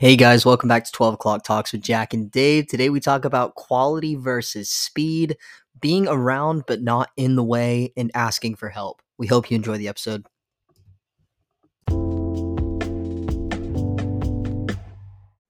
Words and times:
Hey 0.00 0.16
guys, 0.16 0.46
welcome 0.46 0.70
back 0.70 0.84
to 0.84 0.92
12 0.92 1.12
o'clock 1.12 1.44
talks 1.44 1.72
with 1.72 1.82
Jack 1.82 2.14
and 2.14 2.30
Dave. 2.30 2.68
Today 2.68 2.88
we 2.88 3.00
talk 3.00 3.26
about 3.26 3.54
quality 3.54 4.14
versus 4.14 4.70
speed, 4.70 5.36
being 5.78 6.08
around 6.08 6.64
but 6.66 6.80
not 6.80 7.10
in 7.18 7.36
the 7.36 7.44
way, 7.44 7.92
and 7.98 8.10
asking 8.14 8.54
for 8.54 8.70
help. 8.70 9.02
We 9.18 9.26
hope 9.26 9.50
you 9.50 9.56
enjoy 9.56 9.76
the 9.76 9.88
episode. 9.88 10.24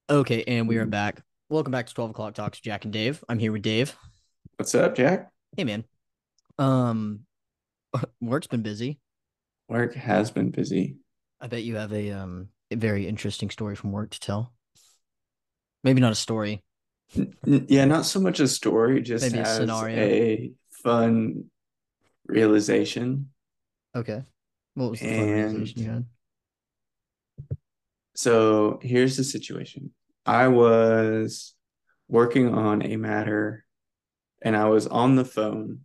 Okay, 0.09 0.43
and 0.45 0.67
we 0.67 0.75
are 0.79 0.85
back. 0.85 1.23
Welcome 1.47 1.71
back 1.71 1.87
to 1.87 1.93
12 1.93 2.09
o'clock 2.09 2.33
talks 2.33 2.57
with 2.57 2.65
Jack 2.65 2.83
and 2.83 2.91
Dave. 2.91 3.23
I'm 3.29 3.39
here 3.39 3.53
with 3.53 3.61
Dave. 3.61 3.95
What's 4.57 4.75
up, 4.75 4.97
Jack? 4.97 5.31
Hey 5.55 5.63
man. 5.63 5.85
Um 6.57 7.21
work's 8.19 8.47
been 8.47 8.63
busy. 8.63 8.99
Work 9.69 9.93
has 9.93 10.29
been 10.29 10.51
busy. 10.51 10.97
I 11.39 11.47
bet 11.47 11.63
you 11.63 11.77
have 11.77 11.93
a 11.93 12.11
um 12.11 12.49
very 12.75 13.07
interesting 13.07 13.49
story 13.49 13.75
from 13.75 13.91
work 13.91 14.11
to 14.11 14.19
tell. 14.19 14.53
Maybe 15.83 16.01
not 16.01 16.11
a 16.11 16.15
story. 16.15 16.63
Yeah, 17.45 17.85
not 17.85 18.05
so 18.05 18.19
much 18.19 18.39
a 18.39 18.47
story, 18.47 19.01
just 19.01 19.25
Maybe 19.25 19.39
a 19.39 19.41
as 19.47 19.57
scenario. 19.57 19.97
a 19.99 20.51
fun 20.83 21.45
realization. 22.25 23.31
Okay. 23.95 24.23
What 24.75 24.91
was 24.91 24.99
the 25.01 25.07
And- 25.07 25.31
realization 25.51 25.81
you 25.81 25.89
had? 25.89 26.05
So 28.15 28.79
here's 28.81 29.17
the 29.17 29.23
situation. 29.23 29.93
I 30.25 30.47
was 30.49 31.53
working 32.07 32.53
on 32.53 32.81
a 32.83 32.95
matter 32.97 33.65
and 34.41 34.55
I 34.55 34.69
was 34.69 34.85
on 34.87 35.15
the 35.15 35.25
phone 35.25 35.81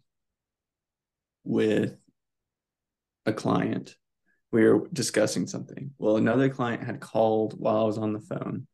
with 1.45 1.97
a 3.25 3.33
client. 3.33 3.97
We 4.53 4.65
were 4.65 4.89
discussing 4.93 5.47
something. 5.47 5.91
Well, 5.99 6.17
another 6.17 6.49
client 6.49 6.85
had 6.85 7.01
called 7.01 7.55
while 7.59 7.79
I 7.79 7.85
was 7.85 7.99
on 7.99 8.13
the 8.13 8.21
phone. 8.21 8.67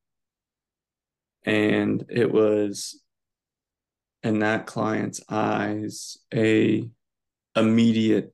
And 1.45 2.05
it 2.09 2.31
was 2.31 3.03
in 4.23 4.41
that 4.41 4.67
client's 4.67 5.20
eyes 5.28 6.19
a 6.33 6.89
immediate 7.56 8.33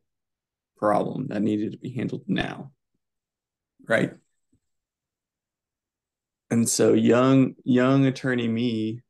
problem 0.76 1.28
that 1.28 1.42
needed 1.42 1.72
to 1.72 1.78
be 1.78 1.90
handled 1.90 2.24
now. 2.26 2.72
Right? 3.88 4.12
And 6.50 6.68
so 6.68 6.92
young 6.92 7.54
young 7.64 8.06
attorney 8.06 8.48
me 8.48 9.02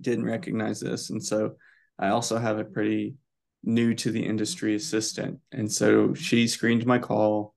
didn't 0.00 0.24
recognize 0.24 0.80
this. 0.80 1.10
And 1.10 1.22
so 1.22 1.56
I 1.98 2.08
also 2.08 2.38
have 2.38 2.58
a 2.58 2.64
pretty 2.64 3.14
new 3.64 3.94
to 3.94 4.10
the 4.10 4.24
industry 4.24 4.74
assistant. 4.74 5.40
And 5.52 5.70
so 5.70 6.14
she 6.14 6.46
screened 6.46 6.86
my 6.86 6.98
call, 6.98 7.54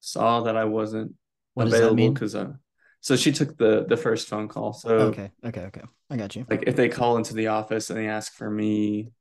saw 0.00 0.42
that 0.42 0.56
I 0.56 0.64
wasn't 0.64 1.14
What 1.54 1.68
available 1.68 2.10
because 2.12 2.34
uh 2.34 2.52
so 3.00 3.16
she 3.16 3.32
took 3.32 3.56
the 3.56 3.84
the 3.88 3.96
first 3.96 4.28
phone 4.28 4.48
call. 4.48 4.72
So 4.72 4.90
Okay, 4.90 5.30
okay, 5.44 5.62
okay. 5.62 5.82
I 6.10 6.16
got 6.16 6.36
you. 6.36 6.44
like 6.50 6.64
if 6.66 6.76
they 6.76 6.88
call 6.88 7.16
into 7.16 7.34
the 7.34 7.48
office 7.48 7.90
and 7.90 7.98
they 7.98 8.08
ask 8.08 8.34
for 8.34 8.50
me, 8.50 9.12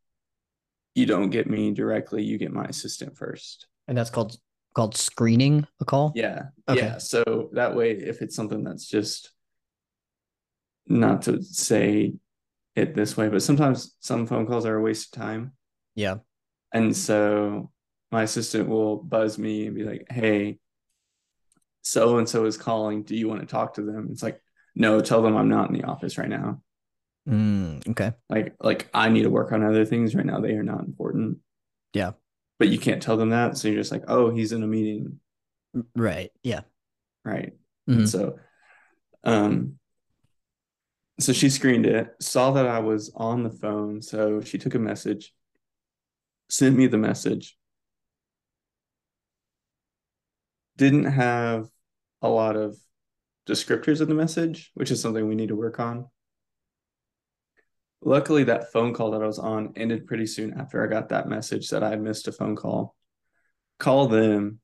you 0.95 1.05
don't 1.05 1.29
get 1.29 1.49
me 1.49 1.71
directly, 1.71 2.23
you 2.23 2.37
get 2.37 2.51
my 2.51 2.65
assistant 2.65 3.17
first. 3.17 3.67
And 3.87 3.97
that's 3.97 4.09
called 4.09 4.37
called 4.73 4.95
screening 4.95 5.65
a 5.79 5.85
call? 5.85 6.11
Yeah. 6.15 6.43
Okay. 6.67 6.79
Yeah. 6.79 6.97
So 6.97 7.49
that 7.53 7.75
way, 7.75 7.91
if 7.91 8.21
it's 8.21 8.35
something 8.35 8.63
that's 8.63 8.87
just 8.87 9.31
not 10.87 11.23
to 11.23 11.41
say 11.43 12.13
it 12.79 12.95
this 12.95 13.15
way, 13.15 13.29
but 13.29 13.43
sometimes 13.43 13.95
some 13.99 14.25
phone 14.25 14.47
calls 14.47 14.65
are 14.65 14.75
a 14.75 14.81
waste 14.81 15.15
of 15.15 15.21
time. 15.21 15.53
Yeah. 15.95 16.17
And 16.73 16.95
so 16.95 17.71
my 18.11 18.23
assistant 18.23 18.67
will 18.67 18.97
buzz 18.97 19.37
me 19.37 19.67
and 19.67 19.75
be 19.75 19.83
like, 19.83 20.07
hey, 20.09 20.59
so 21.81 22.17
and 22.17 22.27
so 22.27 22.45
is 22.45 22.57
calling. 22.57 23.03
Do 23.03 23.15
you 23.15 23.27
want 23.27 23.41
to 23.41 23.47
talk 23.47 23.75
to 23.75 23.81
them? 23.81 24.09
It's 24.11 24.23
like, 24.23 24.41
no, 24.75 24.99
tell 24.99 25.21
them 25.21 25.35
I'm 25.35 25.49
not 25.49 25.69
in 25.69 25.75
the 25.75 25.85
office 25.85 26.17
right 26.17 26.29
now. 26.29 26.61
Mm, 27.27 27.87
okay. 27.89 28.13
Like, 28.29 28.55
like 28.59 28.89
I 28.93 29.09
need 29.09 29.23
to 29.23 29.29
work 29.29 29.51
on 29.51 29.63
other 29.63 29.85
things 29.85 30.15
right 30.15 30.25
now. 30.25 30.39
They 30.39 30.53
are 30.53 30.63
not 30.63 30.85
important. 30.85 31.39
Yeah. 31.93 32.11
But 32.59 32.69
you 32.69 32.79
can't 32.79 33.01
tell 33.01 33.17
them 33.17 33.29
that. 33.29 33.57
So 33.57 33.67
you're 33.67 33.77
just 33.77 33.91
like, 33.91 34.03
oh, 34.07 34.29
he's 34.29 34.51
in 34.51 34.63
a 34.63 34.67
meeting. 34.67 35.19
Right. 35.95 36.31
Yeah. 36.43 36.61
Right. 37.23 37.53
Mhm. 37.89 37.97
And 37.97 38.09
so, 38.09 38.39
um, 39.23 39.78
so 41.19 41.33
she 41.33 41.49
screened 41.49 41.85
it, 41.85 42.15
saw 42.21 42.51
that 42.51 42.67
I 42.67 42.79
was 42.79 43.11
on 43.15 43.43
the 43.43 43.49
phone. 43.49 44.01
So 44.01 44.41
she 44.41 44.57
took 44.57 44.75
a 44.75 44.79
message, 44.79 45.33
sent 46.49 46.75
me 46.75 46.87
the 46.87 46.97
message. 46.97 47.57
Didn't 50.77 51.05
have 51.05 51.67
a 52.21 52.29
lot 52.29 52.55
of 52.55 52.77
descriptors 53.47 54.01
in 54.01 54.07
the 54.07 54.15
message, 54.15 54.71
which 54.75 54.91
is 54.91 55.01
something 55.01 55.27
we 55.27 55.35
need 55.35 55.49
to 55.49 55.55
work 55.55 55.79
on. 55.79 56.07
Luckily, 58.01 58.45
that 58.45 58.71
phone 58.71 58.93
call 58.93 59.11
that 59.11 59.21
I 59.21 59.27
was 59.27 59.39
on 59.39 59.73
ended 59.75 60.07
pretty 60.07 60.25
soon 60.25 60.57
after 60.57 60.81
I 60.81 60.87
got 60.87 61.09
that 61.09 61.27
message 61.27 61.69
that 61.69 61.83
I 61.83 61.97
missed 61.97 62.29
a 62.29 62.31
phone 62.31 62.55
call. 62.55 62.95
Call 63.77 64.07
them, 64.07 64.61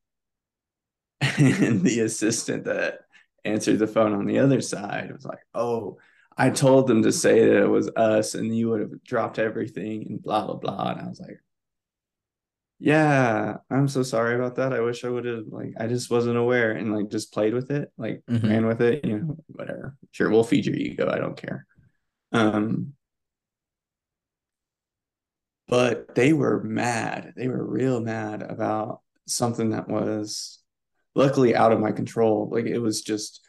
and 1.22 1.82
the 1.82 2.00
assistant 2.00 2.64
that 2.64 3.00
answered 3.44 3.80
the 3.80 3.88
phone 3.88 4.14
on 4.14 4.26
the 4.26 4.40
other 4.40 4.62
side 4.62 5.12
was 5.12 5.26
like, 5.26 5.40
"Oh, 5.54 5.98
I 6.38 6.50
told 6.50 6.88
them 6.88 7.04
to 7.04 7.12
say 7.12 7.46
that 7.48 7.64
it 7.64 7.68
was 7.70 7.90
us, 7.96 8.36
and 8.36 8.56
you 8.56 8.70
would 8.70 8.82
have 8.82 9.04
dropped 9.04 9.40
everything 9.40 10.08
and 10.10 10.22
blah 10.24 10.46
blah 10.46 10.56
blah." 10.56 10.92
And 10.92 11.02
I 11.02 11.08
was 11.08 11.20
like, 11.20 11.40
"Yeah, 12.80 13.58
I'm 13.70 13.88
so 13.88 14.04
sorry 14.04 14.36
about 14.36 14.56
that. 14.56 14.74
I 14.74 14.82
wish 14.82 15.04
I 15.06 15.10
would 15.10 15.26
have 15.26 15.48
like 15.48 15.74
I 15.80 15.88
just 15.88 16.12
wasn't 16.12 16.38
aware 16.38 16.72
and 16.74 16.94
like 16.94 17.10
just 17.10 17.34
played 17.34 17.54
with 17.54 17.72
it, 17.72 17.92
like 17.98 18.24
Mhm. 18.30 18.44
ran 18.50 18.66
with 18.68 18.82
it, 18.82 19.06
you 19.06 19.20
know, 19.20 19.38
whatever. 19.48 19.98
Sure, 20.12 20.30
we'll 20.30 20.44
feed 20.44 20.66
your 20.66 20.76
ego. 20.76 21.10
I 21.10 21.20
don't 21.20 21.38
care." 21.38 21.66
Um, 22.34 22.94
but 25.68 26.14
they 26.16 26.34
were 26.34 26.62
mad. 26.64 27.34
They 27.36 27.48
were 27.48 27.66
real 27.66 28.00
mad 28.00 28.44
about 28.44 29.02
something 29.28 29.72
that 29.72 29.88
was 29.88 30.60
luckily 31.16 31.56
out 31.56 31.72
of 31.72 31.80
my 31.80 31.92
control. 31.92 32.50
Like 32.52 32.66
it 32.66 32.80
was 32.80 33.02
just 33.02 33.45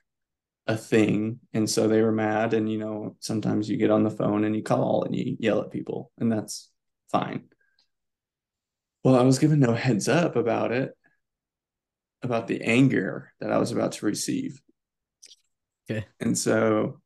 a 0.67 0.77
thing. 0.77 1.41
And 1.53 1.69
so 1.69 1.89
they 1.89 2.03
were 2.03 2.13
mad. 2.13 2.55
And, 2.55 2.71
you 2.71 2.79
know, 2.79 3.17
sometimes 3.21 3.69
you 3.69 3.77
get 3.77 3.91
on 3.91 4.03
the 4.03 4.11
phone 4.11 4.45
and 4.45 4.55
you 4.55 4.63
call 4.63 5.05
and 5.05 5.15
you 5.15 5.37
yell 5.39 5.61
at 5.61 5.71
people, 5.71 6.11
and 6.19 6.31
that's 6.31 6.71
fine. 7.11 7.45
Well, 9.05 9.17
I 9.17 9.23
was 9.23 9.39
given 9.39 9.61
no 9.61 9.73
heads 9.73 10.09
up 10.09 10.35
about 10.35 10.73
it, 10.73 10.93
about 12.23 12.49
the 12.49 12.63
anger 12.63 13.33
that 13.41 13.53
I 13.53 13.59
was 13.59 13.71
about 13.71 13.93
to 13.93 14.07
receive. 14.07 14.61
Okay. 15.89 16.07
And 16.19 16.37
so 16.37 17.01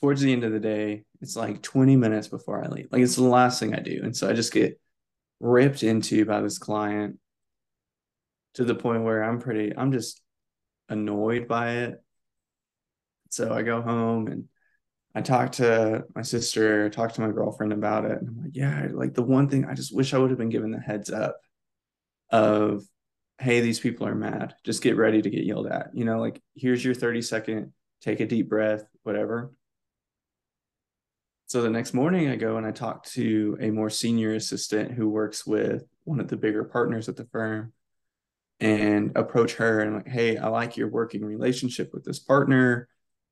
towards 0.00 0.22
the 0.22 0.32
end 0.32 0.44
of 0.44 0.52
the 0.52 0.60
day, 0.60 1.04
it's 1.20 1.36
like 1.36 1.62
20 1.62 1.96
minutes 1.96 2.28
before 2.28 2.64
I 2.64 2.68
leave. 2.68 2.88
Like 2.90 3.02
it's 3.02 3.16
the 3.16 3.24
last 3.24 3.60
thing 3.60 3.74
I 3.74 3.80
do. 3.80 4.00
And 4.02 4.16
so 4.16 4.28
I 4.28 4.32
just 4.32 4.52
get 4.52 4.80
ripped 5.38 5.82
into 5.82 6.24
by 6.24 6.40
this 6.40 6.58
client 6.58 7.18
to 8.54 8.64
the 8.64 8.74
point 8.74 9.04
where 9.04 9.22
I'm 9.22 9.38
pretty, 9.38 9.76
I'm 9.76 9.92
just 9.92 10.22
annoyed 10.88 11.46
by 11.46 11.72
it. 11.72 12.02
So 13.30 13.52
I 13.52 13.62
go 13.62 13.82
home 13.82 14.26
and 14.28 14.44
I 15.14 15.22
talk 15.22 15.52
to 15.52 16.04
my 16.14 16.22
sister, 16.22 16.90
talk 16.90 17.12
to 17.14 17.20
my 17.22 17.30
girlfriend 17.30 17.72
about 17.72 18.04
it. 18.04 18.20
And 18.20 18.28
I'm 18.28 18.42
like, 18.42 18.54
yeah, 18.54 18.88
like 18.92 19.14
the 19.14 19.22
one 19.22 19.48
thing 19.48 19.64
I 19.64 19.74
just 19.74 19.94
wish 19.94 20.12
I 20.12 20.18
would 20.18 20.30
have 20.30 20.38
been 20.38 20.50
given 20.50 20.70
the 20.70 20.80
heads 20.80 21.10
up 21.10 21.40
of, 22.30 22.84
hey, 23.38 23.60
these 23.60 23.80
people 23.80 24.06
are 24.06 24.14
mad. 24.14 24.54
Just 24.64 24.82
get 24.82 24.96
ready 24.96 25.22
to 25.22 25.30
get 25.30 25.44
yelled 25.44 25.68
at. 25.68 25.90
You 25.94 26.04
know, 26.04 26.20
like 26.20 26.42
here's 26.54 26.84
your 26.84 26.94
30 26.94 27.22
second, 27.22 27.72
take 28.02 28.20
a 28.20 28.26
deep 28.26 28.48
breath, 28.48 28.84
whatever. 29.04 29.52
So 31.46 31.62
the 31.62 31.70
next 31.70 31.94
morning, 31.94 32.28
I 32.28 32.36
go 32.36 32.56
and 32.56 32.66
I 32.66 32.72
talk 32.72 33.04
to 33.10 33.56
a 33.60 33.70
more 33.70 33.88
senior 33.88 34.34
assistant 34.34 34.92
who 34.92 35.08
works 35.08 35.46
with 35.46 35.84
one 36.02 36.18
of 36.18 36.28
the 36.28 36.36
bigger 36.36 36.64
partners 36.64 37.08
at 37.08 37.16
the 37.16 37.26
firm 37.26 37.72
and 38.58 39.16
approach 39.16 39.54
her 39.54 39.80
and 39.80 39.94
like, 39.94 40.08
hey, 40.08 40.36
I 40.36 40.48
like 40.48 40.76
your 40.76 40.88
working 40.88 41.24
relationship 41.24 41.90
with 41.94 42.04
this 42.04 42.18
partner. 42.18 42.88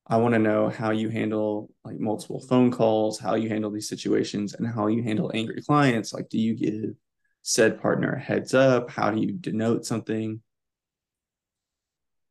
I 0.06 0.18
want 0.18 0.34
to 0.34 0.38
know 0.38 0.68
how 0.68 0.90
you 0.90 1.08
handle 1.08 1.70
like 1.84 1.98
multiple 1.98 2.40
phone 2.40 2.70
calls, 2.70 3.18
how 3.18 3.36
you 3.36 3.48
handle 3.48 3.70
these 3.70 3.88
situations, 3.88 4.54
and 4.54 4.66
how 4.66 4.86
you 4.88 5.02
handle 5.02 5.30
angry 5.34 5.62
clients. 5.62 6.12
Like, 6.12 6.28
do 6.28 6.38
you 6.38 6.54
give 6.54 6.94
said 7.42 7.80
partner 7.80 8.12
a 8.12 8.20
heads 8.20 8.54
up? 8.54 8.90
How 8.90 9.10
do 9.10 9.20
you 9.20 9.32
denote 9.32 9.86
something? 9.86 10.42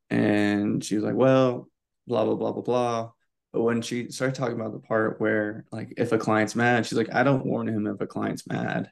And 0.09 0.83
she 0.83 0.95
was 0.95 1.03
like, 1.03 1.15
well, 1.15 1.69
blah, 2.05 2.25
blah, 2.25 2.35
blah, 2.35 2.51
blah, 2.51 2.61
blah. 2.61 3.11
But 3.51 3.61
when 3.61 3.81
she 3.81 4.09
started 4.09 4.35
talking 4.35 4.59
about 4.59 4.73
the 4.73 4.79
part 4.79 5.19
where, 5.19 5.65
like, 5.71 5.93
if 5.97 6.11
a 6.11 6.17
client's 6.17 6.55
mad, 6.55 6.85
she's 6.85 6.97
like, 6.97 7.13
I 7.13 7.23
don't 7.23 7.45
warn 7.45 7.67
him 7.67 7.87
if 7.87 8.01
a 8.01 8.07
client's 8.07 8.47
mad. 8.47 8.91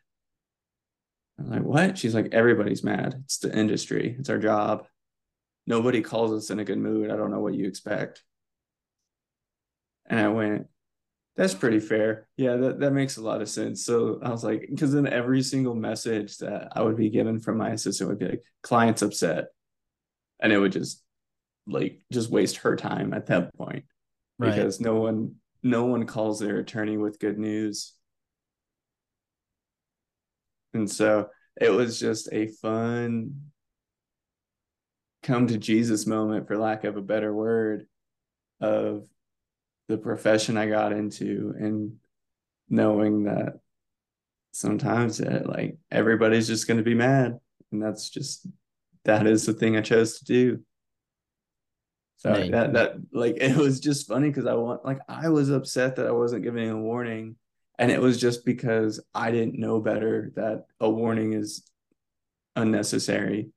I'm 1.39 1.50
like, 1.50 1.63
what? 1.63 1.98
She's 1.98 2.13
like, 2.16 2.30
everybody's 2.31 2.83
mad. 2.83 3.16
It's 3.25 3.39
the 3.39 3.56
industry, 3.56 4.16
it's 4.19 4.30
our 4.30 4.38
job. 4.38 4.86
Nobody 5.68 6.01
calls 6.01 6.31
us 6.31 6.50
in 6.50 6.60
a 6.60 6.66
good 6.66 6.78
mood. 6.80 7.12
I 7.12 7.16
don't 7.16 7.31
know 7.31 7.39
what 7.39 7.54
you 7.54 7.68
expect. 7.68 8.24
And 10.11 10.19
I 10.19 10.27
went, 10.27 10.67
that's 11.37 11.53
pretty 11.55 11.79
fair. 11.79 12.27
Yeah, 12.37 12.57
that, 12.57 12.79
that 12.81 12.91
makes 12.91 13.15
a 13.17 13.21
lot 13.23 13.41
of 13.41 13.49
sense. 13.49 13.85
So 13.85 14.19
I 14.21 14.29
was 14.29 14.43
like, 14.43 14.67
because 14.69 14.91
then 14.91 15.07
every 15.07 15.41
single 15.41 15.73
message 15.73 16.37
that 16.39 16.67
I 16.75 16.81
would 16.83 16.97
be 16.97 17.09
given 17.09 17.39
from 17.39 17.57
my 17.57 17.69
assistant 17.69 18.09
would 18.09 18.19
be 18.19 18.27
like, 18.27 18.43
client's 18.61 19.01
upset. 19.01 19.45
and 20.41 20.51
it 20.51 20.59
would 20.59 20.73
just 20.73 21.01
like 21.67 22.01
just 22.11 22.29
waste 22.29 22.57
her 22.57 22.75
time 22.75 23.13
at 23.13 23.27
that 23.27 23.55
point 23.55 23.85
Right. 24.37 24.53
because 24.53 24.81
no 24.81 24.95
one 24.95 25.35
no 25.63 25.85
one 25.85 26.05
calls 26.07 26.39
their 26.39 26.57
attorney 26.57 26.97
with 26.97 27.19
good 27.19 27.37
news 27.37 27.93
and 30.73 30.89
so 30.89 31.29
it 31.59 31.69
was 31.69 31.99
just 31.99 32.27
a 32.31 32.47
fun 32.47 33.35
come 35.21 35.45
to 35.47 35.57
jesus 35.59 36.07
moment 36.07 36.47
for 36.47 36.57
lack 36.57 36.83
of 36.83 36.97
a 36.97 37.01
better 37.01 37.31
word 37.33 37.85
of 38.59 39.05
the 39.88 39.98
profession 39.98 40.57
i 40.57 40.68
got 40.68 40.94
into 40.94 41.54
and 41.60 41.94
knowing 42.69 43.24
that 43.24 43.60
sometimes 44.51 45.19
it, 45.19 45.45
like 45.45 45.78
everybody's 45.92 46.48
just 46.48 46.68
going 46.68 46.78
to 46.78 46.83
be 46.83 46.94
mad 46.95 47.39
and 47.72 47.81
that's 47.81 48.10
just 48.10 48.48
that 49.06 49.25
is 49.28 49.45
the 49.45 49.54
thing 49.54 49.75
i 49.78 49.81
chose 49.81 50.19
to 50.19 50.25
do 50.25 50.60
so 52.18 52.33
that 52.51 52.74
that 52.74 52.94
like 53.12 53.38
it 53.38 53.57
was 53.57 53.80
just 53.80 54.07
funny 54.07 54.30
because 54.30 54.45
I 54.45 54.54
want 54.54 54.86
like 54.86 55.00
I 55.10 55.30
was 55.30 55.50
upset 55.50 55.95
that 55.95 56.06
I 56.06 56.12
wasn't 56.12 56.44
giving 56.44 56.69
a 56.69 56.78
warning, 56.78 57.36
and 57.80 57.92
it 57.92 58.00
was 58.00 58.19
just 58.19 58.45
because 58.45 59.04
I 59.16 59.31
didn't 59.31 59.57
know 59.57 59.81
better 59.81 60.31
that 60.36 60.66
a 60.80 60.88
warning 60.88 61.33
is 61.33 61.63
unnecessary. 62.56 63.50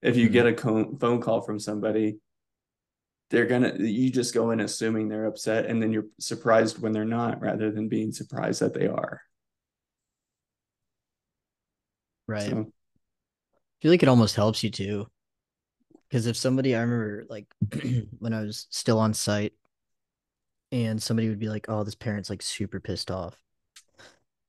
If 0.00 0.16
you 0.16 0.30
Mhm. 0.30 0.32
get 0.32 0.46
a 0.46 0.54
co- 0.54 0.96
phone 0.98 1.20
call 1.20 1.42
from 1.42 1.58
somebody, 1.58 2.16
they're 3.30 3.46
gonna 3.46 3.74
you 3.78 4.10
just 4.10 4.34
go 4.34 4.50
in 4.50 4.60
assuming 4.60 5.08
they're 5.08 5.26
upset, 5.26 5.66
and 5.66 5.82
then 5.82 5.92
you're 5.92 6.06
surprised 6.20 6.80
when 6.80 6.92
they're 6.92 7.04
not, 7.04 7.40
rather 7.40 7.70
than 7.70 7.88
being 7.88 8.12
surprised 8.12 8.60
that 8.60 8.74
they 8.74 8.86
are. 8.86 9.20
Right. 12.28 12.50
So, 12.50 12.60
I 12.60 13.82
feel 13.82 13.90
like 13.90 14.02
it 14.02 14.08
almost 14.08 14.36
helps 14.36 14.64
you 14.64 14.70
too. 14.70 15.06
Because 16.08 16.26
if 16.26 16.36
somebody, 16.36 16.74
I 16.74 16.80
remember 16.80 17.24
like 17.28 17.46
when 18.18 18.32
I 18.32 18.42
was 18.42 18.66
still 18.70 18.98
on 18.98 19.12
site 19.12 19.52
and 20.72 21.02
somebody 21.02 21.28
would 21.28 21.38
be 21.38 21.48
like, 21.48 21.66
oh, 21.68 21.84
this 21.84 21.94
parent's 21.94 22.30
like 22.30 22.42
super 22.42 22.80
pissed 22.80 23.10
off. 23.10 23.36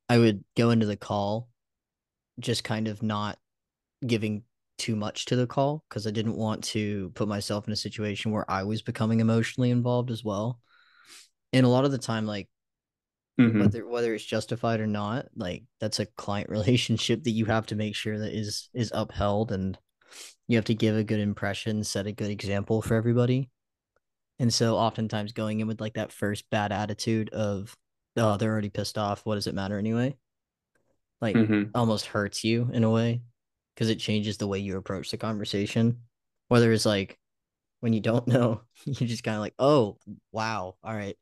I 0.09 0.17
would 0.17 0.43
go 0.55 0.69
into 0.69 0.85
the 0.85 0.95
call 0.95 1.49
just 2.39 2.63
kind 2.63 2.87
of 2.87 3.01
not 3.03 3.37
giving 4.05 4.43
too 4.77 4.95
much 4.95 5.25
to 5.25 5.35
the 5.35 5.47
call 5.47 5.83
because 5.89 6.07
I 6.07 6.11
didn't 6.11 6.37
want 6.37 6.63
to 6.65 7.11
put 7.15 7.27
myself 7.27 7.67
in 7.67 7.73
a 7.73 7.77
situation 7.77 8.31
where 8.31 8.49
I 8.49 8.63
was 8.63 8.81
becoming 8.81 9.19
emotionally 9.19 9.71
involved 9.71 10.11
as 10.11 10.23
well. 10.23 10.59
And 11.53 11.65
a 11.65 11.69
lot 11.69 11.85
of 11.85 11.91
the 11.91 11.97
time, 11.99 12.25
like 12.27 12.49
mhm, 13.37 13.71
whether 13.71 13.87
whether 13.87 14.13
it's 14.13 14.25
justified 14.25 14.79
or 14.79 14.87
not, 14.87 15.27
like 15.35 15.63
that's 15.79 15.99
a 15.99 16.05
client 16.05 16.49
relationship 16.51 17.23
that 17.23 17.31
you 17.31 17.45
have 17.45 17.65
to 17.67 17.75
make 17.75 17.95
sure 17.95 18.17
that 18.19 18.33
is 18.37 18.69
is 18.73 18.91
upheld 18.93 19.51
and 19.51 19.77
you 20.47 20.57
have 20.57 20.65
to 20.65 20.75
give 20.75 20.95
a 20.95 21.03
good 21.03 21.19
impression, 21.19 21.83
set 21.83 22.07
a 22.07 22.11
good 22.11 22.31
example 22.31 22.81
for 22.81 22.95
everybody. 22.95 23.49
And 24.39 24.53
so 24.53 24.77
oftentimes 24.77 25.33
going 25.33 25.61
in 25.61 25.67
with 25.67 25.81
like 25.81 25.95
that 25.95 26.11
first 26.13 26.49
bad 26.51 26.71
attitude 26.71 27.29
of, 27.31 27.75
oh, 28.17 28.37
they're 28.37 28.51
already 28.51 28.69
pissed 28.69 28.97
off. 28.97 29.25
What 29.25 29.35
does 29.35 29.47
it 29.47 29.55
matter 29.55 29.77
anyway? 29.79 30.17
Like 31.21 31.39
mhm, 31.39 31.75
almost 31.75 32.07
hurts 32.07 32.43
you 32.43 32.69
in 32.73 32.83
a 32.83 32.89
way 32.89 33.21
because 33.77 33.91
it 33.91 33.99
changes 33.99 34.37
the 34.37 34.47
way 34.47 34.57
you 34.57 34.75
approach 34.75 35.11
the 35.11 35.17
conversation. 35.17 35.99
Whether 36.47 36.71
it's 36.71 36.85
like 36.85 37.19
when 37.81 37.93
you 37.93 38.01
don't 38.01 38.27
know, 38.27 38.61
you're 38.85 39.07
just 39.07 39.23
kind 39.23 39.35
of 39.35 39.41
like, 39.41 39.53
oh, 39.59 39.97
wow, 40.31 40.75
all 40.83 40.95
right. 40.95 41.15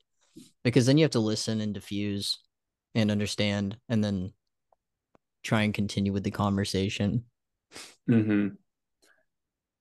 Because 0.64 0.86
then 0.86 0.98
you 0.98 1.04
have 1.04 1.12
to 1.12 1.20
listen 1.20 1.60
and 1.60 1.74
diffuse 1.74 2.40
and 2.94 3.12
understand 3.12 3.78
and 3.90 4.02
then 4.02 4.32
try 5.44 5.64
and 5.64 5.74
continue 5.74 6.14
with 6.14 6.24
the 6.24 6.32
conversation. 6.32 7.26
mhm. 8.10 8.56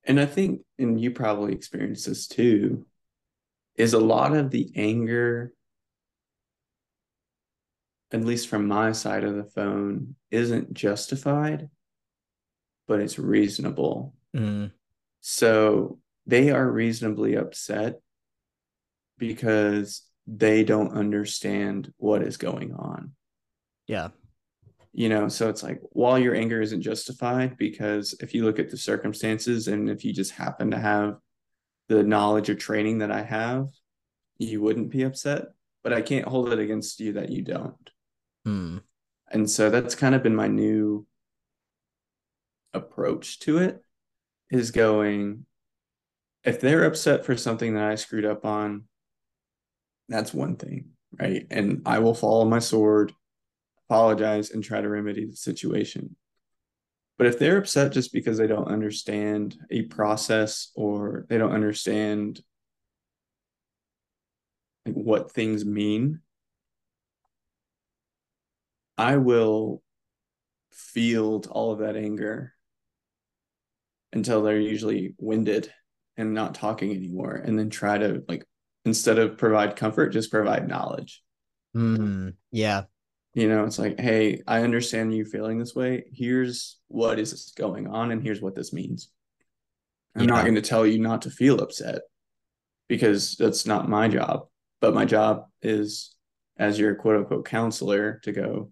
And 0.06 0.21
I 0.21 0.26
think, 0.26 0.62
and 0.79 1.00
you 1.00 1.12
probably 1.12 1.53
experienced 1.53 2.06
this 2.06 2.26
too, 2.26 2.87
is 3.76 3.94
a 3.94 4.00
lot 4.00 4.37
of 4.37 4.50
the 4.50 4.73
anger 4.75 5.53
at 8.12 8.25
least 8.25 8.49
from 8.49 8.69
my 8.69 8.93
side 8.93 9.25
of 9.25 9.35
the 9.35 9.44
phone, 9.44 10.15
isn't 10.31 10.73
justified, 10.73 11.69
but 12.86 13.00
it's 13.00 13.19
reasonable. 13.19 14.14
Mm, 14.36 14.72
So 15.20 15.98
they 16.26 16.50
are 16.50 16.70
reasonably 16.70 17.34
upset 17.34 18.00
because 19.19 20.02
they 20.26 20.64
don't 20.64 20.92
understand 20.92 21.92
what 21.98 22.22
is 22.22 22.36
going 22.36 22.72
on. 22.75 23.12
yeah. 23.86 24.08
You 24.96 25.08
know, 25.08 25.26
so 25.26 25.48
it's 25.48 25.64
like 25.64 25.81
while 25.90 26.20
your 26.20 26.36
anger 26.36 26.60
isn't 26.62 26.82
justified, 26.82 27.56
because 27.58 28.14
if 28.20 28.32
you 28.32 28.44
look 28.44 28.60
at 28.60 28.70
the 28.70 28.76
circumstances 28.76 29.66
and 29.66 29.90
if 29.90 30.04
you 30.04 30.12
just 30.12 30.30
happen 30.30 30.70
to 30.70 30.78
have 30.78 31.16
the 31.88 32.04
knowledge 32.04 32.48
or 32.48 32.54
training 32.54 32.98
that 32.98 33.10
I 33.10 33.22
have, 33.22 33.66
you 34.38 34.62
wouldn't 34.62 34.90
be 34.90 35.02
upset. 35.02 35.46
But 35.82 35.92
I 35.94 36.00
can't 36.00 36.28
hold 36.28 36.52
it 36.52 36.60
against 36.60 37.00
you 37.00 37.14
that 37.14 37.30
you 37.30 37.42
don't. 37.42 37.90
Mm, 38.46 38.82
And 39.32 39.50
so 39.50 39.69
that's 39.69 39.96
kind 39.96 40.14
of 40.14 40.22
been 40.22 40.37
my 40.37 40.46
new 40.46 41.04
approach 42.75 43.38
to 43.41 43.59
it 43.59 43.82
is 44.50 44.71
going, 44.71 45.47
if 46.43 46.61
they're 46.61 46.85
upset 46.85 47.25
for 47.25 47.37
something 47.37 47.75
that 47.75 47.85
I 47.85 47.94
screwed 47.94 48.25
up 48.25 48.44
on, 48.44 48.85
that's 50.09 50.35
one 50.35 50.56
thing, 50.56 50.91
right? 51.19 51.47
And 51.50 51.82
I 51.87 52.00
will 52.00 52.15
follow 52.15 52.44
my 52.44 52.59
sword, 52.59 53.12
apologize, 53.88 54.50
and 54.50 54.62
try 54.62 54.81
to 54.81 54.88
remedy 54.88 55.25
the 55.25 55.37
situation. 55.37 56.17
But 57.17 57.29
if 57.29 57.38
they're 57.38 57.59
upset 57.59 57.93
just 57.93 58.12
because 58.12 58.38
they 58.38 58.47
don't 58.47 58.69
understand 58.69 59.56
a 59.71 59.82
process 59.82 60.71
or 60.75 61.26
they 61.29 61.38
don't 61.38 61.53
understand 61.53 62.43
like 64.85 64.97
what 64.97 65.31
things 65.31 65.65
mean, 65.65 66.21
I 68.99 69.17
will 69.17 69.82
field 70.73 71.47
all 71.50 71.73
of 71.73 71.79
that 71.79 71.97
anger 71.97 72.53
until 74.14 74.43
they're 74.43 74.58
usually 74.58 75.14
winded 75.19 75.72
and 76.16 76.32
not 76.32 76.55
talking 76.55 76.90
anymore 76.93 77.34
and 77.34 77.58
then 77.58 77.69
try 77.69 77.99
to 77.99 78.22
like 78.28 78.46
instead 78.84 79.19
of 79.19 79.37
provide 79.37 79.76
comfort 79.76 80.11
just 80.11 80.31
provide 80.31 80.69
knowledge. 80.69 81.22
Mm, 81.76 82.34
yeah. 82.52 82.84
you 83.34 83.49
know 83.49 83.64
it's 83.64 83.81
like 83.81 83.99
hey 83.99 84.40
i 84.46 84.62
understand 84.62 85.12
you 85.12 85.25
feeling 85.25 85.58
this 85.58 85.75
way. 85.75 86.05
Here's 86.12 86.78
what 86.88 87.19
is 87.19 87.52
going 87.56 87.88
on 87.88 88.12
and 88.12 88.22
here's 88.22 88.40
what 88.40 88.55
this 88.55 88.72
means. 88.72 89.11
I'm 90.16 90.26
not 90.26 90.44
going 90.44 90.55
to 90.55 90.62
tell 90.62 90.87
you 90.87 91.00
not 91.00 91.22
to 91.22 91.31
feel 91.31 91.61
upset 91.61 92.02
because 92.88 93.35
that's 93.37 93.66
not 93.66 93.88
my 93.88 94.06
job 94.06 94.47
but 94.85 94.94
my 94.94 95.06
job 95.06 95.47
is 95.62 96.14
as 96.59 96.78
your 96.78 96.94
quote 96.94 97.16
unquote 97.16 97.47
counselor 97.47 98.21
to 98.23 98.33
go 98.33 98.71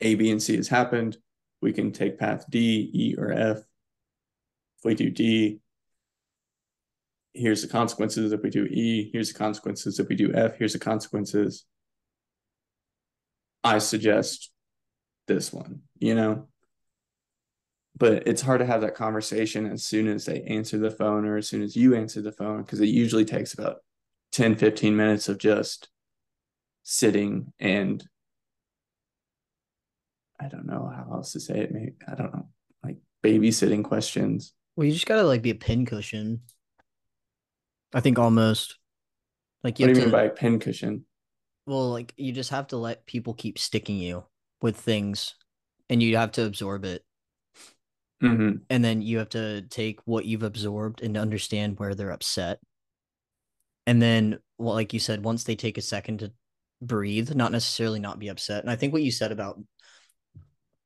a 0.00 0.14
b 0.14 0.30
and 0.30 0.42
c 0.42 0.56
has 0.56 0.66
happened 0.66 1.18
we 1.60 1.72
can 1.72 1.92
take 1.92 2.18
path 2.18 2.44
d 2.48 2.90
e 2.92 3.14
or 3.18 3.32
f 3.32 3.58
if 3.58 4.84
we 4.84 4.94
do 4.94 5.10
d 5.10 5.60
here's 7.32 7.62
the 7.62 7.68
consequences 7.68 8.32
if 8.32 8.42
we 8.42 8.50
do 8.50 8.64
E, 8.64 9.10
here's 9.12 9.32
the 9.32 9.38
consequences 9.38 9.98
if 9.98 10.08
we 10.08 10.16
do 10.16 10.32
F, 10.34 10.56
here's 10.58 10.72
the 10.72 10.78
consequences. 10.78 11.64
I 13.62 13.78
suggest 13.78 14.50
this 15.28 15.52
one, 15.52 15.82
you 15.98 16.14
know? 16.14 16.48
But 17.96 18.26
it's 18.26 18.40
hard 18.40 18.60
to 18.60 18.66
have 18.66 18.80
that 18.80 18.94
conversation 18.94 19.66
as 19.66 19.84
soon 19.84 20.08
as 20.08 20.24
they 20.24 20.42
answer 20.42 20.78
the 20.78 20.90
phone 20.90 21.26
or 21.26 21.36
as 21.36 21.48
soon 21.48 21.62
as 21.62 21.76
you 21.76 21.94
answer 21.94 22.22
the 22.22 22.32
phone, 22.32 22.62
because 22.62 22.80
it 22.80 22.86
usually 22.86 23.24
takes 23.24 23.52
about 23.52 23.78
10, 24.32 24.56
15 24.56 24.96
minutes 24.96 25.28
of 25.28 25.38
just 25.38 25.88
sitting 26.82 27.52
and 27.58 28.02
I 30.40 30.48
don't 30.48 30.66
know 30.66 30.90
how 30.94 31.08
else 31.12 31.32
to 31.32 31.40
say 31.40 31.60
it. 31.60 31.72
Maybe 31.72 31.92
I 32.08 32.14
don't 32.14 32.32
know, 32.32 32.48
like 32.82 32.96
babysitting 33.22 33.84
questions. 33.84 34.52
Well, 34.76 34.86
you 34.86 34.92
just 34.92 35.06
gotta 35.06 35.24
like 35.24 35.42
be 35.42 35.50
a 35.50 35.54
pincushion. 35.54 36.40
I 37.92 38.00
think 38.00 38.18
almost 38.18 38.78
like 39.64 39.78
you 39.78 39.86
What 39.86 39.94
do 39.94 40.00
you 40.00 40.06
to. 40.06 40.12
mean 40.12 40.12
by 40.12 40.28
pincushion? 40.28 41.04
well, 41.66 41.90
like 41.90 42.14
you 42.16 42.32
just 42.32 42.50
have 42.50 42.68
to 42.68 42.76
let 42.76 43.06
people 43.06 43.34
keep 43.34 43.58
sticking 43.58 43.98
you 43.98 44.24
with 44.62 44.76
things, 44.76 45.34
and 45.88 46.02
you 46.02 46.16
have 46.16 46.32
to 46.32 46.44
absorb 46.44 46.84
it, 46.84 47.04
Mm-hmm. 48.22 48.56
and 48.68 48.84
then 48.84 49.00
you 49.02 49.18
have 49.18 49.30
to 49.30 49.62
take 49.62 50.00
what 50.04 50.24
you've 50.26 50.42
absorbed 50.42 51.02
and 51.02 51.16
understand 51.16 51.78
where 51.78 51.94
they're 51.94 52.10
upset, 52.12 52.58
and 53.86 54.00
then, 54.00 54.38
well, 54.58 54.74
like 54.74 54.92
you 54.92 55.00
said, 55.00 55.24
once 55.24 55.44
they 55.44 55.56
take 55.56 55.78
a 55.78 55.82
second 55.82 56.18
to 56.20 56.32
breathe, 56.82 57.34
not 57.34 57.52
necessarily 57.52 57.98
not 58.00 58.18
be 58.18 58.28
upset. 58.28 58.62
And 58.62 58.70
I 58.70 58.76
think 58.76 58.92
what 58.92 59.02
you 59.02 59.10
said 59.10 59.32
about, 59.32 59.58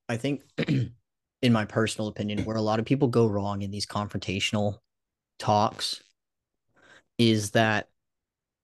I 0.08 0.16
think, 0.16 0.42
in 0.68 1.52
my 1.52 1.64
personal 1.64 2.08
opinion, 2.08 2.44
where 2.44 2.56
a 2.56 2.62
lot 2.62 2.78
of 2.78 2.84
people 2.84 3.08
go 3.08 3.26
wrong 3.26 3.62
in 3.62 3.70
these 3.70 3.86
confrontational 3.86 4.78
talks 5.38 6.02
is 7.18 7.52
that 7.52 7.88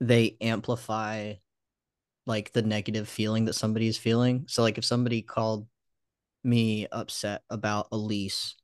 they 0.00 0.36
amplify 0.40 1.34
like 2.26 2.52
the 2.52 2.62
negative 2.62 3.08
feeling 3.08 3.46
that 3.46 3.54
somebody 3.54 3.88
is 3.88 3.98
feeling. 3.98 4.44
So 4.48 4.62
like 4.62 4.78
if 4.78 4.84
somebody 4.84 5.22
called 5.22 5.66
me 6.44 6.86
upset 6.92 7.42
about 7.50 7.88
a 7.92 7.96
lease 7.96 8.56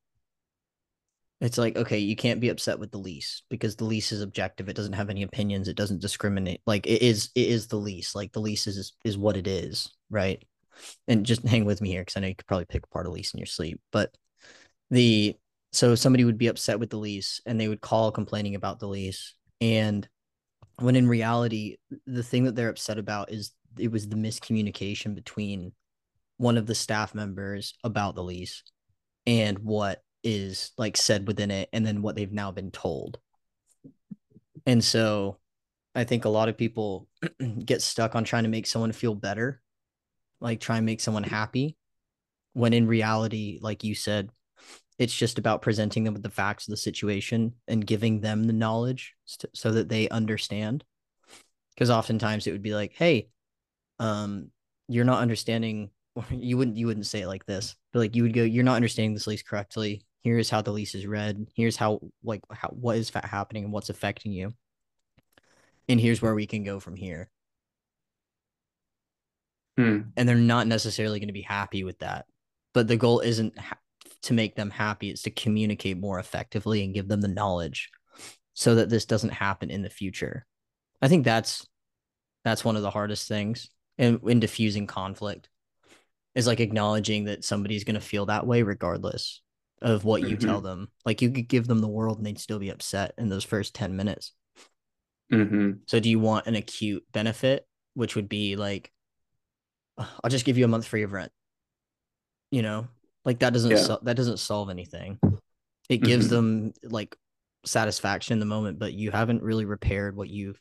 It's 1.41 1.59
like, 1.59 1.77
okay, 1.77 1.99
you 1.99 2.17
can't 2.17 2.41
be 2.41 2.49
upset 2.49 2.79
with 2.79 2.91
the 2.93 2.99
lease 2.99 3.43
because 3.51 3.77
the 3.77 3.85
lease 3.85 4.11
is 4.11 4.23
objective. 4.23 4.69
It 4.69 4.77
doesn't 4.77 4.95
have 4.95 5.11
any 5.11 5.23
opinions. 5.23 5.69
It 5.69 5.77
doesn't 5.77 6.01
discriminate. 6.01 6.63
Like 6.67 6.87
it 6.87 7.03
is, 7.03 7.29
it 7.35 7.49
is 7.49 7.67
the 7.67 7.77
lease. 7.77 8.15
Like 8.15 8.33
the 8.33 8.41
lease 8.41 8.67
is 8.67 8.93
is 9.05 9.19
what 9.19 9.37
it 9.37 9.47
is, 9.47 9.91
right? 10.11 10.43
And 11.09 11.27
just 11.27 11.47
hang 11.47 11.65
with 11.65 11.81
me 11.81 11.91
here 11.91 12.03
because 12.03 12.17
I 12.17 12.21
know 12.21 12.29
you 12.29 12.35
could 12.35 12.47
probably 12.47 12.67
pick 12.67 12.85
apart 12.85 13.07
a 13.07 13.11
lease 13.11 13.33
in 13.35 13.39
your 13.39 13.47
sleep. 13.47 13.81
But 13.93 14.15
the 14.91 15.37
so 15.73 15.95
somebody 15.95 16.25
would 16.25 16.39
be 16.39 16.47
upset 16.47 16.81
with 16.81 16.91
the 16.91 16.97
lease 16.97 17.41
and 17.45 17.61
they 17.61 17.69
would 17.69 17.81
call 17.81 18.11
complaining 18.11 18.55
about 18.55 18.79
the 18.79 18.89
lease. 18.89 19.35
And 19.61 20.09
when 20.81 20.97
in 20.97 21.09
reality, 21.09 21.77
the 22.07 22.23
thing 22.23 22.45
that 22.45 22.55
they're 22.55 22.71
upset 22.71 22.99
about 22.99 23.31
is 23.31 23.53
it 23.79 23.91
was 23.91 24.09
the 24.09 24.17
miscommunication 24.17 25.15
between 25.15 25.73
one 26.39 26.57
of 26.57 26.67
the 26.67 26.75
staff 26.75 27.15
members 27.15 27.75
about 27.85 28.15
the 28.15 28.23
lease 28.23 28.63
and 29.27 29.59
what 29.59 30.03
is 30.23 30.73
like 30.77 30.97
said 30.97 31.27
within 31.27 31.51
it 31.51 31.69
and 31.73 31.87
then 31.87 32.03
what 32.03 32.17
they've 32.17 32.33
now 32.33 32.51
been 32.51 32.71
told. 32.71 33.19
And 34.67 34.83
so 34.83 35.39
I 35.95 36.05
think 36.05 36.25
a 36.25 36.31
lot 36.31 36.49
of 36.49 36.57
people 36.57 37.09
get 37.65 37.83
stuck 37.83 38.15
on 38.15 38.25
trying 38.25 38.45
to 38.45 38.51
make 38.51 38.67
someone 38.67 38.93
feel 38.93 39.15
better, 39.15 39.63
like 40.41 40.61
try 40.61 40.77
and 40.77 40.87
make 40.87 41.01
someone 41.01 41.25
happy, 41.25 41.77
when 42.53 42.73
in 42.73 42.87
reality, 42.87 43.59
like 43.61 43.85
you 43.85 43.95
said, 43.95 44.31
it's 44.99 45.15
just 45.15 45.39
about 45.39 45.63
presenting 45.63 46.05
them 46.05 46.15
with 46.15 46.23
the 46.23 46.31
facts 46.31 46.67
of 46.67 46.73
the 46.73 46.77
situation 46.77 47.53
and 47.69 47.87
giving 47.87 48.21
them 48.21 48.45
the 48.45 48.53
knowledge 48.53 49.15
so 49.55 49.73
that 49.73 49.89
they 49.89 50.09
understand. 50.09 50.85
Because 51.75 51.91
oftentimes 51.91 52.47
it 52.47 52.53
would 52.53 52.63
be 52.63 52.75
like, 52.75 52.95
hey, 52.95 53.29
um, 53.99 54.51
you're 54.89 55.05
not 55.05 55.21
understanding 55.21 55.91
you 56.31 56.57
wouldn't 56.57 56.77
you 56.77 56.87
wouldn't 56.87 57.07
say 57.07 57.23
it 57.23 57.29
like 57.29 57.45
this, 57.47 57.77
but 57.93 58.01
like 58.01 58.17
you 58.17 58.23
would 58.23 58.33
go, 58.33 58.43
you're 58.43 58.65
not 58.65 58.77
understanding 58.77 59.15
this 59.15 59.27
lease 59.27 59.43
correctly. 59.43 60.05
Here's 60.23 60.51
how 60.51 60.63
the 60.63 60.73
lease 60.73 60.95
is 60.95 61.07
read. 61.07 61.47
Here's 61.55 61.77
how 61.77 62.01
like 62.25 62.41
how 62.51 62.69
what 62.69 62.97
is 62.97 63.11
happening 63.11 63.65
and 63.65 63.73
what's 63.73 63.91
affecting 63.91 64.33
you. 64.33 64.55
And 65.89 66.01
here's 66.01 66.21
where 66.21 66.35
we 66.35 66.47
can 66.47 66.65
go 66.65 66.81
from 66.81 66.97
here 66.97 67.31
hmm. 69.77 70.01
and 70.17 70.29
they're 70.29 70.37
not 70.37 70.67
necessarily 70.67 71.19
going 71.19 71.29
to 71.29 71.33
be 71.33 71.43
happy 71.43 71.85
with 71.85 71.99
that 72.01 72.27
but 72.75 72.89
the 72.89 72.97
goal 72.97 73.21
isn't 73.21 73.59
ha- 73.59 73.79
to 74.23 74.33
make 74.33 74.57
them 74.57 74.71
happy 74.71 75.11
it's 75.11 75.23
to 75.23 75.31
communicate 75.31 75.99
more 75.99 76.19
effectively 76.19 76.85
and 76.85 76.95
give 76.95 77.09
them 77.09 77.21
the 77.21 77.29
knowledge 77.29 77.91
so 78.55 78.77
that 78.77 78.89
this 78.89 79.05
doesn't 79.05 79.31
happen 79.31 79.71
in 79.71 79.83
the 79.83 79.91
future 79.91 80.47
i 81.03 81.09
think 81.09 81.25
that's 81.25 81.67
that's 82.45 82.65
one 82.65 82.77
of 82.77 82.83
the 82.83 82.91
hardest 82.91 83.29
things 83.29 83.69
in, 83.99 84.21
in 84.27 84.41
diffusing 84.41 84.87
conflict 84.87 85.49
is 86.37 86.47
like 86.47 86.61
acknowledging 86.61 87.25
that 87.25 87.45
somebody's 87.45 87.85
going 87.85 87.95
to 87.95 88.01
feel 88.01 88.27
that 88.27 88.47
way 88.47 88.63
regardless 88.63 89.41
of 89.83 90.05
what 90.05 90.23
you 90.23 90.37
mm-hmm. 90.37 90.47
tell 90.47 90.61
them. 90.61 90.89
Like 91.05 91.23
you 91.23 91.31
could 91.31 91.49
give 91.49 91.67
them 91.67 91.81
the 91.81 91.89
world 91.89 92.19
and 92.19 92.27
they'd 92.27 92.39
still 92.39 92.59
be 92.59 92.69
upset 92.69 93.15
in 93.19 93.29
those 93.29 93.45
first 93.45 93.75
10 93.75 93.97
minutes. 93.97 94.33
Mm-hmm. 95.33 95.79
So 95.87 95.99
do 95.99 96.09
you 96.09 96.21
want 96.21 96.47
an 96.47 96.55
acute 96.55 97.05
benefit, 97.13 97.67
which 97.95 98.15
would 98.17 98.29
be 98.29 98.57
like, 98.57 98.93
I'll 99.99 100.31
just 100.31 100.45
give 100.45 100.59
you 100.59 100.65
a 100.65 100.69
month 100.69 100.87
free 100.87 101.03
of 101.03 101.13
rent. 101.13 101.33
You 102.51 102.63
know, 102.63 102.89
like 103.25 103.41
that 103.41 103.53
doesn't, 103.53 103.71
yeah. 103.71 103.97
that 104.03 104.17
doesn't 104.17 104.39
solve 104.39 104.71
anything. 104.71 105.19
It 105.89 105.99
gives 105.99 106.27
mm-hmm. 106.27 106.35
them 106.35 106.73
like 106.85 107.17
satisfaction 107.65 108.35
in 108.35 108.41
the 108.41 108.47
moment, 108.47 108.79
but 108.79 108.93
you 108.93 109.11
haven't 109.11 109.43
really 109.43 109.65
repaired 109.65 110.17
what 110.17 110.29
you've 110.29 110.61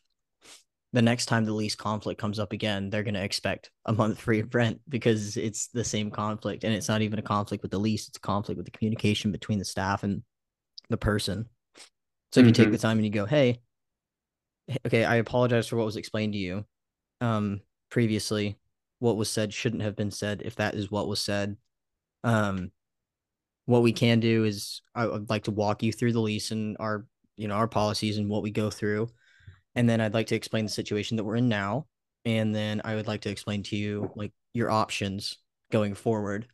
the 0.95 1.01
next 1.01 1.25
time 1.25 1.43
the 1.43 1.51
lease 1.51 1.75
conflict 1.75 2.21
comes 2.21 2.39
up 2.39 2.53
again, 2.53 2.89
they're 2.89 3.03
going 3.03 3.15
to 3.15 3.23
expect 3.23 3.69
a 3.85 3.91
month 3.91 4.17
free 4.17 4.39
of 4.39 4.55
rent 4.55 4.79
because 4.87 5.35
it's 5.35 5.67
the 5.67 5.83
same 5.83 6.09
conflict. 6.09 6.63
And 6.63 6.73
it's 6.73 6.87
not 6.87 7.01
even 7.01 7.19
a 7.19 7.21
conflict 7.21 7.63
with 7.63 7.71
the 7.71 7.77
lease, 7.77 8.07
it's 8.07 8.17
a 8.17 8.21
conflict 8.21 8.55
with 8.55 8.65
the 8.65 8.71
communication 8.71 9.33
between 9.33 9.59
the 9.59 9.65
staff 9.65 10.03
and 10.03 10.23
the 10.89 10.95
person. 10.95 11.49
So 12.31 12.39
if 12.39 12.43
mm-hmm. 12.43 12.47
you 12.47 12.53
take 12.53 12.65
the 12.67 12.77
mm-hmm. 12.77 12.81
time 12.81 12.97
and 12.97 13.05
you 13.05 13.11
go, 13.11 13.25
hey, 13.25 13.59
okay, 14.87 15.03
I 15.03 15.15
apologize 15.15 15.67
for 15.67 15.75
what 15.75 15.85
was 15.85 15.97
explained 15.97 16.31
to 16.31 16.39
you 16.39 16.63
um, 17.19 17.59
previously. 17.91 18.57
What 19.05 19.17
was 19.17 19.29
said 19.29 19.53
shouldn't 19.53 19.83
have 19.83 19.95
been 19.95 20.11
said 20.11 20.41
if 20.43 20.55
that 20.55 20.75
is 20.75 20.91
what 20.91 21.07
was 21.07 21.21
said. 21.21 21.57
Um, 22.23 22.71
what 23.65 23.83
we 23.83 23.93
can 23.93 24.19
do 24.19 24.43
is 24.43 24.81
I 24.93 25.05
would 25.05 25.29
like 25.29 25.43
to 25.43 25.51
walk 25.51 25.83
you 25.83 25.93
through 25.93 26.13
the 26.13 26.19
lease 26.19 26.51
and 26.51 26.75
our, 26.79 27.05
you 27.37 27.47
know, 27.47 27.55
our 27.55 27.67
policies 27.67 28.17
and 28.17 28.29
what 28.29 28.43
we 28.43 28.51
go 28.51 28.69
through 28.69 29.09
and 29.75 29.89
then 29.89 30.01
I'd 30.01 30.13
like 30.13 30.27
to 30.27 30.35
explain 30.35 30.65
the 30.65 30.71
situation 30.71 31.17
that 31.17 31.23
we're 31.23 31.35
in 31.35 31.49
now, 31.49 31.85
and 32.23 32.55
then 32.55 32.81
I 32.83 32.95
would 32.95 33.07
like 33.07 33.21
to 33.21 33.29
explain 33.29 33.61
to 33.63 33.75
you 33.75 34.09
like 34.15 34.31
your 34.53 34.71
options 34.71 35.37
going 35.71 35.93
forward. 35.93 36.47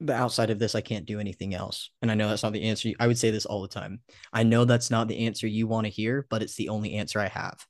But 0.00 0.16
outside 0.16 0.50
of 0.50 0.58
this, 0.58 0.74
I 0.74 0.82
can't 0.82 1.06
do 1.06 1.18
anything 1.18 1.54
else. 1.54 1.90
And 2.02 2.10
I 2.10 2.14
know 2.14 2.28
that's 2.28 2.42
not 2.42 2.52
the 2.52 2.64
answer. 2.64 2.90
I 3.00 3.06
would 3.06 3.18
say 3.18 3.30
this 3.30 3.46
all 3.46 3.62
the 3.62 3.68
time. 3.68 4.00
I 4.32 4.42
know 4.42 4.64
that's 4.64 4.90
not 4.90 5.08
the 5.08 5.26
answer 5.26 5.46
you 5.46 5.66
want 5.66 5.86
to 5.86 5.90
hear, 5.90 6.26
but 6.30 6.42
it's 6.42 6.54
the 6.54 6.68
only 6.68 6.94
answer 6.94 7.18
I 7.18 7.28
have. 7.28 7.66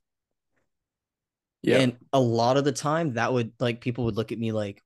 Yeah. 1.66 1.78
And 1.78 1.96
a 2.12 2.20
lot 2.20 2.56
of 2.56 2.64
the 2.64 2.72
time, 2.72 3.14
that 3.14 3.32
would 3.32 3.52
like 3.58 3.80
people 3.80 4.04
would 4.04 4.16
look 4.16 4.30
at 4.32 4.38
me 4.38 4.52
like, 4.52 4.82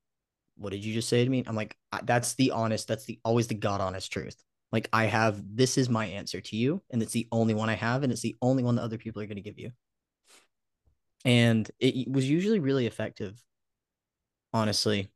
"What 0.56 0.70
did 0.70 0.84
you 0.84 0.94
just 0.94 1.08
say 1.08 1.22
to 1.22 1.30
me?" 1.30 1.44
I'm 1.46 1.54
like, 1.54 1.76
"That's 2.04 2.34
the 2.34 2.52
honest. 2.52 2.88
That's 2.88 3.04
the 3.04 3.20
always 3.24 3.46
the 3.48 3.54
god 3.54 3.80
honest 3.80 4.10
truth." 4.10 4.42
Like 4.72 4.88
I 4.92 5.04
have 5.04 5.42
this 5.56 5.76
is 5.76 5.88
my 5.90 6.06
answer 6.06 6.40
to 6.40 6.56
you, 6.56 6.82
and 6.90 7.02
it's 7.02 7.12
the 7.12 7.28
only 7.30 7.54
one 7.54 7.68
I 7.68 7.74
have, 7.74 8.02
and 8.02 8.12
it's 8.12 8.22
the 8.22 8.36
only 8.40 8.62
one 8.62 8.76
that 8.76 8.82
other 8.82 8.98
people 8.98 9.20
are 9.20 9.26
going 9.26 9.36
to 9.36 9.42
give 9.42 9.58
you. 9.58 9.72
And 11.24 11.70
it 11.78 12.10
was 12.10 12.28
usually 12.28 12.60
really 12.60 12.86
effective, 12.86 13.38
honestly. 14.54 15.10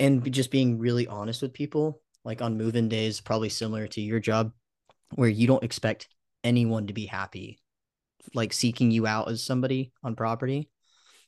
And 0.00 0.32
just 0.32 0.50
being 0.50 0.78
really 0.78 1.06
honest 1.06 1.42
with 1.42 1.52
people, 1.52 2.00
like 2.24 2.40
on 2.40 2.56
move-in 2.56 2.88
days, 2.88 3.20
probably 3.20 3.50
similar 3.50 3.86
to 3.88 4.00
your 4.00 4.20
job, 4.20 4.52
where 5.14 5.28
you 5.28 5.46
don't 5.46 5.64
expect 5.64 6.08
anyone 6.42 6.86
to 6.86 6.94
be 6.94 7.06
happy, 7.06 7.58
like 8.34 8.52
seeking 8.52 8.90
you 8.90 9.06
out 9.06 9.28
as 9.28 9.42
somebody 9.42 9.92
on 10.02 10.16
property. 10.16 10.70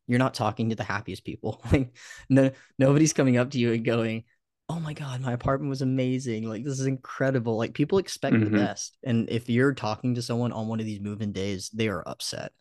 You're 0.08 0.18
not 0.18 0.34
talking 0.34 0.70
to 0.70 0.74
the 0.74 0.84
happiest 0.84 1.24
people. 1.24 1.62
Like 1.72 1.94
no, 2.28 2.50
nobody's 2.78 3.12
coming 3.12 3.36
up 3.36 3.50
to 3.50 3.58
you 3.58 3.72
and 3.72 3.84
going, 3.84 4.24
oh 4.70 4.80
my 4.80 4.92
god 4.92 5.20
my 5.20 5.32
apartment 5.32 5.70
was 5.70 5.82
amazing. 5.82 6.48
Like 6.48 6.64
this 6.64 6.80
is 6.80 6.86
incredible. 6.86 7.56
Like 7.56 7.74
people 7.74 7.98
expect 7.98 8.36
mm-hmm. 8.36 8.52
the 8.52 8.58
best. 8.58 8.96
And 9.04 9.28
if 9.30 9.48
you're 9.48 9.74
talking 9.74 10.14
to 10.14 10.22
someone 10.22 10.52
on 10.52 10.68
one 10.68 10.80
of 10.80 10.86
these 10.86 11.00
moving 11.00 11.32
days 11.32 11.70
they 11.70 11.88
are 11.88 12.02
upset. 12.06 12.52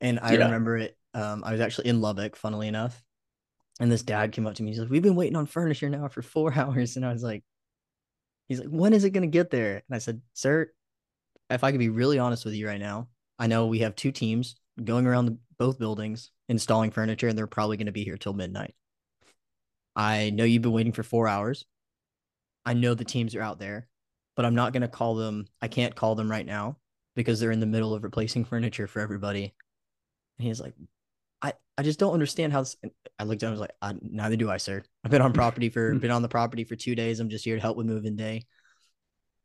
And 0.00 0.18
i 0.20 0.32
yeah. 0.32 0.44
remember 0.44 0.76
it 0.76 0.96
um, 1.14 1.44
i 1.44 1.52
was 1.52 1.60
actually 1.60 1.88
in 1.88 2.00
lubbock 2.00 2.36
funnily 2.36 2.68
enough 2.68 3.00
and 3.80 3.90
this 3.90 4.02
dad 4.02 4.32
came 4.32 4.46
up 4.46 4.54
to 4.54 4.62
me. 4.62 4.70
He's 4.70 4.80
like 4.80 4.90
we've 4.90 5.02
been 5.02 5.16
waiting 5.16 5.36
on 5.36 5.46
furniture 5.46 5.88
now 5.88 6.08
for 6.08 6.22
four 6.22 6.52
hours. 6.56 6.96
And 6.96 7.04
i 7.04 7.12
was 7.12 7.22
like 7.22 7.42
he's 8.48 8.60
like 8.60 8.68
when 8.68 8.92
is 8.92 9.04
it 9.04 9.10
going 9.10 9.22
to 9.22 9.28
get 9.28 9.50
there? 9.50 9.82
And 9.88 9.94
i 9.94 9.98
said 9.98 10.20
sir 10.32 10.70
if 11.50 11.64
i 11.64 11.70
could 11.70 11.80
be 11.80 11.88
really 11.88 12.18
honest 12.18 12.44
with 12.44 12.54
you 12.54 12.66
right 12.66 12.80
now 12.80 13.08
i 13.38 13.46
know 13.46 13.66
we 13.66 13.80
have 13.80 13.94
two 13.94 14.12
teams 14.12 14.56
going 14.82 15.06
around 15.06 15.26
the, 15.26 15.38
both 15.58 15.78
buildings 15.78 16.30
installing 16.48 16.90
furniture 16.90 17.28
and 17.28 17.38
they're 17.38 17.46
probably 17.46 17.76
going 17.76 17.86
to 17.86 17.92
be 17.92 18.04
here 18.04 18.16
till 18.16 18.32
midnight 18.32 18.74
I 19.96 20.30
know 20.30 20.44
you've 20.44 20.62
been 20.62 20.72
waiting 20.72 20.92
for 20.92 21.02
four 21.02 21.28
hours. 21.28 21.64
I 22.66 22.74
know 22.74 22.94
the 22.94 23.04
teams 23.04 23.34
are 23.34 23.42
out 23.42 23.58
there, 23.58 23.86
but 24.36 24.44
I'm 24.44 24.54
not 24.54 24.72
going 24.72 24.82
to 24.82 24.88
call 24.88 25.14
them. 25.14 25.46
I 25.62 25.68
can't 25.68 25.94
call 25.94 26.14
them 26.14 26.30
right 26.30 26.46
now 26.46 26.78
because 27.14 27.38
they're 27.38 27.52
in 27.52 27.60
the 27.60 27.66
middle 27.66 27.94
of 27.94 28.02
replacing 28.02 28.44
furniture 28.44 28.86
for 28.86 29.00
everybody. 29.00 29.54
And 30.38 30.48
he's 30.48 30.60
like, 30.60 30.74
I, 31.42 31.52
I 31.78 31.82
just 31.82 31.98
don't 31.98 32.14
understand 32.14 32.52
how 32.52 32.60
this. 32.60 32.76
I 33.18 33.24
looked 33.24 33.42
at 33.42 33.46
him, 33.46 33.50
I 33.50 33.52
was 33.52 33.60
like, 33.60 33.74
I, 33.80 33.94
neither 34.00 34.36
do 34.36 34.50
I, 34.50 34.56
sir. 34.56 34.82
I've 35.04 35.10
been 35.10 35.22
on 35.22 35.32
property 35.34 35.68
for, 35.68 35.94
been 35.94 36.10
on 36.10 36.22
the 36.22 36.28
property 36.38 36.64
for 36.64 36.74
two 36.74 36.94
days. 36.94 37.20
I'm 37.20 37.28
just 37.28 37.44
here 37.44 37.54
to 37.54 37.62
help 37.62 37.76
with 37.76 37.86
moving 37.86 38.16
day. 38.16 38.46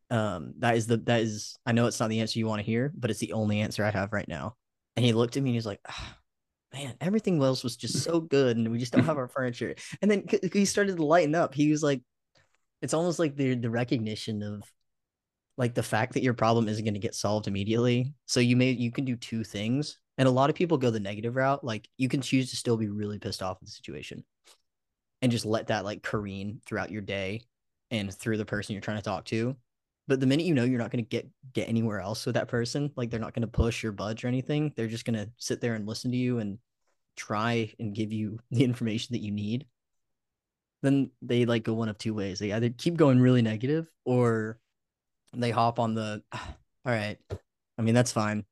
Um, 0.09 0.53
that 0.57 0.75
is 0.75 0.87
the, 0.87 0.97
that 0.97 1.21
is, 1.21 1.59
I 1.67 1.73
know 1.73 1.85
it's 1.85 1.99
not 1.99 2.09
the 2.09 2.21
answer 2.21 2.39
you 2.39 2.47
want 2.47 2.61
to 2.61 2.65
hear, 2.65 2.91
but 2.97 3.11
it's 3.11 3.19
the 3.19 3.33
only 3.33 3.59
answer 3.59 3.85
I 3.85 3.91
have 3.91 4.11
right 4.11 4.27
now. 4.27 4.55
And 4.99 5.05
he 5.05 5.13
looked 5.13 5.37
at 5.37 5.43
me 5.43 5.51
and 5.51 5.55
he's 5.55 5.65
like, 5.65 5.79
ah, 5.87 6.17
man, 6.73 6.93
everything 6.99 7.41
else 7.41 7.63
was 7.63 7.77
just 7.77 8.03
so 8.03 8.19
good, 8.19 8.57
and 8.57 8.69
we 8.69 8.77
just 8.77 8.91
don't 8.91 9.05
have 9.05 9.17
our 9.17 9.29
furniture. 9.29 9.73
And 10.01 10.11
then 10.11 10.25
he 10.51 10.65
started 10.65 10.97
to 10.97 11.05
lighten 11.05 11.35
up. 11.35 11.53
He 11.53 11.71
was 11.71 11.81
like, 11.81 12.01
it's 12.81 12.93
almost 12.93 13.17
like 13.17 13.37
the 13.37 13.55
the 13.55 13.69
recognition 13.69 14.43
of 14.43 14.61
like 15.55 15.73
the 15.73 15.83
fact 15.83 16.15
that 16.15 16.21
your 16.21 16.33
problem 16.33 16.67
isn't 16.67 16.83
going 16.83 16.95
to 16.95 16.99
get 16.99 17.15
solved 17.15 17.47
immediately. 17.47 18.13
So 18.25 18.41
you 18.41 18.57
may 18.57 18.71
you 18.71 18.91
can 18.91 19.05
do 19.05 19.15
two 19.15 19.45
things, 19.45 19.97
and 20.17 20.27
a 20.27 20.31
lot 20.31 20.49
of 20.49 20.57
people 20.57 20.77
go 20.77 20.89
the 20.89 20.99
negative 20.99 21.37
route. 21.37 21.63
Like 21.63 21.87
you 21.95 22.09
can 22.09 22.19
choose 22.19 22.49
to 22.49 22.57
still 22.57 22.75
be 22.75 22.89
really 22.89 23.19
pissed 23.19 23.41
off 23.41 23.61
with 23.61 23.69
the 23.69 23.75
situation, 23.75 24.25
and 25.21 25.31
just 25.31 25.45
let 25.45 25.67
that 25.67 25.85
like 25.85 26.03
careen 26.03 26.59
throughout 26.65 26.91
your 26.91 27.03
day 27.03 27.43
and 27.89 28.13
through 28.13 28.35
the 28.35 28.43
person 28.43 28.73
you're 28.73 28.81
trying 28.81 28.97
to 28.97 29.03
talk 29.03 29.23
to. 29.27 29.55
But 30.09 30.19
the 30.19 30.25
minute 30.25 30.47
you 30.47 30.55
know 30.55 30.63
you're 30.63 30.79
not 30.79 30.89
going 30.89 31.05
to 31.05 31.07
get 31.07 31.29
get 31.53 31.69
anywhere 31.69 31.99
else 31.99 32.25
with 32.25 32.33
that 32.33 32.47
person, 32.47 32.91
like 32.95 33.11
they're 33.11 33.19
not 33.19 33.35
going 33.35 33.43
to 33.43 33.47
push 33.47 33.85
or 33.85 33.91
budge 33.91 34.25
or 34.25 34.27
anything, 34.27 34.73
they're 34.75 34.87
just 34.87 35.05
going 35.05 35.13
to 35.13 35.29
sit 35.37 35.61
there 35.61 35.75
and 35.75 35.87
listen 35.87 36.09
to 36.09 36.17
you 36.17 36.39
and 36.39 36.57
try 37.15 37.71
and 37.79 37.93
give 37.93 38.11
you 38.11 38.39
the 38.51 38.63
information 38.63 39.13
that 39.13 39.21
you 39.21 39.31
need. 39.31 39.67
Then 40.81 41.11
they 41.21 41.45
like 41.45 41.63
go 41.63 41.75
one 41.75 41.89
of 41.89 41.99
two 41.99 42.15
ways. 42.15 42.39
They 42.39 42.51
either 42.51 42.69
keep 42.69 42.97
going 42.97 43.19
really 43.19 43.43
negative 43.43 43.85
or 44.03 44.57
they 45.35 45.51
hop 45.51 45.77
on 45.77 45.93
the 45.93 46.23
all 46.33 46.41
right. 46.85 47.19
I 47.77 47.81
mean, 47.83 47.93
that's 47.93 48.11
fine. 48.11 48.45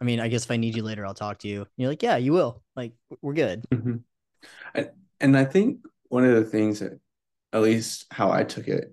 I 0.00 0.04
mean, 0.04 0.18
I 0.18 0.26
guess 0.26 0.44
if 0.44 0.50
I 0.50 0.56
need 0.56 0.74
you 0.74 0.82
later, 0.82 1.06
I'll 1.06 1.14
talk 1.14 1.38
to 1.40 1.48
you. 1.48 1.60
And 1.60 1.68
you're 1.76 1.90
like, 1.90 2.02
yeah, 2.02 2.16
you 2.16 2.32
will. 2.32 2.62
Like, 2.74 2.94
we're 3.22 3.32
good. 3.32 3.64
Mm-hmm. 3.70 4.82
and 5.20 5.36
I 5.36 5.44
think 5.44 5.78
one 6.08 6.24
of 6.24 6.34
the 6.34 6.44
things 6.44 6.80
that, 6.80 6.98
at 7.52 7.62
least 7.62 8.06
how 8.10 8.30
I 8.30 8.44
took 8.44 8.68
it, 8.68 8.92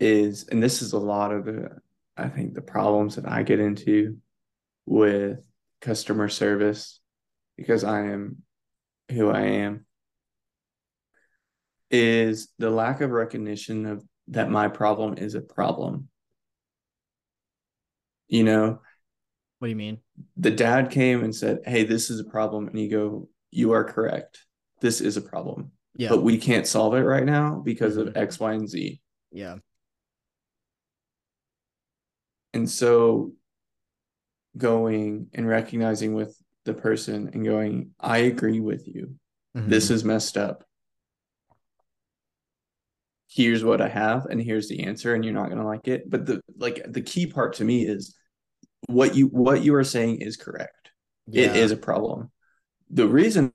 is, 0.00 0.48
and 0.48 0.62
this 0.62 0.82
is 0.82 0.92
a 0.92 0.98
lot 0.98 1.32
of 1.32 1.44
the, 1.44 1.70
I 2.16 2.28
think, 2.28 2.54
the 2.54 2.62
problems 2.62 3.16
that 3.16 3.28
I 3.28 3.42
get 3.42 3.60
into 3.60 4.18
with 4.86 5.38
customer 5.80 6.28
service 6.28 7.00
because 7.56 7.84
I 7.84 8.06
am 8.06 8.42
who 9.10 9.30
I 9.30 9.42
am, 9.42 9.86
is 11.90 12.48
the 12.58 12.70
lack 12.70 13.00
of 13.00 13.10
recognition 13.10 13.86
of 13.86 14.04
that 14.28 14.50
my 14.50 14.68
problem 14.68 15.14
is 15.18 15.34
a 15.34 15.40
problem. 15.40 16.08
You 18.28 18.42
know, 18.42 18.80
What 19.60 19.66
do 19.66 19.70
you 19.70 19.76
mean? 19.76 19.98
the 20.36 20.50
dad 20.50 20.90
came 20.90 21.22
and 21.22 21.34
said, 21.34 21.60
Hey, 21.64 21.84
this 21.84 22.10
is 22.10 22.18
a 22.18 22.24
problem. 22.24 22.66
And 22.68 22.78
you 22.80 22.90
go, 22.90 23.28
You 23.52 23.72
are 23.72 23.84
correct. 23.84 24.44
This 24.80 25.00
is 25.00 25.16
a 25.16 25.20
problem. 25.22 25.70
Yeah. 25.94 26.08
But 26.10 26.22
we 26.24 26.38
can't 26.38 26.66
solve 26.66 26.94
it 26.94 27.02
right 27.02 27.24
now 27.24 27.60
because 27.64 27.96
of 27.96 28.08
Mhm. 28.08 28.16
X, 28.16 28.40
Y, 28.40 28.52
and 28.52 28.68
Z. 28.68 29.00
yeah. 29.30 29.56
And 32.56 32.70
so 32.70 33.32
going 34.56 35.28
and 35.34 35.46
recognizing 35.46 36.14
with 36.14 36.36
the 36.64 36.74
person 36.74 37.30
and 37.34 37.44
going, 37.44 37.90
I 38.00 38.18
agree 38.18 38.60
with 38.60 38.88
you. 38.88 39.14
This 39.54 39.88
Mhm. 39.88 39.90
is 39.90 40.04
messed 40.04 40.36
up. 40.36 40.64
Here's 43.28 43.62
what 43.62 43.80
I 43.80 43.88
have, 43.88 44.26
and 44.26 44.40
here's 44.40 44.68
the 44.68 44.84
answer, 44.84 45.14
and 45.14 45.24
you're 45.24 45.34
not 45.34 45.50
gonna 45.50 45.66
like 45.66 45.88
it. 45.88 46.08
But 46.08 46.24
the 46.26 46.40
like 46.56 46.80
the 46.90 47.02
key 47.02 47.26
part 47.26 47.54
to 47.54 47.64
me 47.64 47.86
is 47.86 48.16
what 48.86 49.14
you 49.14 49.26
what 49.26 49.62
you 49.62 49.74
are 49.74 49.84
saying 49.84 50.22
is 50.22 50.36
correct. 50.36 50.90
yeah. 51.26 51.50
It 51.50 51.56
is 51.56 51.72
a 51.72 51.76
problem. 51.76 52.30
The 52.88 53.06
reason 53.06 53.52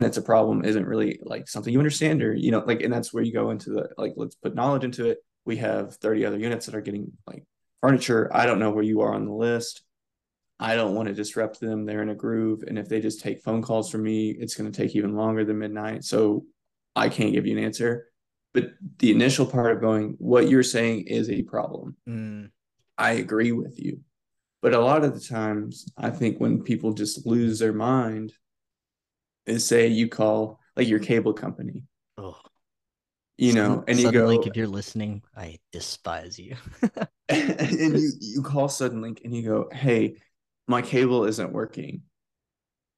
it's 0.00 0.16
a 0.16 0.22
problem 0.22 0.64
isn't 0.64 0.86
really 0.86 1.18
like 1.22 1.48
something 1.48 1.72
you 1.72 1.78
understand 1.78 2.22
or 2.22 2.32
you 2.34 2.50
know 2.50 2.60
like 2.66 2.82
and 2.82 2.92
that's 2.92 3.12
where 3.12 3.22
you 3.22 3.32
go 3.32 3.50
into 3.50 3.70
the 3.70 3.88
like 3.96 4.12
let's 4.16 4.36
put 4.36 4.54
knowledge 4.54 4.84
into 4.84 5.06
it 5.06 5.18
we 5.48 5.56
have 5.56 5.96
30 5.96 6.26
other 6.26 6.38
units 6.38 6.66
that 6.66 6.74
are 6.74 6.82
getting 6.82 7.10
like 7.26 7.42
furniture. 7.80 8.30
I 8.30 8.44
don't 8.44 8.58
know 8.58 8.70
where 8.70 8.84
you 8.84 9.00
are 9.00 9.14
on 9.14 9.24
the 9.24 9.32
list. 9.32 9.80
I 10.60 10.76
don't 10.76 10.94
want 10.94 11.08
to 11.08 11.14
disrupt 11.14 11.58
them. 11.58 11.86
They're 11.86 12.02
in 12.02 12.10
a 12.10 12.14
groove 12.14 12.64
and 12.68 12.78
if 12.78 12.86
they 12.86 13.00
just 13.00 13.22
take 13.22 13.42
phone 13.42 13.62
calls 13.62 13.90
from 13.90 14.02
me 14.02 14.36
it's 14.38 14.54
going 14.54 14.70
to 14.70 14.76
take 14.76 14.94
even 14.94 15.16
longer 15.16 15.44
than 15.44 15.58
midnight 15.58 16.04
so 16.04 16.44
i 16.96 17.08
can't 17.08 17.32
give 17.32 17.46
you 17.46 17.56
an 17.56 17.64
answer. 17.64 18.08
But 18.52 18.72
the 18.98 19.10
initial 19.10 19.46
part 19.46 19.72
of 19.72 19.80
going 19.80 20.16
what 20.18 20.50
you're 20.50 20.62
saying 20.62 21.06
is 21.06 21.30
a 21.30 21.42
problem. 21.42 21.96
Mm, 22.06 22.50
I 22.98 23.12
agree 23.12 23.52
with 23.52 23.78
you. 23.78 24.00
But 24.60 24.74
a 24.74 24.80
lot 24.80 25.04
of 25.04 25.14
the 25.14 25.20
times, 25.20 25.86
I 25.96 26.10
think 26.10 26.38
when 26.38 26.62
people 26.62 26.92
just 26.92 27.24
lose 27.24 27.58
their 27.58 27.72
mind, 27.72 28.32
is 29.46 29.64
say 29.64 29.86
you 29.86 30.08
call 30.08 30.60
like 30.76 30.88
your 30.88 30.98
cable 30.98 31.32
company, 31.32 31.84
oh. 32.18 32.36
You 33.38 33.52
know, 33.54 33.84
and 33.86 33.98
you 33.98 34.12
go 34.12 34.30
if 34.30 34.56
you're 34.56 34.66
listening, 34.66 35.22
I 35.36 35.58
despise 35.72 36.38
you. 36.38 36.56
and 37.28 37.98
you 37.98 38.12
you 38.20 38.42
call 38.42 38.68
Suddenlink 38.68 39.24
and 39.24 39.34
you 39.34 39.42
go, 39.42 39.68
"Hey, 39.72 40.16
my 40.66 40.82
cable 40.82 41.24
isn't 41.24 41.52
working." 41.52 42.02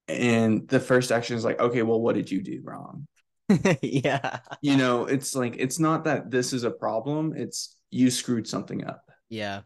And 0.08 0.68
the 0.68 0.80
first 0.80 1.12
action 1.12 1.36
is 1.36 1.44
like, 1.44 1.60
"Okay, 1.60 1.82
well, 1.82 2.00
what 2.00 2.14
did 2.14 2.30
you 2.30 2.42
do 2.42 2.60
wrong?" 2.64 3.06
yeah. 3.82 4.40
You 4.62 4.76
know, 4.76 5.06
it's 5.06 5.34
like 5.34 5.56
it's 5.58 5.78
not 5.78 6.04
that 6.04 6.30
this 6.30 6.52
is 6.52 6.64
a 6.64 6.70
problem; 6.70 7.34
it's 7.36 7.76
you 7.90 8.10
screwed 8.10 8.48
something 8.48 8.84
up. 8.84 9.04
Yeah. 9.28 9.62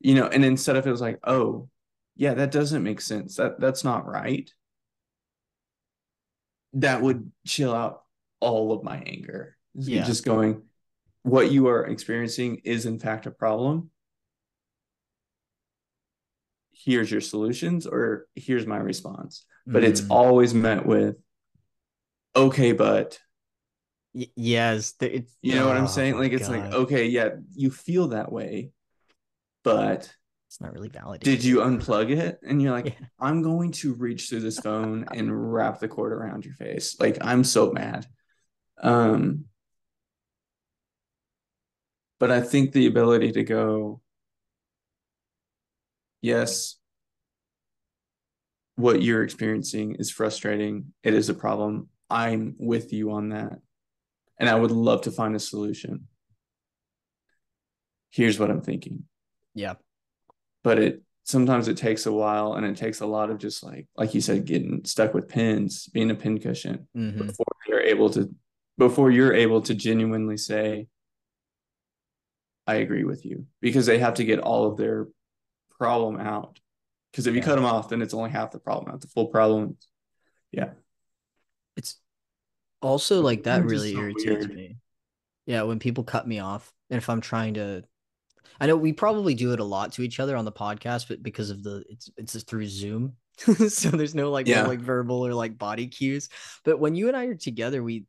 you 0.00 0.14
know 0.14 0.26
and 0.28 0.44
instead 0.44 0.76
of 0.76 0.86
it 0.86 0.90
was 0.90 1.00
like 1.00 1.18
oh 1.24 1.68
yeah 2.16 2.34
that 2.34 2.50
doesn't 2.52 2.82
make 2.82 3.00
sense 3.00 3.36
that 3.36 3.60
that's 3.60 3.84
not 3.84 4.06
right 4.06 4.52
that 6.74 7.02
would 7.02 7.30
chill 7.46 7.74
out 7.74 8.02
all 8.40 8.72
of 8.72 8.84
my 8.84 8.98
anger 9.06 9.56
Yeah. 9.74 10.04
just 10.04 10.24
going 10.24 10.62
what 11.22 11.50
you 11.52 11.68
are 11.68 11.84
experiencing 11.86 12.62
is 12.64 12.86
in 12.86 12.98
fact 12.98 13.26
a 13.26 13.30
problem 13.30 13.90
here's 16.72 17.10
your 17.10 17.20
solutions 17.20 17.86
or 17.86 18.26
here's 18.34 18.66
my 18.66 18.78
response 18.78 19.44
but 19.66 19.84
it's 19.84 20.00
Mm. 20.00 20.10
always 20.10 20.54
met 20.54 20.86
with 20.86 21.16
okay 22.34 22.72
but 22.72 23.18
Y- 24.12 24.26
yes. 24.34 24.92
the- 24.92 25.16
It's, 25.16 25.36
you 25.42 25.54
know 25.54 25.66
what 25.68 25.76
i'm 25.76 25.84
oh 25.84 25.88
saying 25.88 26.16
like 26.16 26.32
it's 26.32 26.48
like 26.48 26.72
okay 26.72 27.06
yeah 27.06 27.30
you 27.54 27.70
feel 27.70 28.08
that 28.08 28.32
way 28.32 28.70
but 29.62 30.12
it's 30.48 30.60
not 30.60 30.72
really 30.72 30.88
valid 30.88 31.20
did 31.20 31.44
you 31.44 31.58
unplug 31.58 32.10
it 32.10 32.40
and 32.42 32.60
you're 32.62 32.72
like 32.72 32.86
Yeah. 32.86 33.06
i'm 33.20 33.42
going 33.42 33.72
to 33.72 33.94
reach 33.94 34.28
through 34.28 34.40
this 34.40 34.58
phone 34.58 35.04
and 35.14 35.52
wrap 35.52 35.78
the 35.80 35.86
cord 35.88 36.12
around 36.12 36.44
your 36.44 36.54
face 36.54 36.98
like 36.98 37.18
i'm 37.20 37.44
so 37.44 37.70
mad 37.70 38.06
um 38.82 39.44
but 42.20 42.30
i 42.30 42.40
think 42.40 42.70
the 42.72 42.86
ability 42.86 43.32
to 43.32 43.42
go 43.42 44.00
yes 46.22 46.76
what 48.76 49.02
you're 49.02 49.22
experiencing 49.22 49.96
is 49.96 50.10
frustrating. 50.10 50.94
It 51.02 51.12
is 51.12 51.28
a 51.28 51.34
problem. 51.34 51.90
I'm 52.08 52.54
with 52.58 52.94
you 52.94 53.10
on 53.10 53.28
that. 53.28 53.58
And 54.38 54.48
i 54.48 54.54
would 54.54 54.70
love 54.70 55.02
to 55.02 55.10
find 55.10 55.36
a 55.36 55.38
solution. 55.38 56.06
Here's 58.10 58.38
what 58.38 58.50
i'm 58.50 58.62
thinking. 58.62 59.04
Yeah. 59.54 59.74
but 60.64 60.78
it 60.78 61.02
sometimes 61.24 61.68
it 61.68 61.76
takes 61.76 62.06
a 62.06 62.12
while 62.12 62.54
and 62.54 62.64
it 62.66 62.76
takes 62.76 63.00
a 63.00 63.06
lot 63.06 63.30
of 63.30 63.38
just 63.38 63.62
like 63.62 63.86
like 63.96 64.14
you 64.14 64.20
said 64.20 64.46
getting 64.46 64.84
stuck 64.84 65.12
with 65.14 65.28
pins 65.28 65.86
being 65.88 66.10
a 66.10 66.14
pin 66.14 66.38
cushion 66.38 66.86
Mhm. 66.96 67.26
before 67.26 67.46
you're 67.68 67.80
able 67.94 68.08
to 68.10 68.34
before 68.78 69.10
you're 69.10 69.34
able 69.34 69.60
to 69.62 69.74
genuinely 69.74 70.36
say 70.38 70.86
i 72.70 72.74
agree 72.76 73.04
with 73.04 73.24
you 73.24 73.46
because 73.60 73.86
they 73.86 73.98
have 73.98 74.14
to 74.14 74.24
get 74.24 74.38
all 74.38 74.66
of 74.66 74.76
their 74.76 75.08
problem 75.78 76.18
out 76.20 76.58
because 77.12 77.26
if 77.26 77.34
you 77.34 77.40
Yeah. 77.40 77.46
cut 77.46 77.56
them 77.56 77.64
off 77.64 77.88
then 77.88 78.02
it's 78.02 78.14
only 78.14 78.30
half 78.30 78.50
the 78.52 78.58
problem 78.58 78.90
not 78.92 79.00
the 79.00 79.08
full 79.08 79.26
problem 79.26 79.76
yeah 80.52 80.70
It's 81.76 81.96
also 82.82 83.20
like 83.22 83.44
that 83.44 83.62
It's 83.62 83.70
really 83.70 83.92
so 83.92 84.00
irritates 84.00 84.46
weird. 84.46 84.56
me. 84.56 84.76
Yeah, 85.46 85.62
when 85.62 85.78
people 85.78 86.04
cut 86.04 86.26
me 86.28 86.38
off, 86.38 86.72
and 86.90 86.98
if 86.98 87.08
I'm 87.08 87.20
trying 87.20 87.54
to, 87.54 87.82
I 88.60 88.66
know 88.66 88.76
we 88.76 88.92
probably 88.92 89.34
do 89.34 89.52
it 89.52 89.60
a 89.60 89.64
lot 89.64 89.92
to 89.94 90.02
each 90.02 90.20
other 90.20 90.36
on 90.36 90.44
the 90.44 90.52
podcast, 90.52 91.08
but 91.08 91.22
because 91.22 91.50
of 91.50 91.62
the 91.62 91.82
it's 91.88 92.10
it's 92.16 92.32
just 92.34 92.46
through 92.48 92.66
Zoom, 92.66 93.16
so 93.68 93.90
there's 93.90 94.14
no 94.14 94.30
like 94.30 94.46
real, 94.46 94.54
Yeah. 94.54 94.66
like 94.66 94.80
verbal 94.80 95.26
or 95.26 95.34
like 95.34 95.58
body 95.58 95.86
cues. 95.88 96.28
But 96.64 96.78
when 96.78 96.94
you 96.94 97.08
and 97.08 97.16
I 97.16 97.24
are 97.26 97.34
together, 97.34 97.82
we 97.82 98.04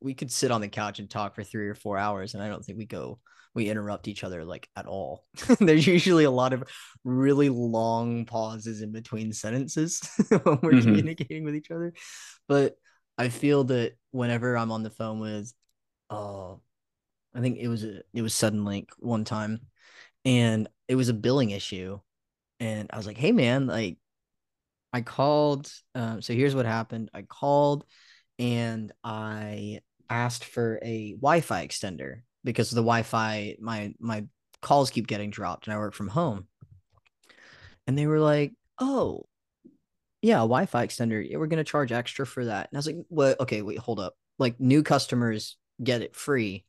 we 0.00 0.14
could 0.14 0.30
sit 0.30 0.50
on 0.50 0.60
the 0.60 0.68
couch 0.68 0.98
and 0.98 1.08
talk 1.08 1.34
for 1.34 1.42
three 1.44 1.68
or 1.68 1.74
four 1.74 1.96
hours, 1.98 2.34
and 2.34 2.42
I 2.42 2.48
don't 2.48 2.64
think 2.64 2.78
we 2.78 2.86
go 2.86 3.18
we 3.54 3.68
interrupt 3.70 4.08
each 4.08 4.24
other 4.24 4.44
like 4.44 4.68
at 4.76 4.86
all. 4.86 5.24
There's 5.60 5.86
usually 5.86 6.24
a 6.24 6.30
lot 6.30 6.52
of 6.52 6.64
really 7.04 7.48
long 7.48 8.26
pauses 8.26 8.82
in 8.82 8.92
between 8.92 9.32
sentences 9.32 10.00
when 10.44 10.58
we're 10.62 10.72
Mhm. 10.72 10.82
communicating 10.82 11.44
with 11.44 11.54
each 11.54 11.70
other. 11.70 11.92
But 12.48 12.76
I 13.18 13.28
feel 13.28 13.64
that 13.64 13.94
whenever 14.10 14.56
I'm 14.56 14.72
on 14.72 14.82
the 14.82 14.90
phone 14.90 15.20
with, 15.20 15.52
uh, 16.10 16.54
I 17.34 17.40
think 17.40 17.58
it 17.58 17.68
was 17.68 17.84
a, 17.84 18.02
it 18.12 18.22
was 18.22 18.34
Suddenlink 18.34 18.88
one 18.98 19.24
time, 19.24 19.60
and 20.24 20.68
it 20.88 20.96
was 20.96 21.08
a 21.10 21.14
billing 21.14 21.50
issue, 21.50 22.00
and 22.60 22.90
I 22.92 22.96
was 22.98 23.06
like, 23.06 23.18
"Hey 23.18 23.32
man, 23.32 23.66
like, 23.66 23.98
I 24.92 25.00
called. 25.02 25.70
Um, 25.94 26.22
so 26.22 26.32
here's 26.34 26.54
what 26.54 26.66
happened. 26.66 27.10
I 27.14 27.22
called, 27.22 27.84
and 28.38 28.92
I 29.02 29.80
asked 30.10 30.44
for 30.44 30.78
a 30.82 31.12
Wi-Fi 31.14 31.66
extender 31.66 32.22
because 32.44 32.70
the 32.70 32.76
Wi-Fi 32.76 33.56
my 33.60 33.94
my 33.98 34.26
calls 34.60 34.90
keep 34.90 35.06
getting 35.06 35.30
dropped, 35.30 35.66
and 35.66 35.74
I 35.74 35.78
work 35.78 35.94
from 35.94 36.08
home, 36.08 36.46
and 37.86 37.98
they 37.98 38.06
were 38.06 38.20
like, 38.20 38.52
"Oh." 38.78 39.26
yeah, 40.24 40.36
Wi-Fi 40.36 40.86
extender. 40.86 41.22
Yeah, 41.28 41.36
we're 41.36 41.48
gonna 41.48 41.64
charge 41.64 41.92
extra 41.92 42.26
for 42.26 42.46
that. 42.46 42.70
And 42.70 42.76
I 42.76 42.78
was 42.78 42.86
like, 42.86 42.96
what? 43.10 43.38
Okay, 43.40 43.60
wait, 43.60 43.76
hold 43.76 44.00
up. 44.00 44.14
Like 44.38 44.58
new 44.58 44.82
customers 44.82 45.58
get 45.82 46.00
it 46.00 46.16
free. 46.16 46.64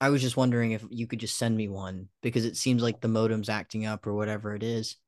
I 0.00 0.10
was 0.10 0.22
just 0.22 0.36
wondering 0.36 0.70
if 0.70 0.84
you 0.88 1.08
could 1.08 1.18
just 1.18 1.36
send 1.36 1.56
me 1.56 1.66
one 1.66 2.08
because 2.22 2.44
it 2.44 2.56
seems 2.56 2.80
like 2.80 3.00
the 3.00 3.08
modem's 3.08 3.48
acting 3.48 3.86
up 3.86 4.06
or 4.06 4.14
whatever 4.14 4.54
it 4.54 4.62
is. 4.62 4.98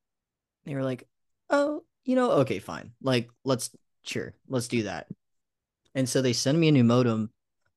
They 0.65 0.75
were 0.75 0.83
like, 0.83 1.07
oh, 1.49 1.83
you 2.03 2.17
know, 2.17 2.31
okay, 2.31 2.59
fine. 2.59 2.91
Like, 3.01 3.29
let's 3.45 3.69
sure, 4.03 4.35
let's 4.49 4.67
do 4.67 4.83
that. 4.83 5.07
And 5.95 6.09
so 6.09 6.21
they 6.21 6.33
send 6.33 6.59
me 6.59 6.67
a 6.67 6.73
new 6.73 6.83
modem, 6.83 7.31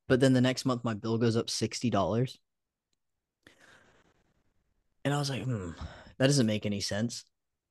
but 0.09 0.21
then 0.21 0.33
the 0.33 0.40
next 0.40 0.64
month 0.64 0.85
my 0.85 0.95
bill 0.95 1.19
goes 1.19 1.37
up 1.37 1.51
sixty 1.51 1.90
dollars. 1.90 2.38
And 5.05 5.14
I 5.14 5.19
was 5.19 5.31
like, 5.31 5.45
hmm, 5.45 5.71
that 6.19 6.27
doesn't 6.27 6.47
make 6.47 6.66
any 6.66 6.81
sense. 6.81 7.25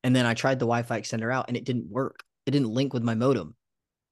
And 0.06 0.16
then 0.16 0.26
I 0.26 0.34
tried 0.34 0.60
the 0.60 0.66
Wi-Fi 0.66 1.02
extender 1.02 1.34
out 1.34 1.46
and 1.50 1.58
it 1.58 1.66
didn't 1.66 1.90
work. 1.90 2.24
It 2.46 2.52
didn't 2.52 2.70
link 2.70 2.94
with 2.94 3.04
my 3.04 3.16
modem. 3.16 3.56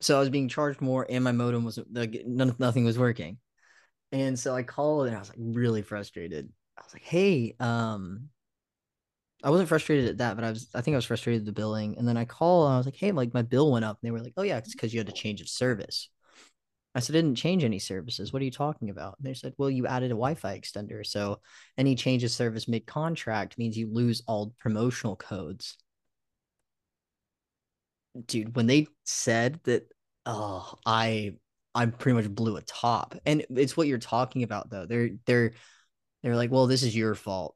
So 0.01 0.17
I 0.17 0.19
was 0.19 0.29
being 0.29 0.49
charged 0.49 0.81
more 0.81 1.05
and 1.09 1.23
my 1.23 1.31
modem 1.31 1.63
was 1.63 1.79
like 1.91 2.23
none, 2.25 2.55
nothing 2.59 2.83
was 2.83 2.99
working. 2.99 3.37
And 4.11 4.37
so 4.37 4.53
I 4.53 4.63
called 4.63 5.07
and 5.07 5.15
I 5.15 5.19
was 5.19 5.29
like 5.29 5.37
really 5.39 5.81
frustrated. 5.81 6.51
I 6.77 6.81
was 6.83 6.93
like, 6.93 7.03
hey, 7.03 7.55
um, 7.59 8.29
I 9.43 9.49
wasn't 9.49 9.69
frustrated 9.69 10.09
at 10.09 10.17
that, 10.17 10.35
but 10.35 10.43
I 10.43 10.49
was 10.49 10.67
I 10.73 10.81
think 10.81 10.95
I 10.95 10.97
was 10.97 11.05
frustrated 11.05 11.43
at 11.43 11.45
the 11.45 11.53
billing. 11.53 11.97
And 11.97 12.07
then 12.07 12.17
I 12.17 12.25
called 12.25 12.67
and 12.67 12.75
I 12.75 12.77
was 12.77 12.87
like, 12.87 12.95
hey, 12.95 13.11
like 13.11 13.33
my 13.33 13.41
bill 13.41 13.71
went 13.71 13.85
up. 13.85 13.99
And 14.01 14.07
they 14.07 14.11
were 14.11 14.21
like, 14.21 14.33
oh 14.35 14.43
yeah, 14.43 14.57
it's 14.57 14.73
because 14.73 14.93
you 14.93 14.99
had 14.99 15.09
a 15.09 15.13
change 15.13 15.41
of 15.41 15.47
service. 15.47 16.09
I 16.95 16.99
said, 16.99 17.15
I 17.15 17.19
didn't 17.21 17.35
change 17.37 17.63
any 17.63 17.79
services. 17.79 18.31
What 18.31 18.41
are 18.41 18.45
you 18.45 18.51
talking 18.51 18.89
about? 18.89 19.15
And 19.17 19.25
they 19.25 19.33
said, 19.33 19.53
well, 19.57 19.69
you 19.69 19.87
added 19.87 20.07
a 20.07 20.15
Wi 20.15 20.35
Fi 20.35 20.59
extender. 20.59 21.05
So 21.05 21.39
any 21.77 21.95
change 21.95 22.23
of 22.23 22.31
service 22.31 22.67
mid 22.67 22.85
contract 22.85 23.57
means 23.57 23.77
you 23.77 23.91
lose 23.91 24.21
all 24.27 24.53
promotional 24.59 25.15
codes. 25.15 25.77
Dude, 28.27 28.55
when 28.55 28.67
they 28.67 28.87
said 29.05 29.59
that, 29.63 29.87
oh, 30.25 30.75
I 30.85 31.33
I 31.73 31.87
pretty 31.87 32.15
much 32.15 32.29
blew 32.29 32.57
a 32.57 32.61
top. 32.61 33.15
And 33.25 33.45
it's 33.49 33.75
what 33.75 33.87
you're 33.87 33.97
talking 33.97 34.43
about 34.43 34.69
though. 34.69 34.85
They're 34.85 35.09
they're 35.25 35.53
they're 36.21 36.35
like, 36.35 36.51
well, 36.51 36.67
this 36.67 36.83
is 36.83 36.95
your 36.95 37.15
fault. 37.15 37.55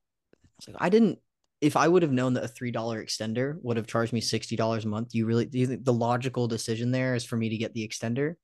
I 0.67 0.71
like, 0.71 0.81
I 0.81 0.89
didn't 0.89 1.19
if 1.61 1.75
I 1.75 1.87
would 1.87 2.03
have 2.03 2.11
known 2.11 2.33
that 2.33 2.43
a 2.43 2.47
three 2.47 2.71
dollar 2.71 3.03
extender 3.03 3.57
would 3.61 3.77
have 3.77 3.87
charged 3.87 4.13
me 4.13 4.21
sixty 4.21 4.55
dollars 4.55 4.85
a 4.85 4.87
month, 4.87 5.13
you 5.13 5.27
really 5.27 5.45
do 5.45 5.59
you 5.59 5.67
think 5.67 5.85
the 5.85 5.93
logical 5.93 6.47
decision 6.47 6.91
there 6.91 7.13
is 7.13 7.23
for 7.23 7.37
me 7.37 7.49
to 7.49 7.57
get 7.57 7.73
the 7.75 7.87
extender? 7.87 8.35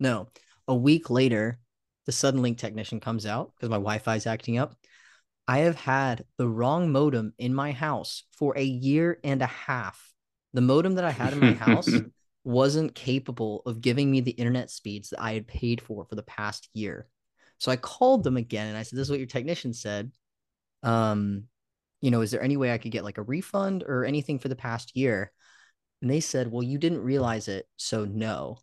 No. 0.00 0.28
A 0.66 0.74
week 0.74 1.10
later, 1.10 1.58
the 2.06 2.12
Suddenlink 2.12 2.58
technician 2.58 3.00
comes 3.00 3.26
out 3.26 3.52
because 3.54 3.70
my 3.70 3.76
Wi-Fi 3.76 4.16
is 4.16 4.26
acting 4.26 4.58
up. 4.58 4.74
I 5.46 5.58
have 5.58 5.76
had 5.76 6.24
the 6.38 6.48
wrong 6.48 6.90
modem 6.90 7.34
in 7.38 7.54
my 7.54 7.72
house 7.72 8.24
for 8.32 8.56
a 8.56 8.62
year 8.62 9.18
and 9.24 9.42
a 9.42 9.46
half. 9.46 10.12
The 10.54 10.62
modem 10.62 10.94
that 10.94 11.04
I 11.04 11.10
had 11.10 11.32
in 11.32 11.40
my 11.40 11.52
house 11.52 11.90
wasn't 12.44 12.94
capable 12.94 13.62
of 13.66 13.80
giving 13.80 14.10
me 14.10 14.20
the 14.20 14.30
internet 14.32 14.70
speeds 14.70 15.10
that 15.10 15.20
I 15.20 15.32
had 15.32 15.46
paid 15.46 15.80
for 15.80 16.04
for 16.04 16.14
the 16.14 16.22
past 16.22 16.68
year. 16.72 17.08
So 17.58 17.70
I 17.70 17.76
called 17.76 18.24
them 18.24 18.36
again 18.36 18.68
and 18.68 18.76
I 18.76 18.82
said, 18.82 18.98
"This 18.98 19.06
is 19.06 19.10
what 19.10 19.18
your 19.18 19.26
technician 19.26 19.74
said. 19.74 20.12
Um, 20.82 21.44
you 22.00 22.10
know, 22.10 22.20
is 22.20 22.30
there 22.30 22.42
any 22.42 22.56
way 22.56 22.72
I 22.72 22.78
could 22.78 22.92
get 22.92 23.04
like 23.04 23.18
a 23.18 23.22
refund 23.22 23.82
or 23.82 24.04
anything 24.04 24.38
for 24.38 24.48
the 24.48 24.56
past 24.56 24.96
year?" 24.96 25.32
And 26.02 26.10
they 26.10 26.20
said, 26.20 26.50
"Well, 26.50 26.62
you 26.62 26.78
didn't 26.78 27.02
realize 27.02 27.48
it, 27.48 27.66
so 27.76 28.04
no." 28.04 28.58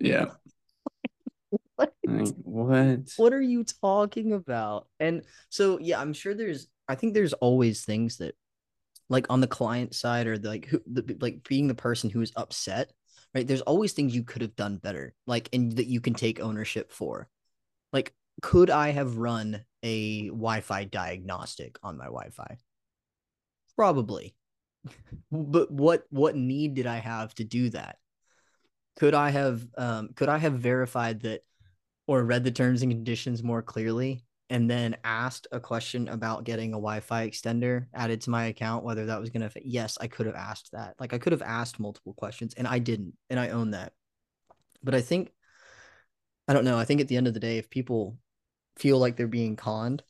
Yeah. 0.00 0.26
what? 1.76 1.94
Like, 2.06 2.34
what? 2.42 3.12
What 3.16 3.32
are 3.32 3.40
you 3.40 3.64
talking 3.64 4.32
about? 4.32 4.88
And 4.98 5.22
so 5.48 5.78
yeah, 5.78 6.00
I'm 6.00 6.12
sure 6.12 6.34
there's 6.34 6.68
I 6.88 6.94
think 6.94 7.14
there's 7.14 7.32
always 7.34 7.84
things 7.84 8.18
that 8.18 8.34
like 9.08 9.26
on 9.28 9.40
the 9.40 9.46
client 9.46 9.94
side 9.94 10.26
or 10.26 10.38
the, 10.38 10.48
like 10.48 10.66
who 10.66 10.80
the, 10.86 11.16
like 11.20 11.46
being 11.48 11.66
the 11.66 11.74
person 11.74 12.10
who's 12.10 12.32
upset, 12.36 12.92
right? 13.34 13.46
There's 13.46 13.60
always 13.62 13.92
things 13.92 14.14
you 14.14 14.22
could 14.22 14.42
have 14.42 14.56
done 14.56 14.76
better, 14.76 15.14
like 15.26 15.48
and 15.52 15.72
that 15.76 15.86
you 15.86 16.00
can 16.00 16.14
take 16.14 16.40
ownership 16.40 16.92
for. 16.92 17.28
Like 17.92 18.14
could 18.42 18.70
I 18.70 18.90
have 18.90 19.16
run 19.16 19.64
a 19.82 20.28
Wi-Fi 20.28 20.84
diagnostic 20.84 21.78
on 21.82 21.98
my 21.98 22.06
Wi-Fi? 22.06 22.58
Probably. 23.76 24.34
but 25.32 25.70
what 25.70 26.04
what 26.10 26.36
need 26.36 26.74
did 26.74 26.86
I 26.86 26.96
have 26.96 27.34
to 27.36 27.44
do 27.44 27.70
that? 27.70 27.96
Could 29.00 29.14
I 29.14 29.30
have 29.30 29.66
um, 29.78 30.10
could 30.14 30.28
I 30.28 30.36
have 30.36 30.52
verified 30.52 31.20
that 31.22 31.40
or 32.06 32.22
read 32.22 32.44
the 32.44 32.50
terms 32.50 32.82
and 32.82 32.92
conditions 32.92 33.42
more 33.42 33.62
clearly 33.62 34.26
and 34.50 34.68
then 34.68 34.98
asked 35.04 35.46
a 35.52 35.58
question 35.58 36.06
about 36.08 36.44
getting 36.44 36.70
a 36.70 36.72
Wi-Fi 36.72 37.26
extender 37.26 37.86
added 37.94 38.20
to 38.20 38.30
my 38.30 38.46
account, 38.46 38.84
whether 38.84 39.06
that 39.06 39.18
was 39.18 39.30
going 39.30 39.40
to 39.40 39.48
fit? 39.48 39.62
Yes, 39.64 39.96
I 39.98 40.06
could 40.06 40.26
have 40.26 40.34
asked 40.34 40.72
that. 40.72 40.96
Like 41.00 41.14
I 41.14 41.18
could 41.18 41.32
have 41.32 41.40
asked 41.40 41.80
multiple 41.80 42.12
questions 42.12 42.52
and 42.58 42.68
I 42.68 42.78
didn't, 42.78 43.14
and 43.30 43.40
I 43.40 43.48
own 43.48 43.70
that. 43.70 43.94
But 44.82 44.94
I 44.94 45.00
think 45.00 45.32
I 46.46 46.52
don't 46.52 46.66
know. 46.66 46.78
I 46.78 46.84
think 46.84 47.00
at 47.00 47.08
the 47.08 47.16
end 47.16 47.26
of 47.26 47.32
the 47.32 47.40
day, 47.40 47.56
if 47.56 47.70
people 47.70 48.18
feel 48.76 48.98
like 48.98 49.16
they're 49.16 49.26
being 49.26 49.56
conned 49.56 50.02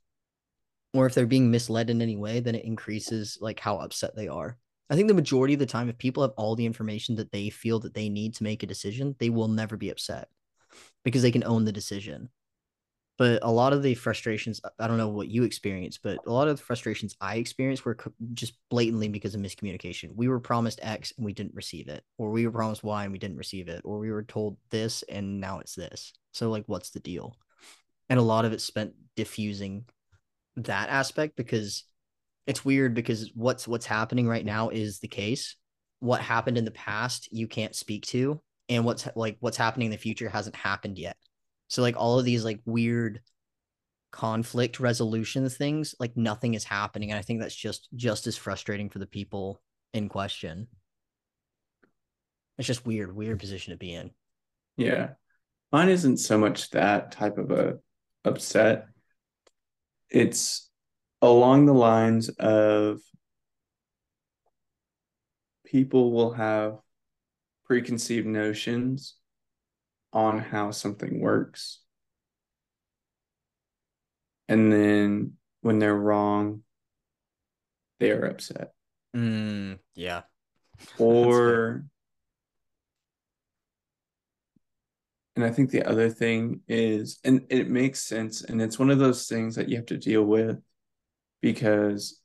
or 0.94 1.06
if 1.06 1.14
they're 1.14 1.26
being 1.26 1.52
misled 1.52 1.90
in 1.90 2.02
any 2.02 2.16
way, 2.16 2.40
then 2.40 2.56
it 2.56 2.64
increases 2.64 3.38
like 3.40 3.60
how 3.60 3.78
upset 3.78 4.16
they 4.16 4.26
are. 4.26 4.58
I 4.90 4.96
think 4.96 5.06
the 5.08 5.14
majority 5.14 5.54
of 5.54 5.60
the 5.60 5.66
time, 5.66 5.88
if 5.88 5.96
people 5.98 6.22
have 6.24 6.32
all 6.36 6.56
the 6.56 6.66
information 6.66 7.14
that 7.16 7.30
they 7.30 7.48
feel 7.48 7.78
that 7.80 7.94
they 7.94 8.08
need 8.08 8.34
to 8.34 8.44
make 8.44 8.62
a 8.62 8.66
decision, 8.66 9.14
they 9.18 9.30
will 9.30 9.48
never 9.48 9.76
be 9.76 9.90
upset 9.90 10.28
because 11.04 11.22
they 11.22 11.30
can 11.30 11.44
own 11.44 11.64
the 11.64 11.72
decision. 11.72 12.28
But 13.16 13.40
a 13.42 13.50
lot 13.50 13.72
of 13.72 13.82
the 13.82 13.94
frustrations, 13.94 14.60
I 14.78 14.88
don't 14.88 14.96
know 14.96 15.08
what 15.08 15.28
you 15.28 15.44
experienced, 15.44 16.00
but 16.02 16.18
a 16.26 16.32
lot 16.32 16.48
of 16.48 16.56
the 16.56 16.62
frustrations 16.62 17.14
I 17.20 17.36
experienced 17.36 17.84
were 17.84 17.96
just 18.32 18.54
blatantly 18.70 19.08
because 19.08 19.34
of 19.34 19.42
miscommunication. 19.42 20.14
We 20.16 20.28
were 20.28 20.40
promised 20.40 20.80
X 20.82 21.12
and 21.16 21.24
we 21.24 21.34
didn't 21.34 21.54
receive 21.54 21.88
it, 21.88 22.02
or 22.16 22.30
we 22.30 22.46
were 22.46 22.52
promised 22.52 22.82
Y 22.82 23.04
and 23.04 23.12
we 23.12 23.18
didn't 23.18 23.36
receive 23.36 23.68
it, 23.68 23.82
or 23.84 23.98
we 23.98 24.10
were 24.10 24.22
told 24.22 24.56
this 24.70 25.04
and 25.08 25.38
now 25.38 25.60
it's 25.60 25.74
this. 25.74 26.14
So, 26.32 26.50
like, 26.50 26.64
what's 26.66 26.90
the 26.90 27.00
deal? 27.00 27.36
And 28.08 28.18
a 28.18 28.22
lot 28.22 28.46
of 28.46 28.54
it 28.54 28.60
spent 28.60 28.94
diffusing 29.16 29.84
that 30.56 30.88
aspect 30.88 31.36
because 31.36 31.84
it's 32.50 32.64
weird 32.64 32.94
because 32.94 33.30
what's 33.36 33.68
what's 33.68 33.86
happening 33.86 34.26
right 34.26 34.44
now 34.44 34.70
is 34.70 34.98
the 34.98 35.06
case. 35.06 35.54
What 36.00 36.20
happened 36.20 36.58
in 36.58 36.64
the 36.64 36.72
past 36.72 37.28
you 37.30 37.46
can't 37.46 37.76
speak 37.76 38.06
to, 38.06 38.40
and 38.68 38.84
what's 38.84 39.06
like 39.14 39.36
what's 39.38 39.56
happening 39.56 39.86
in 39.86 39.92
the 39.92 39.96
future 39.96 40.28
hasn't 40.28 40.56
happened 40.56 40.98
yet. 40.98 41.16
So 41.68 41.80
like 41.80 41.96
all 41.96 42.18
of 42.18 42.24
these 42.24 42.44
like 42.44 42.58
weird 42.64 43.20
conflict 44.10 44.80
resolution 44.80 45.48
things, 45.48 45.94
like 46.00 46.16
nothing 46.16 46.54
is 46.54 46.64
happening, 46.64 47.12
and 47.12 47.18
I 47.20 47.22
think 47.22 47.40
that's 47.40 47.54
just 47.54 47.88
just 47.94 48.26
as 48.26 48.36
frustrating 48.36 48.90
for 48.90 48.98
the 48.98 49.06
people 49.06 49.62
in 49.94 50.08
question. 50.08 50.66
It's 52.58 52.66
just 52.66 52.84
weird, 52.84 53.14
weird 53.14 53.38
position 53.38 53.70
to 53.74 53.78
be 53.78 53.94
in. 53.94 54.10
Yeah. 54.76 55.10
Mine 55.70 55.88
isn't 55.88 56.16
so 56.16 56.36
much 56.36 56.70
that 56.70 57.12
type 57.12 57.38
of 57.38 57.52
a 57.52 57.78
upset. 58.24 58.86
It's 60.10 60.69
along 61.22 61.66
the 61.66 61.74
lines 61.74 62.28
of 62.28 63.00
people 65.64 66.12
will 66.12 66.32
have 66.32 66.78
preconceived 67.64 68.26
notions 68.26 69.14
on 70.12 70.38
how 70.38 70.70
something 70.70 71.20
works. 71.20 71.80
And 74.48 74.72
then 74.72 75.34
when 75.60 75.78
they're 75.78 75.94
wrong, 75.94 76.62
they 78.00 78.10
are 78.10 78.24
upset. 78.24 78.72
Mm, 79.14 79.78
yeah. 79.94 80.22
Or, 80.98 81.84
and 85.36 85.44
I 85.44 85.50
think 85.50 85.70
the 85.70 85.84
other 85.84 86.08
thing 86.08 86.62
is, 86.66 87.20
and 87.22 87.46
it 87.50 87.68
makes 87.68 88.00
sense, 88.00 88.42
and 88.42 88.60
it's 88.60 88.78
one 88.78 88.90
of 88.90 88.98
those 88.98 89.28
things 89.28 89.54
that 89.54 89.68
you 89.68 89.76
have 89.76 89.86
to 89.86 89.96
deal 89.96 90.24
with 90.24 90.60
because 91.40 92.20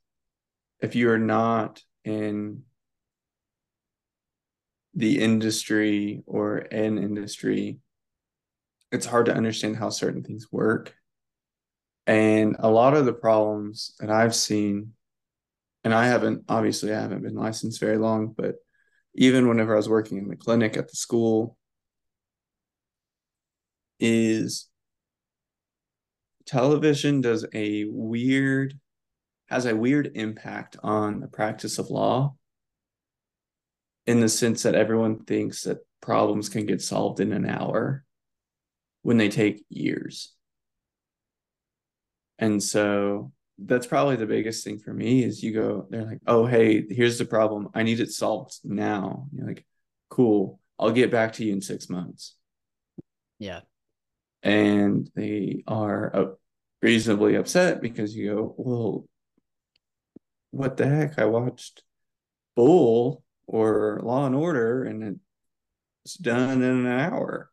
if 0.80 0.95
you 0.95 1.10
are 1.10 1.19
not 1.19 1.82
in 2.04 2.63
the 4.93 5.21
industry 5.21 6.23
or 6.25 6.58
an 6.58 6.97
industry, 6.97 7.80
it's 8.91 9.06
hard 9.06 9.25
to 9.25 9.36
understand 9.36 9.75
how 9.75 9.89
certain 9.89 10.23
things 10.23 10.47
work. 10.51 10.95
And 12.08 12.56
a 12.60 12.69
lot 12.69 12.95
of 12.95 13.06
the 13.06 13.13
problems 13.13 13.95
that 13.99 14.10
I've 14.10 14.36
seen, 14.36 14.93
and 15.84 15.93
I 15.93 16.08
haven't, 16.08 16.43
obviously, 16.47 16.93
I 16.93 17.01
haven't 17.01 17.23
been 17.23 17.36
licensed 17.36 17.80
very 17.80 17.97
long, 17.97 18.34
but 18.38 18.56
even 19.15 19.47
whenever 19.47 19.73
I 19.73 19.78
was 19.78 19.89
working 19.89 20.17
in 20.17 20.28
the 20.28 20.36
clinic 20.36 20.78
at 20.78 20.88
the 20.88 20.95
school, 20.95 21.58
is 23.99 24.67
television 26.45 27.21
does 27.21 27.45
a 27.54 27.86
weird 27.86 28.78
has 29.47 29.65
a 29.65 29.75
weird 29.75 30.12
impact 30.15 30.77
on 30.84 31.19
the 31.19 31.27
practice 31.27 31.77
of 31.77 31.89
law 31.89 32.36
in 34.08 34.19
the 34.19 34.29
sense 34.29 34.63
that 34.63 34.75
everyone 34.75 35.23
thinks 35.23 35.63
that 35.63 35.79
problems 36.01 36.49
can 36.49 36.65
get 36.65 36.81
solved 36.81 37.19
in 37.19 37.31
an 37.31 37.47
hour 37.47 38.03
when 39.01 39.17
they 39.17 39.29
take 39.29 39.63
years. 39.69 40.34
And 42.38 42.62
so 42.62 43.31
that's 43.58 43.88
probably 43.88 44.15
the 44.15 44.25
biggest 44.25 44.63
thing 44.63 44.79
for 44.79 44.93
me 44.93 45.23
is 45.23 45.41
you 45.41 45.53
go, 45.53 45.88
they're 45.89 46.05
like, 46.05 46.19
oh, 46.27 46.45
hey, 46.45 46.86
here's 46.89 47.17
the 47.17 47.25
problem. 47.25 47.69
I 47.73 47.84
need 47.84 47.99
it 47.99 48.12
solved 48.12 48.60
now. 48.63 49.27
You're 49.31 49.47
like, 49.47 49.65
cool. 50.10 50.60
I'll 50.77 50.91
get 50.91 51.12
back 51.12 51.34
to 51.34 51.45
you 51.45 51.53
in 51.53 51.62
six 51.62 51.89
months. 51.89 52.36
Yeah. 53.39 53.62
And 54.43 55.10
they 55.15 55.63
are 55.67 56.36
reasonably 56.81 57.36
upset 57.36 57.81
because 57.81 58.15
you 58.15 58.34
go, 58.36 58.55
well, 58.58 59.05
what 60.56 60.78
the 60.78 60.88
heck? 60.88 61.20
I 61.20 61.26
watched 61.26 61.84
Bull 62.56 63.24
or 63.46 64.00
Law 64.02 64.26
and 64.26 64.36
Order 64.36 64.86
and 64.86 65.20
it's 66.06 66.15
done 66.15 66.62
in 66.62 66.86
an 66.86 66.88
hour. 66.88 67.52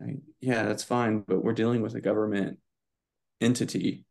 Like, 0.00 0.16
yeah, 0.40 0.64
that's 0.64 0.82
fine, 0.82 1.20
but 1.20 1.44
we're 1.44 1.52
dealing 1.52 1.82
with 1.82 1.94
a 1.94 2.00
government 2.00 2.58
entity. 3.40 4.06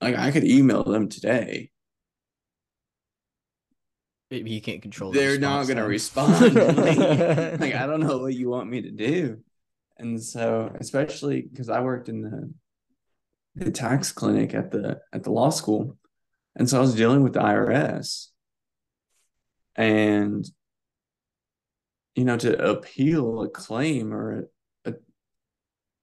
Like 0.00 0.16
I 0.16 0.30
could 0.30 0.44
email 0.44 0.84
them 0.84 1.08
today. 1.08 1.70
Maybe 4.30 4.52
you 4.52 4.60
can't 4.60 4.82
control. 4.82 5.12
They're 5.12 5.32
the 5.32 5.38
not 5.40 5.66
going 5.66 5.76
to 5.78 5.84
respond. 5.84 6.54
like, 6.54 6.98
like 7.60 7.74
I 7.74 7.86
don't 7.86 8.00
know 8.00 8.18
what 8.18 8.34
you 8.34 8.48
want 8.48 8.70
me 8.70 8.82
to 8.82 8.90
do. 8.90 9.38
And 9.96 10.22
so, 10.22 10.74
especially 10.78 11.42
because 11.42 11.68
I 11.68 11.80
worked 11.80 12.08
in 12.08 12.22
the 12.22 12.52
the 13.54 13.70
tax 13.70 14.12
clinic 14.12 14.54
at 14.54 14.70
the 14.70 15.00
at 15.12 15.22
the 15.22 15.30
law 15.30 15.50
school, 15.50 15.96
and 16.56 16.68
so 16.68 16.78
I 16.78 16.80
was 16.80 16.94
dealing 16.94 17.22
with 17.22 17.34
the 17.34 17.40
IRS, 17.40 18.28
and 19.76 20.48
you 22.14 22.24
know, 22.24 22.36
to 22.36 22.70
appeal 22.70 23.42
a 23.42 23.48
claim 23.48 24.12
or 24.12 24.48
a, 24.84 24.94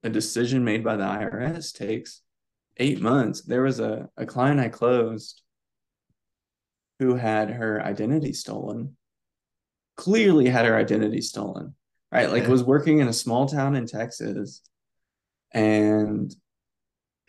a 0.03 0.09
decision 0.09 0.63
made 0.63 0.83
by 0.83 0.97
the 0.97 1.03
IRS 1.03 1.73
takes 1.73 2.21
eight 2.77 3.01
months. 3.01 3.41
There 3.41 3.63
was 3.63 3.79
a, 3.79 4.09
a 4.17 4.25
client 4.25 4.59
I 4.59 4.69
closed 4.69 5.41
who 6.99 7.15
had 7.15 7.49
her 7.49 7.81
identity 7.81 8.33
stolen, 8.33 8.97
clearly 9.95 10.47
had 10.49 10.65
her 10.65 10.75
identity 10.75 11.21
stolen, 11.21 11.75
right? 12.11 12.29
Like 12.29 12.47
was 12.47 12.63
working 12.63 12.99
in 12.99 13.07
a 13.07 13.13
small 13.13 13.47
town 13.47 13.75
in 13.75 13.85
Texas 13.85 14.61
and 15.53 16.33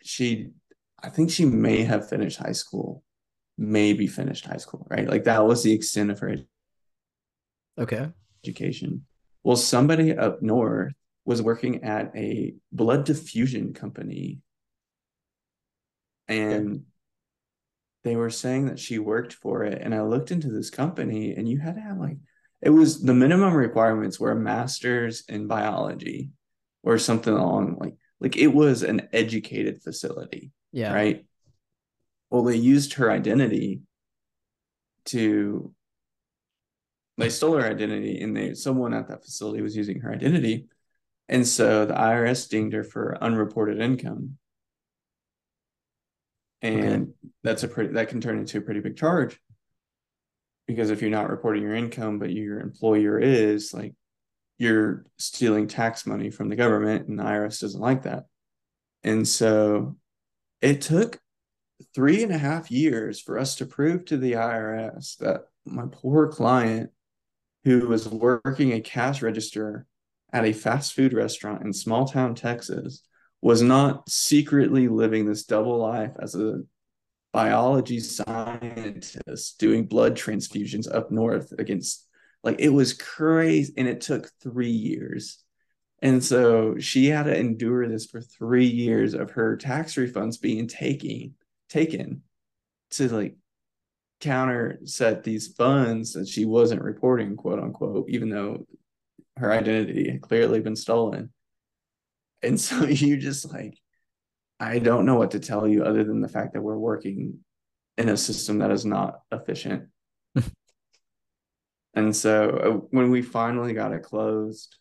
she 0.03 0.51
I 1.01 1.09
think 1.09 1.31
she 1.31 1.45
may 1.45 1.83
have 1.83 2.07
finished 2.07 2.39
high 2.39 2.53
school, 2.53 3.03
maybe 3.57 4.07
finished 4.07 4.45
high 4.45 4.57
school, 4.57 4.87
right? 4.89 5.07
Like 5.07 5.25
that 5.25 5.45
was 5.45 5.63
the 5.63 5.73
extent 5.73 6.11
of 6.11 6.19
her 6.19 6.37
okay 7.77 8.09
education. 8.43 9.05
Well, 9.43 9.57
somebody 9.57 10.15
up 10.15 10.41
north 10.41 10.93
was 11.25 11.41
working 11.41 11.83
at 11.83 12.15
a 12.15 12.53
blood 12.71 13.05
diffusion 13.05 13.73
company 13.73 14.39
and 16.27 16.69
okay. 16.69 16.81
they 18.03 18.15
were 18.15 18.29
saying 18.29 18.67
that 18.67 18.79
she 18.79 18.99
worked 18.99 19.33
for 19.33 19.63
it 19.63 19.81
and 19.81 19.93
I 19.93 20.01
looked 20.01 20.31
into 20.31 20.49
this 20.49 20.69
company 20.69 21.33
and 21.33 21.47
you 21.47 21.59
had 21.59 21.75
to 21.75 21.81
have 21.81 21.97
like 21.97 22.17
it 22.61 22.69
was 22.69 23.01
the 23.01 23.13
minimum 23.13 23.53
requirements 23.53 24.19
were 24.19 24.31
a 24.31 24.35
master's 24.35 25.23
in 25.27 25.47
biology 25.47 26.31
or 26.81 26.97
something 26.97 27.33
along 27.33 27.77
like 27.79 27.95
like 28.23 28.37
it 28.37 28.47
was 28.47 28.81
an 28.81 29.07
educated 29.13 29.83
facility 29.83 30.51
yeah. 30.73 30.91
right? 30.91 31.25
Well 32.29 32.43
they 32.43 32.57
used 32.57 32.95
her 32.95 33.09
identity 33.09 33.81
to 35.05 35.71
they 37.17 37.29
stole 37.29 37.53
her 37.53 37.69
identity 37.69 38.19
and 38.21 38.35
they 38.35 38.55
someone 38.55 38.93
at 38.93 39.07
that 39.07 39.23
facility 39.23 39.61
was 39.61 39.77
using 39.77 39.99
her 40.01 40.11
identity. 40.11 40.67
And 41.29 41.47
so 41.47 41.85
the 41.85 41.93
irs 41.93 42.49
dinged 42.49 42.73
her 42.73 42.83
for 42.83 43.17
unreported 43.21 43.79
income. 43.79 44.37
And 46.61 47.03
okay. 47.03 47.11
that's 47.43 47.63
a 47.63 47.67
pretty 47.67 47.93
that 47.93 48.09
can 48.09 48.19
turn 48.19 48.39
into 48.39 48.57
a 48.57 48.61
pretty 48.61 48.79
big 48.79 48.97
charge. 48.97 49.39
Because 50.65 50.89
if 50.89 51.01
you're 51.01 51.11
not 51.11 51.29
reporting 51.29 51.61
your 51.61 51.75
income 51.75 52.17
but 52.17 52.31
your 52.31 52.59
employer 52.59 53.19
is 53.19 53.73
like 53.73 53.93
you're 54.57 55.05
stealing 55.17 55.67
tax 55.67 56.05
money 56.05 56.29
from 56.29 56.49
the 56.49 56.55
government 56.55 57.07
and 57.07 57.19
the 57.19 57.23
irs 57.23 57.59
doesn't 57.59 57.81
like 57.81 58.03
that. 58.03 58.25
And 59.03 59.27
so 59.27 59.97
it 60.61 60.81
took 60.81 61.19
three 61.93 62.23
and 62.23 62.31
a 62.31 62.37
half 62.37 62.71
years 62.71 63.19
for 63.19 63.37
us 63.37 63.55
to 63.55 63.65
prove 63.65 64.05
to 64.05 64.17
the 64.17 64.33
irs 64.33 65.17
that 65.17 65.41
my 65.65 65.85
poor 65.91 66.27
client 66.27 66.91
who 67.63 67.87
was 67.87 68.07
working 68.07 68.73
a 68.73 68.81
cash 68.81 69.21
register 69.21 69.85
at 70.31 70.45
a 70.45 70.53
fast 70.53 70.93
food 70.93 71.13
restaurant 71.13 71.63
in 71.63 71.73
small 71.73 72.05
town 72.05 72.35
Texas 72.35 73.03
was 73.41 73.61
not 73.61 74.09
secretly 74.09 74.87
living 74.87 75.25
this 75.25 75.43
double 75.43 75.77
life 75.77 76.11
as 76.19 76.35
a 76.35 76.61
biology 77.33 77.99
scientist 77.99 79.59
doing 79.59 79.85
blood 79.85 80.15
transfusions 80.15 80.93
up 80.93 81.11
north 81.11 81.51
against 81.57 82.07
like 82.43 82.59
it 82.59 82.69
was 82.69 82.93
crazy 82.93 83.73
and 83.77 83.87
it 83.87 84.01
took 84.01 84.29
3 84.41 84.69
years 84.69 85.43
and 86.01 86.23
so 86.23 86.77
she 86.79 87.07
had 87.07 87.23
to 87.23 87.37
endure 87.37 87.87
this 87.87 88.05
for 88.05 88.21
3 88.21 88.65
years 88.65 89.13
of 89.13 89.31
her 89.31 89.55
tax 89.55 89.95
refunds 89.95 90.39
being 90.39 90.67
taken 90.67 91.35
taken 91.69 92.21
to 92.91 93.09
like 93.09 93.35
counter 94.23 94.79
set 94.85 95.23
these 95.23 95.49
funds 95.49 96.13
that 96.13 96.27
she 96.27 96.45
wasn't 96.45 96.81
reporting, 96.81 97.35
quote 97.35 97.59
unquote, 97.59 98.07
even 98.07 98.29
though 98.29 98.65
her 99.35 99.51
identity 99.51 100.09
had 100.09 100.21
clearly 100.21 100.61
been 100.61 100.77
stolen. 100.77 101.31
And 102.41 102.59
so 102.59 102.85
you 102.85 103.17
just 103.17 103.51
like, 103.51 103.77
I 104.59 104.79
don't 104.79 105.05
know 105.05 105.15
what 105.15 105.31
to 105.31 105.39
tell 105.39 105.67
you 105.67 105.83
other 105.83 106.05
than 106.05 106.21
the 106.21 106.29
fact 106.29 106.53
that 106.53 106.61
we're 106.61 106.77
working 106.77 107.39
in 107.97 108.07
a 108.07 108.15
system 108.15 108.59
that 108.59 108.71
is 108.71 108.85
not 108.85 109.19
efficient. 109.31 109.89
And 111.93 112.15
so 112.15 112.49
uh, 112.49 112.87
when 112.91 113.11
we 113.11 113.21
finally 113.21 113.73
got 113.73 113.93
it 113.93 114.03
closed, 114.03 114.75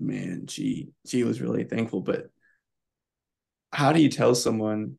man, 0.00 0.46
she 0.46 0.90
she 1.06 1.24
was 1.24 1.40
really 1.40 1.64
thankful. 1.64 2.00
But 2.00 2.30
how 3.72 3.92
do 3.92 4.00
you 4.00 4.08
tell 4.08 4.34
someone 4.34 4.98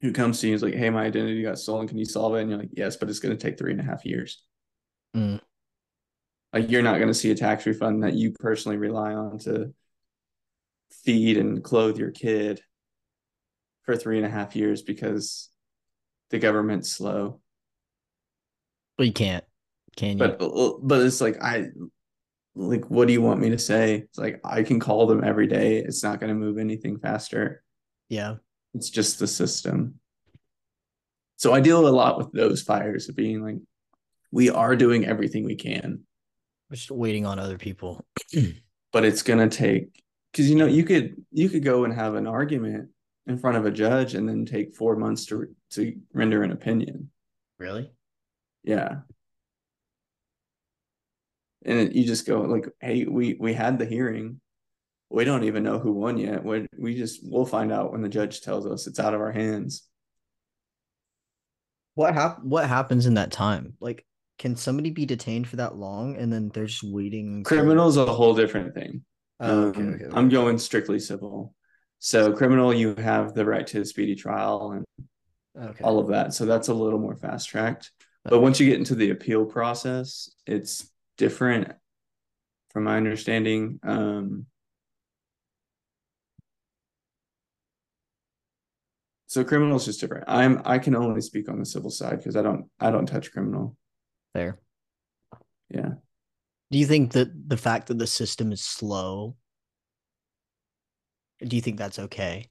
who 0.00 0.12
comes 0.12 0.40
to 0.40 0.48
you 0.48 0.54
is 0.54 0.62
like, 0.62 0.74
"Hey, 0.74 0.90
my 0.90 1.04
identity 1.04 1.42
got 1.42 1.58
stolen. 1.58 1.88
Can 1.88 1.98
you 1.98 2.04
solve 2.04 2.34
it?" 2.34 2.42
And 2.42 2.50
you're 2.50 2.58
like, 2.58 2.70
"Yes, 2.72 2.96
but 2.96 3.10
it's 3.10 3.18
going 3.18 3.36
to 3.36 3.42
take 3.42 3.58
three 3.58 3.72
and 3.72 3.80
a 3.80 3.84
half 3.84 4.06
years." 4.06 4.42
Mm. 5.14 5.40
Like 6.52 6.70
you're 6.70 6.82
not 6.82 6.96
going 6.96 7.08
to 7.08 7.14
see 7.14 7.30
a 7.30 7.34
tax 7.34 7.66
refund 7.66 8.02
that 8.02 8.14
you 8.14 8.32
personally 8.32 8.78
rely 8.78 9.12
on 9.12 9.38
to 9.40 9.74
feed 10.90 11.36
and 11.36 11.62
clothe 11.62 11.98
your 11.98 12.10
kid 12.10 12.60
for 13.82 13.96
three 13.96 14.16
and 14.16 14.26
a 14.26 14.30
half 14.30 14.56
years 14.56 14.82
because 14.82 15.50
the 16.30 16.38
government's 16.38 16.90
slow. 16.90 17.40
Well, 18.98 19.06
you 19.06 19.12
can't, 19.12 19.44
can 19.96 20.18
you? 20.18 20.18
But 20.18 20.38
but 20.82 21.02
it's 21.02 21.20
like 21.20 21.42
I 21.42 21.68
like 22.56 22.88
what 22.90 23.06
do 23.06 23.12
you 23.12 23.22
want 23.22 23.40
me 23.40 23.50
to 23.50 23.58
say? 23.58 23.96
It's 23.96 24.18
like 24.18 24.40
I 24.44 24.62
can 24.62 24.80
call 24.80 25.06
them 25.06 25.22
every 25.22 25.46
day. 25.46 25.76
It's 25.78 26.02
not 26.02 26.20
going 26.20 26.28
to 26.28 26.34
move 26.34 26.58
anything 26.58 26.98
faster. 26.98 27.62
Yeah. 28.08 28.36
It's 28.74 28.90
just 28.90 29.18
the 29.18 29.26
system. 29.26 30.00
So 31.36 31.52
I 31.52 31.60
deal 31.60 31.86
a 31.86 31.90
lot 31.90 32.16
with 32.16 32.32
those 32.32 32.62
fires 32.62 33.08
of 33.08 33.16
being 33.16 33.42
like, 33.42 33.56
we 34.32 34.48
are 34.50 34.74
doing 34.74 35.04
everything 35.04 35.44
we 35.44 35.54
can. 35.54 36.00
We're 36.70 36.76
just 36.76 36.90
waiting 36.90 37.26
on 37.26 37.38
other 37.38 37.58
people. 37.58 38.04
but 38.92 39.04
it's 39.04 39.22
gonna 39.22 39.48
take 39.48 40.02
because 40.32 40.48
you 40.50 40.56
know 40.56 40.66
you 40.66 40.82
could 40.82 41.14
you 41.30 41.48
could 41.48 41.62
go 41.62 41.84
and 41.84 41.94
have 41.94 42.14
an 42.14 42.26
argument 42.26 42.88
in 43.26 43.38
front 43.38 43.56
of 43.56 43.66
a 43.66 43.70
judge 43.70 44.14
and 44.14 44.28
then 44.28 44.44
take 44.44 44.74
four 44.74 44.96
months 44.96 45.26
to 45.26 45.46
to 45.72 45.94
render 46.12 46.42
an 46.42 46.52
opinion. 46.52 47.10
Really? 47.58 47.90
Yeah. 48.66 48.98
And 51.64 51.78
it, 51.78 51.92
you 51.92 52.04
just 52.04 52.26
go 52.26 52.42
like, 52.42 52.68
hey, 52.80 53.06
we 53.06 53.34
we 53.40 53.54
had 53.54 53.78
the 53.78 53.86
hearing 53.86 54.40
we 55.08 55.24
don't 55.24 55.44
even 55.44 55.62
know 55.62 55.78
who 55.78 55.92
won 55.92 56.18
yet. 56.18 56.44
We 56.44 56.66
we 56.78 56.94
just 56.94 57.20
we'll 57.22 57.46
find 57.46 57.72
out 57.72 57.92
when 57.92 58.02
the 58.02 58.08
judge 58.08 58.40
tells 58.40 58.66
us 58.66 58.86
it's 58.86 58.98
out 58.98 59.14
of 59.14 59.20
our 59.20 59.32
hands. 59.32 59.84
What 61.94 62.14
hap- 62.14 62.42
what 62.42 62.68
happens 62.68 63.06
in 63.06 63.14
that 63.14 63.32
time? 63.32 63.74
Like 63.80 64.04
can 64.38 64.56
somebody 64.56 64.90
be 64.90 65.06
detained 65.06 65.48
for 65.48 65.56
that 65.56 65.76
long 65.76 66.16
and 66.16 66.30
then 66.30 66.50
they're 66.50 66.66
just 66.66 66.82
waiting 66.82 67.42
Criminal 67.42 67.88
is 67.88 67.96
a 67.96 68.04
whole 68.04 68.34
different 68.34 68.74
thing. 68.74 69.02
Oh, 69.40 69.68
okay, 69.68 69.80
um, 69.80 69.94
okay, 69.94 70.04
okay. 70.04 70.16
I'm 70.16 70.28
going 70.28 70.58
strictly 70.58 70.98
civil. 70.98 71.54
So 71.98 72.32
criminal 72.32 72.74
you 72.74 72.94
have 72.96 73.32
the 73.32 73.46
right 73.46 73.66
to 73.68 73.80
a 73.80 73.84
speedy 73.84 74.14
trial 74.14 74.72
and 74.72 75.74
all 75.82 75.98
of 75.98 76.08
that. 76.08 76.34
So 76.34 76.44
that's 76.44 76.68
a 76.68 76.74
little 76.74 76.98
more 76.98 77.16
fast 77.16 77.48
tracked. 77.48 77.92
But 78.28 78.40
once 78.40 78.58
you 78.58 78.68
get 78.68 78.78
into 78.78 78.96
the 78.96 79.10
appeal 79.10 79.44
process, 79.44 80.30
it's 80.46 80.90
different 81.16 81.72
from 82.70 82.84
my 82.84 82.96
understanding. 82.96 83.78
Um, 83.84 84.46
so 89.28 89.44
criminal 89.44 89.76
is 89.76 89.84
just 89.84 90.00
different. 90.00 90.24
I'm 90.26 90.60
I 90.64 90.78
can 90.78 90.96
only 90.96 91.20
speak 91.20 91.48
on 91.48 91.60
the 91.60 91.66
civil 91.66 91.90
side 91.90 92.18
because 92.18 92.36
I 92.36 92.42
don't 92.42 92.66
I 92.80 92.90
don't 92.90 93.06
touch 93.06 93.30
criminal. 93.30 93.76
There. 94.34 94.58
Yeah. 95.70 95.90
Do 96.72 96.78
you 96.78 96.86
think 96.86 97.12
that 97.12 97.48
the 97.48 97.56
fact 97.56 97.86
that 97.88 97.98
the 97.98 98.08
system 98.08 98.50
is 98.50 98.60
slow? 98.60 99.36
Do 101.46 101.54
you 101.54 101.62
think 101.62 101.78
that's 101.78 102.00
okay? 102.00 102.50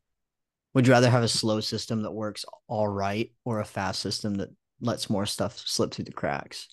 Would 0.74 0.88
you 0.88 0.94
rather 0.94 1.10
have 1.10 1.24
a 1.24 1.28
slow 1.28 1.60
system 1.60 2.04
that 2.04 2.12
works 2.12 2.46
all 2.68 2.88
right 2.88 3.32
or 3.44 3.60
a 3.60 3.66
fast 3.66 4.00
system 4.00 4.36
that 4.36 4.50
lets 4.82 5.10
more 5.10 5.26
stuff 5.26 5.58
slip 5.58 5.94
through 5.94 6.06
the 6.06 6.12
cracks? 6.12 6.68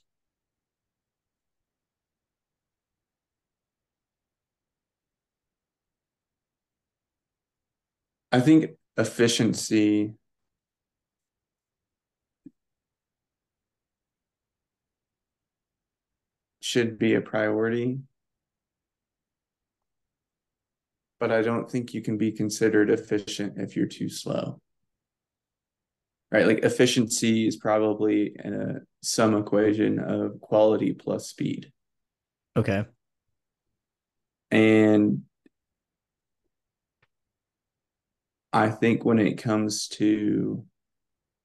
I 8.33 8.41
think 8.41 8.71
efficiency 8.97 10.15
should 16.61 16.99
be 16.99 17.15
a 17.15 17.21
priority. 17.21 17.99
But 21.21 21.31
I 21.31 21.43
don't 21.43 21.71
think 21.71 21.95
you 21.95 22.01
can 22.01 22.17
be 22.17 22.33
considered 22.33 22.91
efficient 22.91 23.59
if 23.59 23.77
you're 23.77 23.87
too 23.87 24.09
slow 24.09 24.61
right? 26.33 26.47
Like 26.47 26.61
efficiency 26.61 27.47
is 27.47 27.57
probably 27.57 28.35
in 28.43 28.55
a 28.55 28.81
sum 29.03 29.37
equation 29.37 29.99
of 29.99 30.41
quality 30.41 30.95
plus 30.95 31.29
speed. 31.29 31.71
Okay. 32.57 32.87
And 34.51 35.23
I 38.53 38.71
think 38.71 39.05
when 39.05 39.19
it 39.19 39.35
comes 39.35 39.89
to 39.89 40.65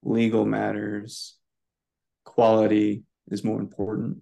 legal 0.02 0.46
matters, 0.46 1.36
quality 2.24 3.04
is 3.30 3.44
more 3.44 3.60
important. 3.60 4.18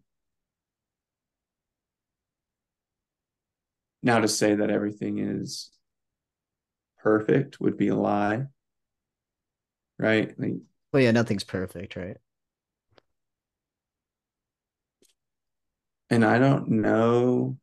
Now, 4.02 4.20
to 4.20 4.28
say 4.28 4.54
that 4.54 4.70
everything 4.70 5.18
is 5.18 5.70
perfect 6.98 7.60
would 7.60 7.76
be 7.76 7.88
a 7.88 7.96
lie. 7.96 8.46
Right? 9.98 10.38
Like, 10.38 10.54
well, 10.92 11.02
yeah, 11.02 11.10
nothing's 11.10 11.44
perfect, 11.44 11.96
right? 11.96 12.16
And 16.10 16.24
I 16.24 16.38
don't 16.38 16.68
know 16.68 17.58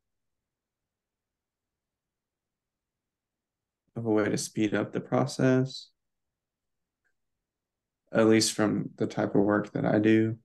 of 3.96 4.04
a 4.06 4.10
way 4.10 4.28
to 4.28 4.36
speed 4.36 4.74
up 4.74 4.92
the 4.92 5.00
process, 5.00 5.88
at 8.12 8.26
least 8.26 8.52
from 8.52 8.90
the 8.96 9.06
type 9.06 9.34
of 9.34 9.42
work 9.42 9.72
that 9.72 9.84
I 9.84 9.98
do. 9.98 10.36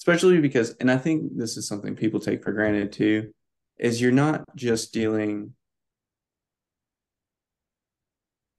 Especially 0.00 0.40
because, 0.40 0.74
and 0.80 0.90
I 0.90 0.98
think 0.98 1.36
this 1.36 1.56
is 1.56 1.68
something 1.68 1.94
people 1.94 2.18
take 2.18 2.42
for 2.42 2.52
granted 2.52 2.92
too, 2.92 3.32
is 3.78 4.00
you're 4.00 4.10
not 4.10 4.44
just 4.56 4.92
dealing 4.92 5.54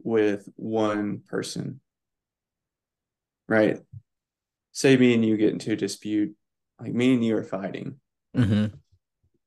with 0.03 0.47
one 0.55 1.21
person, 1.27 1.79
right? 3.47 3.79
Say 4.71 4.97
me 4.97 5.13
and 5.13 5.23
you 5.23 5.37
get 5.37 5.53
into 5.53 5.71
a 5.71 5.75
dispute, 5.75 6.35
like 6.79 6.93
me 6.93 7.13
and 7.13 7.23
you 7.23 7.37
are 7.37 7.43
fighting. 7.43 7.95
Mm-hmm. 8.35 8.75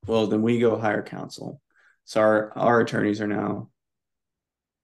Well, 0.07 0.27
then 0.29 0.43
we 0.43 0.59
go 0.59 0.79
hire 0.79 1.03
counsel. 1.03 1.61
So 2.05 2.21
our, 2.21 2.53
our 2.57 2.81
attorneys 2.81 3.21
are 3.21 3.27
now 3.27 3.71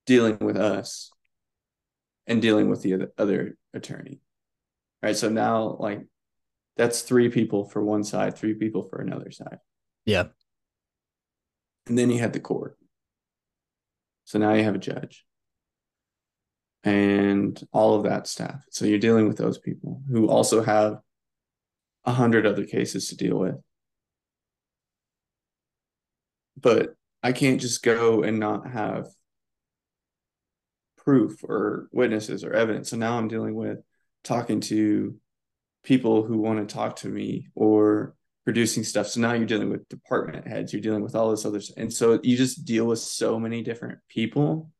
dealing 0.06 0.38
with 0.40 0.56
us 0.56 1.10
and 2.26 2.42
dealing 2.42 2.68
with 2.68 2.82
the 2.82 3.08
other 3.16 3.56
attorney. 3.72 4.20
Right. 5.02 5.16
So 5.16 5.28
now, 5.28 5.76
like, 5.78 6.02
that's 6.76 7.02
three 7.02 7.28
people 7.28 7.68
for 7.68 7.84
one 7.84 8.02
side, 8.02 8.36
three 8.36 8.54
people 8.54 8.84
for 8.84 9.00
another 9.00 9.30
side. 9.30 9.58
Yeah. 10.04 10.26
And 11.86 11.98
then 11.98 12.10
you 12.10 12.18
have 12.20 12.32
the 12.32 12.40
court. 12.40 12.76
So 14.24 14.38
now 14.38 14.54
you 14.54 14.64
have 14.64 14.74
a 14.74 14.78
judge 14.78 15.24
and 16.84 17.60
all 17.72 17.94
of 17.94 18.04
that 18.04 18.26
staff. 18.26 18.64
So 18.70 18.84
you're 18.84 18.98
dealing 18.98 19.28
with 19.28 19.38
those 19.38 19.58
people 19.58 20.02
who 20.10 20.28
also 20.28 20.62
have 20.62 20.98
a 22.04 22.12
hundred 22.12 22.46
other 22.46 22.64
cases 22.64 23.08
to 23.08 23.16
deal 23.16 23.38
with. 23.38 23.56
But 26.60 26.94
I 27.22 27.32
can't 27.32 27.60
just 27.60 27.82
go 27.82 28.22
and 28.22 28.38
not 28.38 28.70
have 28.70 29.06
proof 30.96 31.42
or 31.44 31.88
witnesses 31.92 32.44
or 32.44 32.52
evidence. 32.52 32.90
So 32.90 32.96
now 32.96 33.16
I'm 33.16 33.28
dealing 33.28 33.54
with 33.54 33.78
talking 34.24 34.60
to 34.60 35.16
people 35.84 36.24
who 36.24 36.38
want 36.38 36.66
to 36.66 36.72
talk 36.72 36.96
to 36.96 37.08
me 37.08 37.48
or 37.54 38.14
producing 38.44 38.84
stuff. 38.84 39.08
So 39.08 39.20
now 39.20 39.32
you're 39.32 39.46
dealing 39.46 39.70
with 39.70 39.88
department 39.88 40.46
heads, 40.46 40.72
you're 40.72 40.82
dealing 40.82 41.02
with 41.02 41.14
all 41.14 41.30
this 41.30 41.44
other 41.44 41.60
and 41.76 41.92
so 41.92 42.18
you 42.22 42.36
just 42.36 42.64
deal 42.64 42.86
with 42.86 42.98
so 42.98 43.38
many 43.38 43.62
different 43.62 43.98
people 44.08 44.70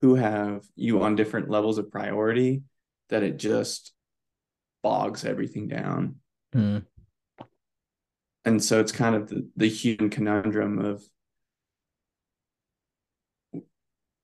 who 0.00 0.14
have 0.14 0.64
you 0.76 1.02
on 1.02 1.16
different 1.16 1.50
levels 1.50 1.78
of 1.78 1.90
priority 1.90 2.62
that 3.08 3.22
it 3.22 3.38
just 3.38 3.92
bogs 4.82 5.24
everything 5.24 5.68
down. 5.68 6.16
Mm. 6.54 6.84
And 8.44 8.62
so 8.62 8.80
it's 8.80 8.92
kind 8.92 9.14
of 9.14 9.28
the, 9.28 9.48
the 9.56 9.68
human 9.68 10.10
conundrum 10.10 10.78
of 10.78 11.02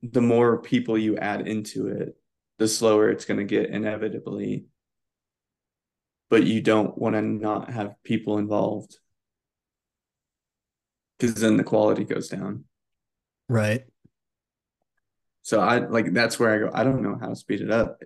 the 0.03 0.21
more 0.21 0.61
people 0.61 0.97
you 0.97 1.17
add 1.17 1.49
into 1.49 1.89
it, 1.89 2.17
the 2.59 2.69
slower 2.69 3.11
it's 3.11 3.25
going 3.25 3.39
to 3.39 3.45
get 3.45 3.71
inevitably. 3.71 4.67
But 6.31 6.45
you 6.47 6.61
don't 6.61 6.97
want 6.97 7.15
to 7.15 7.23
not 7.23 7.71
have 7.71 8.03
people 8.03 8.39
involved 8.39 8.97
because 11.19 11.35
then 11.37 11.57
the 11.57 11.65
quality 11.65 12.05
goes 12.05 12.29
down. 12.29 12.65
Right. 13.49 13.85
So 15.45 15.61
I 15.61 15.79
like 15.79 16.15
that's 16.15 16.41
where 16.41 16.55
I 16.55 16.59
go. 16.59 16.71
I 16.73 16.85
don't 16.85 17.03
know 17.03 17.19
how 17.21 17.29
to 17.29 17.37
speed 17.37 17.61
it 17.61 17.71
up. 17.71 18.03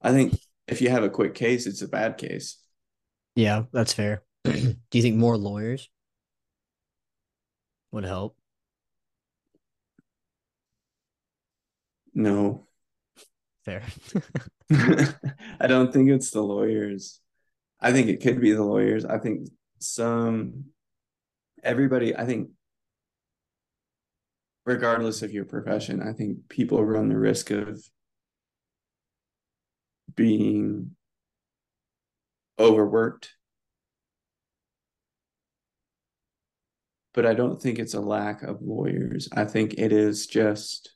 I 0.00 0.12
think 0.12 0.38
if 0.68 0.80
you 0.80 0.88
have 0.88 1.02
a 1.02 1.10
quick 1.10 1.34
case, 1.34 1.66
it's 1.66 1.82
a 1.82 1.88
bad 1.88 2.16
case. 2.16 2.58
Yeah, 3.34 3.64
that's 3.72 3.92
fair. 3.92 4.22
Do 4.44 4.76
you 4.92 5.02
think 5.02 5.16
more 5.16 5.36
lawyers 5.36 5.90
would 7.90 8.04
help? 8.04 8.36
No. 12.14 12.68
Fair. 13.64 13.82
I 14.70 15.66
don't 15.66 15.92
think 15.92 16.08
it's 16.08 16.30
the 16.30 16.40
lawyers. 16.40 17.20
I 17.80 17.92
think 17.92 18.06
it 18.06 18.22
could 18.22 18.40
be 18.40 18.52
the 18.52 18.62
lawyers. 18.62 19.04
I 19.04 19.18
think 19.18 19.48
some 19.80 20.66
everybody, 21.64 22.16
I 22.16 22.24
think 22.26 22.50
regardless 24.66 25.22
of 25.22 25.32
your 25.32 25.44
profession, 25.44 26.02
I 26.02 26.12
think 26.12 26.48
people 26.48 26.84
run 26.84 27.08
the 27.08 27.16
risk 27.16 27.52
of 27.52 27.82
being 30.14 30.96
overworked. 32.58 33.32
But 37.14 37.26
I 37.26 37.32
don't 37.32 37.62
think 37.62 37.78
it's 37.78 37.94
a 37.94 38.00
lack 38.00 38.42
of 38.42 38.60
lawyers. 38.60 39.28
I 39.32 39.44
think 39.44 39.74
it 39.78 39.92
is 39.92 40.26
just 40.26 40.90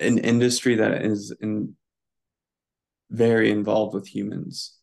an 0.00 0.18
industry 0.18 0.76
that 0.76 1.02
is 1.04 1.34
in 1.40 1.76
very 3.10 3.50
involved 3.50 3.94
with 3.94 4.06
humans 4.06 4.78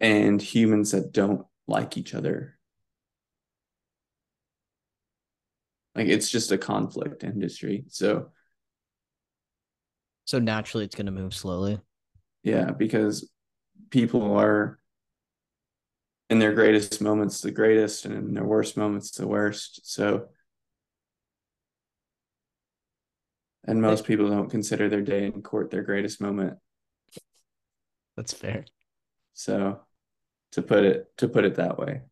and 0.00 0.42
humans 0.42 0.90
that 0.90 1.12
don't 1.12 1.46
like 1.66 1.96
each 1.96 2.14
other. 2.14 2.58
Like 5.94 6.08
it's 6.08 6.30
just 6.30 6.52
a 6.52 6.58
conflict 6.58 7.24
industry. 7.24 7.84
So 7.88 8.30
so 10.24 10.38
naturally 10.38 10.84
it's 10.84 10.94
going 10.94 11.06
to 11.06 11.12
move 11.12 11.34
slowly. 11.34 11.80
Yeah, 12.42 12.70
because 12.70 13.30
people 13.90 14.36
are 14.36 14.78
in 16.30 16.38
their 16.38 16.54
greatest 16.54 17.00
moments 17.00 17.40
the 17.40 17.50
greatest 17.50 18.06
and 18.06 18.14
in 18.14 18.34
their 18.34 18.44
worst 18.44 18.76
moments 18.76 19.12
the 19.12 19.26
worst. 19.26 19.80
So 19.90 20.28
and 23.66 23.80
most 23.80 24.04
people 24.04 24.28
don't 24.28 24.50
consider 24.50 24.88
their 24.88 25.02
day 25.02 25.26
in 25.26 25.42
court 25.42 25.70
their 25.70 25.82
greatest 25.82 26.20
moment. 26.20 26.58
That's 28.16 28.32
fair. 28.32 28.64
So 29.32 29.80
to 30.54 30.62
put 30.62 30.84
it 30.84 31.16
to 31.18 31.28
put 31.28 31.44
it 31.44 31.56
that 31.56 31.78
way. 31.78 32.02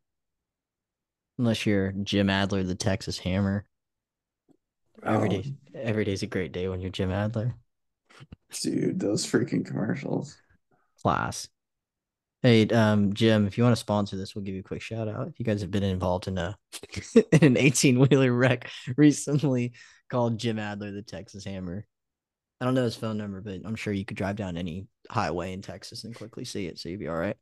Unless 1.38 1.64
you're 1.66 1.92
Jim 1.92 2.28
Adler, 2.31 2.62
the 2.62 2.74
Texas 2.74 3.18
Hammer. 3.18 3.64
Every 5.05 5.28
day, 5.28 5.44
Oh, 5.74 5.78
every 5.81 6.05
day's 6.05 6.22
a 6.22 6.26
great 6.26 6.52
day 6.52 6.68
when 6.68 6.81
you're 6.81 6.90
Jim 6.90 7.11
Adler. 7.11 7.55
dude, 8.61 9.00
those 9.00 9.26
freaking 9.26 9.64
commercials. 9.66 10.37
Class. 11.00 11.48
Hey, 12.42 12.66
um, 12.68 13.12
Jim, 13.14 13.46
if 13.46 13.57
you 13.57 13.64
want 13.64 13.74
to 13.74 13.81
sponsor 13.81 14.16
this, 14.16 14.35
we'll 14.35 14.44
give 14.44 14.55
you 14.55 14.61
a 14.61 14.64
quick 14.64 14.83
shout 14.83 15.09
out. 15.09 15.28
If 15.28 15.38
you 15.38 15.44
guys 15.44 15.61
have 15.61 15.70
been 15.70 15.83
involved 15.85 16.28
in 16.28 16.38
a 16.38 16.57
in 17.33 17.44
an 17.44 17.57
18 17.57 17.98
wheeler 18.00 18.33
wreck 18.33 18.68
recently 18.96 19.72
called 20.11 20.38
Jim 20.38 20.59
Adler, 20.59 20.90
the 20.90 21.02
Texas 21.02 21.44
Hammer. 21.44 21.87
I 22.61 22.64
don't 22.64 22.74
know 22.74 22.85
his 22.85 22.96
phone 22.96 23.16
number, 23.18 23.40
but 23.40 23.61
I'm 23.64 23.74
sure 23.76 23.92
you 23.92 24.05
could 24.05 24.16
drive 24.16 24.37
down 24.37 24.57
any 24.57 24.87
highway 25.11 25.52
in 25.52 25.62
Texas 25.62 26.05
and 26.05 26.14
quickly 26.14 26.44
see 26.44 26.66
it, 26.66 26.78
so 26.78 26.88
you'd 26.88 27.00
be 27.00 27.09
all 27.09 27.16
right. 27.16 27.37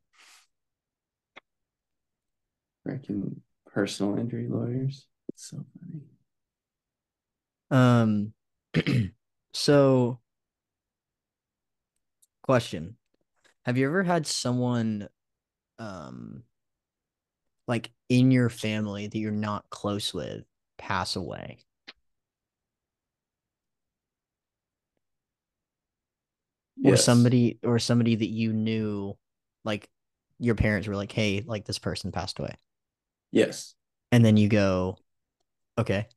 Freaking 2.90 3.36
personal 3.66 4.18
injury 4.18 4.48
lawyers. 4.48 5.06
It's 5.28 5.48
so 5.50 5.64
funny. 5.78 6.02
Um, 7.70 8.32
so 9.54 10.18
question. 12.42 12.96
Have 13.64 13.78
you 13.78 13.86
ever 13.86 14.02
had 14.02 14.26
someone 14.26 15.08
um 15.78 16.42
like 17.68 17.92
in 18.08 18.32
your 18.32 18.50
family 18.50 19.06
that 19.06 19.18
you're 19.18 19.30
not 19.30 19.70
close 19.70 20.12
with 20.12 20.42
pass 20.76 21.14
away? 21.14 21.60
Or 26.82 26.96
somebody 26.96 27.60
or 27.62 27.78
somebody 27.78 28.16
that 28.16 28.30
you 28.30 28.52
knew 28.52 29.16
like 29.64 29.88
your 30.40 30.56
parents 30.56 30.88
were 30.88 30.96
like, 30.96 31.12
"Hey, 31.12 31.44
like 31.46 31.66
this 31.66 31.78
person 31.78 32.10
passed 32.10 32.40
away." 32.40 32.56
Yes. 33.32 33.74
And 34.12 34.24
then 34.24 34.36
you 34.36 34.48
go, 34.48 34.98
"Okay." 35.78 36.08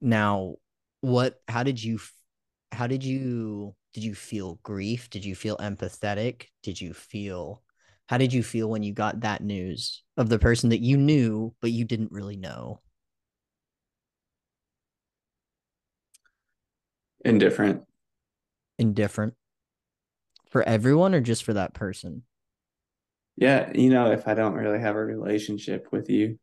Now, 0.00 0.56
what 1.00 1.40
how 1.48 1.62
did 1.62 1.82
you 1.82 2.00
how 2.72 2.86
did 2.86 3.04
you 3.04 3.74
did 3.94 4.04
you 4.04 4.14
feel 4.14 4.60
grief? 4.62 5.10
Did 5.10 5.24
you 5.24 5.34
feel 5.34 5.56
empathetic? 5.58 6.46
Did 6.62 6.80
you 6.80 6.94
feel 6.94 7.62
how 8.08 8.18
did 8.18 8.32
you 8.32 8.42
feel 8.42 8.68
when 8.70 8.82
you 8.82 8.92
got 8.92 9.20
that 9.20 9.42
news 9.42 10.02
of 10.16 10.28
the 10.28 10.38
person 10.38 10.70
that 10.70 10.80
you 10.80 10.96
knew 10.96 11.54
but 11.60 11.70
you 11.72 11.84
didn't 11.84 12.12
really 12.12 12.36
know? 12.36 12.80
Indifferent. 17.24 17.84
Indifferent. 18.78 19.34
For 20.50 20.62
everyone 20.62 21.14
or 21.14 21.20
just 21.20 21.44
for 21.44 21.52
that 21.54 21.74
person? 21.74 22.22
Yeah, 23.40 23.70
you 23.72 23.88
know, 23.90 24.10
if 24.10 24.26
I 24.26 24.34
don't 24.34 24.54
really 24.54 24.80
have 24.80 24.96
a 24.96 25.04
relationship 25.04 25.88
with 25.92 26.10
you, 26.10 26.38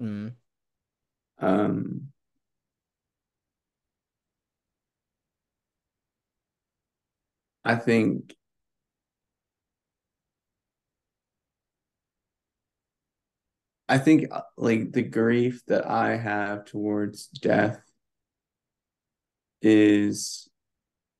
Mm. 0.00 0.34
um, 1.38 2.12
I 7.64 7.76
think 7.76 8.34
I 13.88 13.98
think 13.98 14.26
uh, 14.30 14.42
like 14.56 14.92
the 14.92 15.02
grief 15.02 15.62
that 15.66 15.86
I 15.88 16.16
have 16.16 16.64
towards 16.64 17.28
death 17.28 17.80
is 19.62 20.48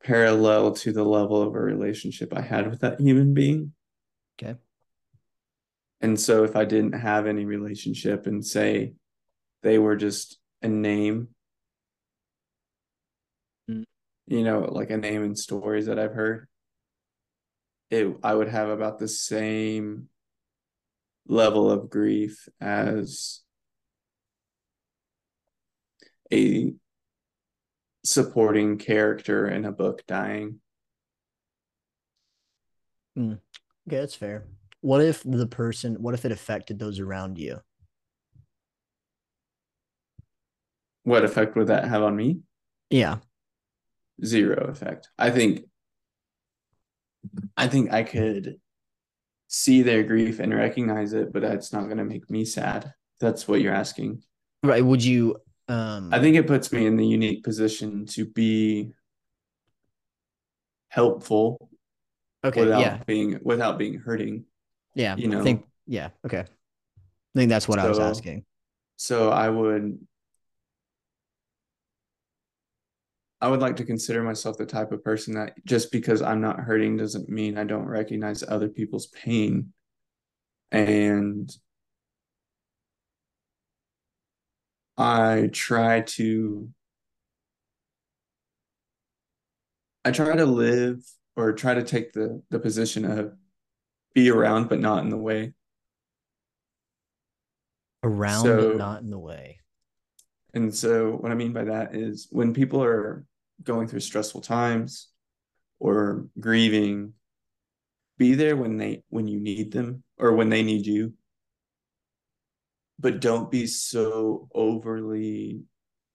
parallel 0.03 0.73
to 0.73 0.93
the 0.93 1.05
level 1.05 1.41
of 1.43 1.55
a 1.55 1.61
relationship 1.61 2.35
I 2.37 2.43
had 2.43 2.69
with 2.69 2.81
that 2.81 3.01
human 3.01 3.35
being. 3.35 3.73
Okay. 4.41 4.59
And 6.01 6.19
so 6.19 6.45
if 6.45 6.55
I 6.55 6.65
didn't 6.65 6.93
have 6.93 7.27
any 7.27 7.45
relationship 7.45 8.27
and 8.27 8.45
say 8.45 8.95
they 9.63 9.79
were 9.79 9.97
just 9.97 10.39
a 10.63 10.69
name, 10.69 11.29
Mm. 13.69 13.85
you 14.27 14.45
know, 14.45 14.61
like 14.61 14.91
a 14.91 14.97
name 14.97 15.23
in 15.25 15.37
stories 15.37 15.87
that 15.87 15.99
I've 15.99 16.15
heard, 16.15 16.49
it 17.91 18.17
I 18.23 18.35
would 18.35 18.49
have 18.49 18.69
about 18.69 18.99
the 18.99 19.09
same 19.09 20.09
level 21.27 21.71
of 21.71 21.91
grief 21.91 22.49
as 22.61 23.43
a 26.33 26.73
supporting 28.05 28.79
character 28.79 29.47
in 29.47 29.65
a 29.65 29.73
book 29.73 30.07
dying. 30.07 30.61
Okay, 33.19 33.39
that's 33.87 34.15
fair. 34.15 34.47
What 34.81 35.01
if 35.03 35.23
the 35.25 35.47
person, 35.47 35.97
what 36.03 36.15
if 36.15 36.25
it 36.25 36.33
affected 36.33 36.79
those 36.79 37.01
around 37.01 37.39
you? 37.39 37.61
What 41.03 41.25
effect 41.25 41.57
would 41.57 41.69
that 41.69 41.89
have 41.89 42.03
on 42.03 42.15
me? 42.15 42.41
Yeah. 42.91 43.19
Zero 44.25 44.67
effect. 44.69 45.09
I 45.19 45.31
think 45.31 45.63
I 47.57 47.67
think 47.67 47.93
I 47.93 48.03
could 48.03 48.57
see 49.49 49.83
their 49.83 50.03
grief 50.03 50.39
and 50.39 50.55
recognize 50.55 51.13
it, 51.13 51.33
but 51.33 51.43
that's 51.43 51.73
not 51.73 51.85
going 51.85 51.99
to 51.99 52.05
make 52.05 52.31
me 52.31 52.45
sad. 52.45 52.93
That's 53.21 53.49
what 53.49 53.61
you're 53.61 53.75
asking. 53.75 54.23
Right. 54.63 54.85
Would 54.85 55.05
you 55.05 55.37
um 55.69 56.13
I 56.13 56.21
think 56.21 56.37
it 56.37 56.47
puts 56.47 56.73
me 56.73 56.87
in 56.87 56.97
the 56.97 57.07
unique 57.07 57.43
position 57.43 58.07
to 58.07 58.25
be 58.25 58.93
helpful 60.89 61.71
okay, 62.45 62.61
without 62.61 62.81
yeah. 62.81 62.99
being 63.07 63.39
without 63.43 63.79
being 63.79 63.99
hurting. 63.99 64.45
Yeah. 64.99 65.15
you 65.17 65.39
I 65.39 65.43
think 65.43 65.65
yeah, 65.87 66.11
okay. 66.27 66.41
I 66.41 67.39
think 67.39 67.51
that's 67.51 67.69
what 67.69 67.79
I 67.79 67.89
was 67.89 68.01
asking. 68.01 68.45
So 68.97 69.31
I 69.31 69.49
would 69.49 69.99
I 73.41 73.49
would 73.49 73.61
like 73.61 73.77
to 73.77 73.85
consider 73.85 74.25
myself 74.25 74.59
the 74.59 74.67
type 74.67 74.91
of 74.91 75.05
person 75.05 75.35
that 75.35 75.55
just 75.65 75.93
because 75.93 76.21
I'm 76.21 76.41
not 76.41 76.59
hurting 76.59 76.97
doesn't 76.97 77.29
mean 77.29 77.57
I 77.57 77.63
don't 77.63 77.87
recognize 77.87 78.43
other 78.43 78.69
people's 78.69 79.07
pain. 79.07 79.73
And 80.73 81.49
I 84.97 85.49
try 85.53 86.01
to 86.01 86.69
I 90.05 90.11
try 90.11 90.35
to 90.35 90.45
live 90.45 91.05
or 91.37 91.53
try 91.53 91.75
to 91.75 91.85
take 91.85 92.13
the 92.15 92.43
the 92.51 92.59
position 92.59 93.05
of 93.05 93.37
be 94.15 94.31
around 94.31 94.69
but 94.69 94.81
not 94.81 95.03
in 95.03 95.11
the 95.11 95.17
way. 95.17 95.53
Around 98.03 98.43
So- 98.43 98.71
but 98.71 98.79
not 98.79 99.03
in 99.03 99.11
the 99.11 99.19
way. 99.19 99.61
And 100.55 100.75
so 100.75 101.13
what 101.13 101.31
I 101.31 101.35
mean 101.35 101.53
by 101.53 101.65
that 101.65 101.95
is 101.95 102.27
when 102.31 102.55
people 102.55 102.83
are 102.83 103.25
going 103.63 103.87
through 103.87 104.01
stressful 104.01 104.41
times 104.41 105.09
or 105.79 106.29
grieving, 106.41 107.15
be 108.17 108.35
there 108.35 108.57
when 108.57 108.77
they 108.77 109.03
when 109.11 109.29
you 109.29 109.39
need 109.41 109.73
them 109.73 110.03
or 110.17 110.35
when 110.35 110.49
they 110.49 110.63
need 110.63 110.87
you. 110.87 111.15
But 112.99 113.21
don't 113.21 113.51
be 113.51 113.67
so 113.67 114.49
overly 114.53 115.63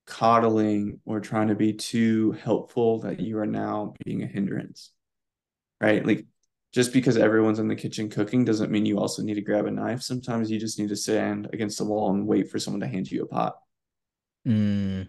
coddling 0.06 1.00
or 1.06 1.22
trying 1.22 1.48
to 1.48 1.56
be 1.56 1.74
too 1.74 2.32
helpful 2.34 3.00
that 3.02 3.22
you 3.22 3.38
are 3.38 3.46
now 3.46 3.94
being 4.04 4.24
a 4.24 4.28
hindrance. 4.28 4.92
Right? 5.80 6.06
Like 6.06 6.26
just 6.74 6.92
because 6.92 7.18
everyone's 7.18 7.60
in 7.60 7.68
the 7.68 7.76
kitchen 7.76 8.10
cooking 8.10 8.44
doesn't 8.44 8.72
mean 8.72 8.86
you 8.86 9.00
also 9.00 9.22
need 9.22 9.36
to 9.36 9.42
grab 9.42 9.68
a 9.68 9.72
knife. 9.72 10.02
Sometimes 10.02 10.50
you 10.50 10.60
just 10.60 10.80
need 10.80 10.90
to 10.90 10.96
stand 10.96 11.48
against 11.54 11.78
the 11.78 11.86
wall 11.86 12.12
and 12.12 12.26
wait 12.26 12.50
for 12.50 12.60
someone 12.60 12.82
to 12.82 12.88
hand 12.88 13.10
you 13.12 13.24
a 13.24 13.28
pot. 13.28 13.58
Mm. 14.48 15.08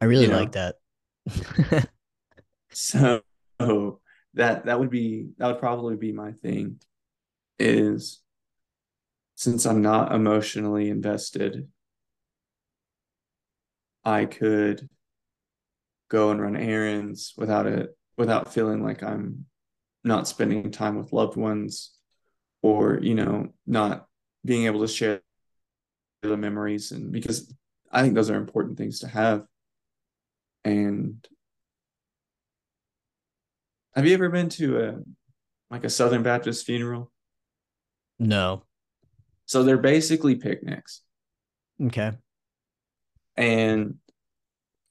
I 0.00 0.04
really 0.06 0.24
You 0.24 0.30
know. 0.30 0.40
like 0.40 0.52
that. 0.52 0.76
So 2.72 3.22
that 4.34 4.66
that 4.66 4.78
would 4.78 4.90
be 4.90 5.30
that 5.38 5.48
would 5.48 5.58
probably 5.58 5.96
be 5.96 6.12
my 6.12 6.32
thing 6.32 6.80
is 7.58 8.22
since 9.34 9.66
I'm 9.66 9.82
not 9.82 10.12
emotionally 10.12 10.88
invested, 10.88 11.68
I 14.04 14.24
could 14.24 14.88
go 16.08 16.30
and 16.30 16.40
run 16.40 16.56
errands 16.56 17.34
without 17.36 17.66
it 17.66 17.96
without 18.16 18.54
feeling 18.54 18.84
like 18.84 19.02
I'm 19.02 19.46
not 20.04 20.28
spending 20.28 20.70
time 20.70 20.96
with 20.96 21.12
loved 21.12 21.36
ones 21.36 21.92
or, 22.62 22.98
you 23.02 23.14
know, 23.14 23.48
not 23.66 24.06
being 24.44 24.66
able 24.66 24.80
to 24.80 24.88
share 24.88 25.20
the 26.22 26.36
memories 26.36 26.92
and 26.92 27.12
because 27.12 27.52
I 27.90 28.02
think 28.02 28.14
those 28.14 28.30
are 28.30 28.36
important 28.36 28.78
things 28.78 29.00
to 29.00 29.08
have. 29.08 29.44
And 30.64 31.26
have 33.94 34.06
you 34.06 34.14
ever 34.14 34.28
been 34.28 34.48
to 34.50 34.80
a 34.80 34.94
like 35.70 35.84
a 35.84 35.90
Southern 35.90 36.22
Baptist 36.22 36.66
funeral? 36.66 37.10
no. 38.18 38.62
So 39.46 39.64
they're 39.64 39.78
basically 39.78 40.36
picnics. 40.36 41.02
Okay. 41.82 42.12
And 43.36 43.96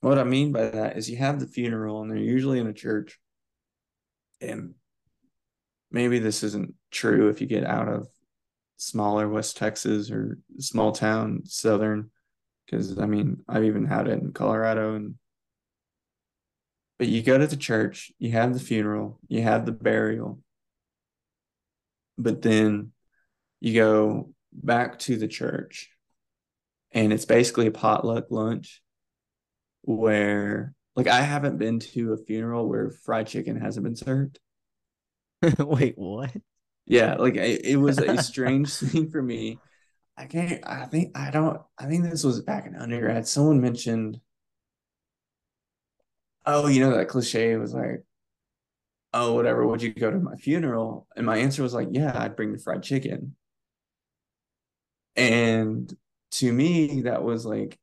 what 0.02 0.20
I 0.20 0.26
mean 0.26 0.52
by 0.52 0.70
that 0.70 0.98
is 0.98 1.10
you 1.10 1.16
have 1.16 1.40
the 1.40 1.48
funeral 1.48 2.02
and 2.02 2.12
they're 2.12 2.18
usually 2.18 2.60
in 2.60 2.68
a 2.68 2.74
church. 2.74 3.20
And 4.42 4.74
maybe 5.92 6.20
this 6.20 6.44
isn't 6.44 6.74
true 6.92 7.30
if 7.30 7.42
you 7.42 7.48
get 7.48 7.66
out 7.66 7.88
of 7.88 8.08
smaller 8.78 9.28
West 9.28 9.58
Texas 9.58 10.10
or 10.12 10.38
small 10.60 10.92
town 10.92 11.42
southern 11.46 12.12
because 12.66 12.98
I 12.98 13.06
mean 13.06 13.44
I've 13.48 13.66
even 13.66 13.86
had 13.86 14.08
it 14.08 14.22
in 14.22 14.32
Colorado 14.32 14.96
and 14.96 15.16
but 16.98 17.08
you 17.08 17.24
go 17.24 17.38
to 17.38 17.48
the 17.48 17.56
church, 17.56 18.12
you 18.20 18.32
have 18.32 18.54
the 18.54 18.60
funeral, 18.60 19.20
you 19.30 19.42
have 19.42 19.66
the 19.66 19.72
burial, 19.72 20.40
but 22.18 22.42
then 22.42 22.92
you 23.62 23.74
go 23.74 24.34
back 24.52 25.00
to 25.00 25.16
the 25.16 25.28
church 25.28 25.90
and 26.92 27.14
it's 27.14 27.26
basically 27.26 27.68
a 27.68 27.72
potluck 27.72 28.26
lunch 28.30 28.82
where 29.82 30.74
like 30.96 31.08
I 31.08 31.22
haven't 31.22 31.58
been 31.58 31.80
to 31.80 32.14
a 32.14 32.18
funeral 32.18 32.68
where 32.68 32.90
fried 32.90 33.28
chicken 33.28 33.60
hasn't 33.60 33.86
been 33.86 33.96
served. 33.96 34.40
Wait, 35.60 35.98
what? 35.98 36.32
Yeah, 36.86 37.16
like 37.16 37.36
it, 37.36 37.66
it 37.66 37.76
was 37.78 38.00
a 38.00 38.22
strange 38.22 38.74
thing 38.74 39.10
for 39.10 39.22
me. 39.22 39.60
I 40.18 40.26
can't 40.26 40.66
I 40.68 40.86
think 40.86 41.18
I 41.18 41.32
don't 41.32 41.62
I 41.78 41.86
think 41.86 42.04
this 42.04 42.24
was 42.24 42.42
back 42.42 42.66
in 42.66 42.76
undergrad. 42.76 43.28
Someone 43.28 43.62
mentioned 43.62 44.20
oh, 46.46 46.68
you 46.68 46.80
know 46.82 46.96
that 46.98 47.08
cliche 47.08 47.56
was 47.58 47.74
like, 47.74 48.04
oh, 49.14 49.34
whatever, 49.34 49.66
would 49.66 49.82
you 49.82 49.94
go 49.94 50.12
to 50.12 50.20
my 50.20 50.36
funeral? 50.36 51.08
And 51.16 51.26
my 51.26 51.38
answer 51.38 51.64
was 51.64 51.74
like, 51.74 51.90
yeah, 51.92 52.18
I'd 52.18 52.36
bring 52.36 52.52
the 52.52 52.60
fried 52.60 52.84
chicken. 52.84 53.36
And 55.16 55.94
to 56.32 56.52
me, 56.52 57.02
that 57.02 57.24
was 57.24 57.46
like 57.46 57.78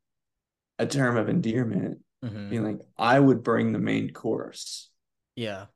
a 0.78 0.86
term 0.86 1.16
of 1.16 1.28
endearment, 1.28 2.00
Mhm. 2.24 2.50
being 2.50 2.64
like, 2.64 2.80
I 2.98 3.18
would 3.20 3.42
bring 3.42 3.72
the 3.72 3.78
main 3.78 4.12
course 4.12 4.90
Yeah. 5.36 5.66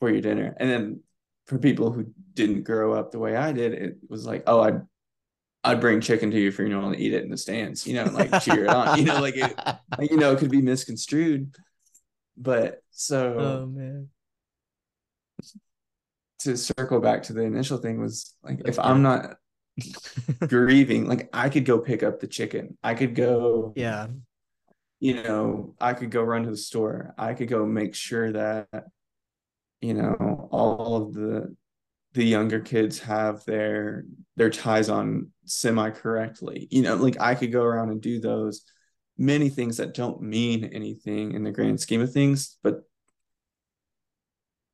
for 0.00 0.10
your 0.10 0.20
dinner. 0.20 0.54
And 0.58 0.70
then 0.70 1.00
for 1.46 1.58
people 1.58 1.92
who 1.92 2.06
didn't 2.34 2.62
grow 2.62 2.92
up 2.92 3.10
the 3.10 3.18
way 3.18 3.36
I 3.36 3.52
did, 3.52 3.72
it 3.72 3.96
was 4.08 4.26
like, 4.26 4.44
oh, 4.46 4.60
I'd 4.60 4.82
I'd 5.64 5.80
bring 5.80 6.00
chicken 6.00 6.30
to 6.32 6.40
your 6.40 6.52
funeral 6.52 6.86
and 6.88 6.98
eat 6.98 7.14
it 7.14 7.22
in 7.22 7.30
the 7.30 7.36
stands, 7.36 7.86
you 7.86 7.94
know, 7.94 8.04
like 8.04 8.42
cheer 8.42 8.64
it 8.64 8.70
on. 8.70 8.98
You 8.98 9.04
know, 9.04 9.20
like 9.20 9.36
it 9.36 9.56
like, 9.98 10.10
you 10.10 10.16
know, 10.16 10.32
it 10.32 10.38
could 10.38 10.50
be 10.50 10.62
misconstrued. 10.62 11.54
But 12.36 12.82
so 12.90 13.38
oh 13.38 13.66
man. 13.66 14.08
to 16.40 16.56
circle 16.56 17.00
back 17.00 17.24
to 17.24 17.32
the 17.32 17.42
initial 17.42 17.78
thing 17.78 18.00
was 18.00 18.34
like 18.42 18.62
if 18.64 18.78
I'm 18.78 19.02
not 19.02 19.36
grieving, 20.48 21.06
like 21.06 21.28
I 21.32 21.48
could 21.48 21.64
go 21.64 21.78
pick 21.78 22.02
up 22.02 22.20
the 22.20 22.26
chicken. 22.26 22.76
I 22.82 22.94
could 22.94 23.14
go, 23.14 23.72
yeah. 23.76 24.08
you 25.00 25.22
know, 25.22 25.74
I 25.80 25.94
could 25.94 26.10
go 26.10 26.22
run 26.22 26.44
to 26.44 26.50
the 26.50 26.56
store. 26.56 27.14
I 27.16 27.34
could 27.34 27.48
go 27.48 27.64
make 27.66 27.94
sure 27.94 28.32
that, 28.32 28.68
you 29.82 29.94
know, 29.94 30.48
all 30.50 30.96
of 30.96 31.12
the 31.12 31.54
the 32.14 32.24
younger 32.24 32.60
kids 32.60 32.98
have 33.00 33.44
their 33.44 34.04
their 34.36 34.50
ties 34.50 34.88
on 34.88 35.30
semi 35.44 35.90
correctly. 35.90 36.68
You 36.70 36.82
know, 36.82 36.94
like 36.96 37.20
I 37.20 37.34
could 37.34 37.52
go 37.52 37.62
around 37.62 37.90
and 37.90 38.00
do 38.00 38.20
those 38.20 38.62
many 39.18 39.48
things 39.48 39.76
that 39.76 39.94
don't 39.94 40.22
mean 40.22 40.64
anything 40.64 41.32
in 41.32 41.42
the 41.44 41.50
grand 41.50 41.80
scheme 41.80 42.00
of 42.00 42.12
things, 42.12 42.56
but 42.62 42.82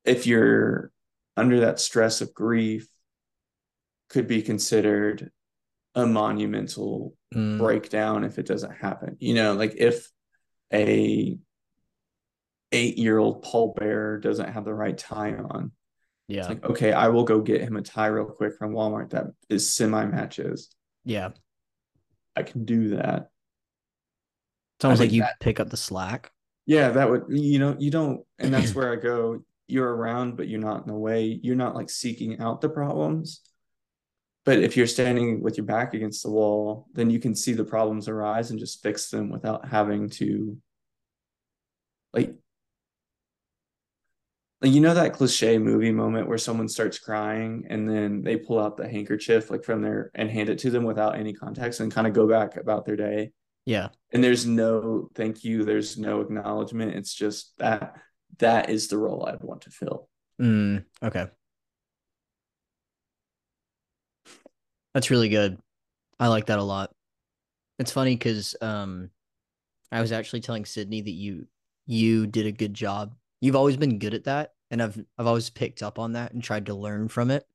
if 0.05 0.25
you're 0.25 0.91
under 1.35 1.61
that 1.61 1.79
stress 1.79 2.21
of 2.21 2.33
grief 2.33 2.87
could 4.09 4.27
be 4.27 4.41
considered 4.41 5.31
a 5.95 6.05
monumental 6.05 7.15
mm. 7.33 7.57
breakdown 7.57 8.23
if 8.23 8.37
it 8.37 8.45
doesn't 8.45 8.71
happen. 8.71 9.17
You 9.19 9.35
know, 9.35 9.53
like 9.53 9.75
if 9.77 10.09
a 10.73 11.37
eight 12.71 12.97
year 12.97 13.17
old 13.17 13.43
pallbearer 13.43 14.21
doesn't 14.21 14.51
have 14.51 14.65
the 14.65 14.73
right 14.73 14.97
tie 14.97 15.33
on. 15.33 15.71
Yeah. 16.27 16.41
It's 16.41 16.49
like, 16.49 16.65
okay, 16.65 16.91
I 16.91 17.07
will 17.07 17.23
go 17.23 17.41
get 17.41 17.61
him 17.61 17.75
a 17.75 17.81
tie 17.81 18.07
real 18.07 18.25
quick 18.25 18.55
from 18.57 18.73
Walmart 18.73 19.11
that 19.11 19.27
is 19.49 19.73
semi 19.73 20.05
matches. 20.05 20.69
Yeah. 21.03 21.29
I 22.35 22.43
can 22.43 22.65
do 22.65 22.89
that. 22.89 23.29
It's 24.77 24.85
almost 24.85 25.01
like 25.01 25.11
you 25.11 25.21
that, 25.21 25.39
pick 25.39 25.59
up 25.59 25.69
the 25.69 25.77
slack. 25.77 26.31
Yeah, 26.65 26.89
that 26.89 27.09
would 27.09 27.23
you 27.29 27.59
know, 27.59 27.75
you 27.79 27.91
don't 27.91 28.21
and 28.37 28.53
that's 28.53 28.75
where 28.75 28.93
I 28.93 28.95
go, 28.95 29.43
you're 29.67 29.93
around, 29.93 30.37
but 30.37 30.47
you're 30.47 30.59
not 30.59 30.81
in 30.81 30.87
the 30.87 30.97
way. 30.97 31.39
You're 31.41 31.55
not 31.55 31.75
like 31.75 31.89
seeking 31.89 32.39
out 32.39 32.61
the 32.61 32.69
problems. 32.69 33.41
But 34.45 34.59
if 34.59 34.77
you're 34.77 34.87
standing 34.87 35.41
with 35.41 35.57
your 35.57 35.65
back 35.65 35.93
against 35.93 36.23
the 36.23 36.31
wall, 36.31 36.87
then 36.93 37.09
you 37.09 37.19
can 37.19 37.35
see 37.35 37.53
the 37.53 37.65
problems 37.65 38.07
arise 38.07 38.51
and 38.51 38.59
just 38.59 38.81
fix 38.81 39.09
them 39.09 39.29
without 39.29 39.67
having 39.67 40.09
to 40.11 40.57
like 42.13 42.35
like 44.61 44.71
you 44.71 44.81
know 44.81 44.93
that 44.93 45.13
cliche 45.13 45.57
movie 45.57 45.91
moment 45.91 46.27
where 46.27 46.37
someone 46.37 46.67
starts 46.67 46.99
crying 46.99 47.65
and 47.69 47.89
then 47.89 48.21
they 48.21 48.35
pull 48.35 48.59
out 48.59 48.75
the 48.75 48.87
handkerchief 48.87 49.49
like 49.49 49.63
from 49.63 49.81
their 49.81 50.11
and 50.15 50.29
hand 50.29 50.49
it 50.49 50.59
to 50.59 50.69
them 50.69 50.83
without 50.83 51.17
any 51.17 51.33
context 51.33 51.79
and 51.79 51.93
kind 51.93 52.07
of 52.07 52.13
go 52.13 52.27
back 52.27 52.57
about 52.57 52.85
their 52.85 52.97
day? 52.97 53.31
Yeah. 53.65 53.89
And 54.11 54.23
there's 54.23 54.45
no 54.45 55.09
thank 55.15 55.43
you 55.43 55.63
there's 55.63 55.97
no 55.97 56.21
acknowledgement. 56.21 56.95
It's 56.95 57.13
just 57.13 57.57
that 57.59 57.95
that 58.39 58.69
is 58.69 58.87
the 58.87 58.97
role 58.97 59.25
i'd 59.25 59.43
want 59.43 59.61
to 59.61 59.71
fill. 59.71 60.09
Mm, 60.41 60.85
okay. 61.03 61.27
That's 64.93 65.09
really 65.09 65.29
good. 65.29 65.57
I 66.19 66.27
like 66.27 66.47
that 66.47 66.59
a 66.59 66.63
lot. 66.63 66.91
It's 67.77 67.91
funny 67.91 68.15
because 68.15 68.55
um 68.61 69.09
i 69.91 70.01
was 70.01 70.11
actually 70.11 70.41
telling 70.41 70.65
sydney 70.65 71.01
that 71.01 71.09
you 71.11 71.47
you 71.87 72.27
did 72.27 72.45
a 72.45 72.51
good 72.51 72.73
job 72.73 73.15
You've 73.41 73.55
always 73.55 73.77
been 73.77 73.99
good 73.99 74.13
at 74.13 74.25
that, 74.25 74.53
and 74.71 74.81
I've 74.81 74.97
I've 75.17 75.27
always 75.27 75.49
picked 75.49 75.83
up 75.83 75.99
on 75.99 76.13
that 76.13 76.33
and 76.33 76.43
tried 76.43 76.67
to 76.67 76.73
learn 76.73 77.07
from 77.07 77.31
it. 77.31 77.45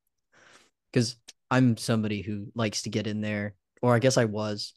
Because 0.91 1.15
I'm 1.51 1.77
somebody 1.77 2.21
who 2.21 2.47
likes 2.55 2.83
to 2.83 2.89
get 2.89 3.07
in 3.07 3.21
there, 3.21 3.55
or 3.81 3.93
I 3.95 3.99
guess 3.99 4.17
I 4.17 4.25
was. 4.25 4.73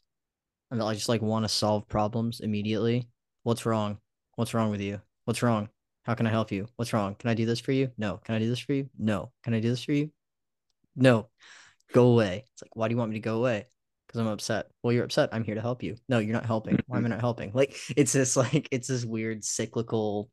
I, 0.71 0.79
I 0.79 0.93
just 0.93 1.09
like 1.09 1.21
want 1.21 1.45
to 1.45 1.49
solve 1.49 1.87
problems 1.87 2.39
immediately. 2.39 3.09
What's 3.43 3.65
wrong? 3.65 3.97
What's 4.35 4.53
wrong 4.53 4.71
with 4.71 4.81
you? 4.81 5.01
What's 5.25 5.41
wrong? 5.41 5.69
How 6.03 6.15
can 6.15 6.27
I 6.27 6.31
help 6.31 6.51
you? 6.51 6.67
What's 6.75 6.93
wrong? 6.93 7.15
Can 7.15 7.29
I 7.29 7.33
do 7.33 7.45
this 7.45 7.59
for 7.59 7.71
you? 7.71 7.91
No. 7.97 8.17
Can 8.23 8.35
I 8.35 8.39
do 8.39 8.49
this 8.49 8.59
for 8.59 8.73
you? 8.73 8.89
No. 8.97 9.31
Can 9.43 9.53
I 9.53 9.59
do 9.59 9.69
this 9.69 9.83
for 9.83 9.91
you? 9.91 10.11
No. 10.95 11.29
Go 11.93 12.07
away. 12.07 12.45
It's 12.53 12.63
like, 12.63 12.75
why 12.75 12.87
do 12.87 12.93
you 12.93 12.97
want 12.97 13.11
me 13.11 13.17
to 13.17 13.23
go 13.23 13.37
away? 13.37 13.67
Because 14.07 14.21
I'm 14.21 14.27
upset. 14.27 14.67
Well, 14.81 14.91
you're 14.91 15.03
upset. 15.03 15.29
I'm 15.31 15.43
here 15.43 15.55
to 15.55 15.61
help 15.61 15.83
you. 15.83 15.97
No, 16.07 16.19
you're 16.19 16.33
not 16.33 16.45
helping. 16.45 16.79
Why 16.87 16.97
am 16.97 17.05
I 17.05 17.09
not 17.09 17.19
helping? 17.19 17.51
Like 17.53 17.75
it's 17.95 18.13
this 18.13 18.35
like 18.37 18.67
it's 18.71 18.87
this 18.87 19.05
weird 19.05 19.43
cyclical 19.43 20.29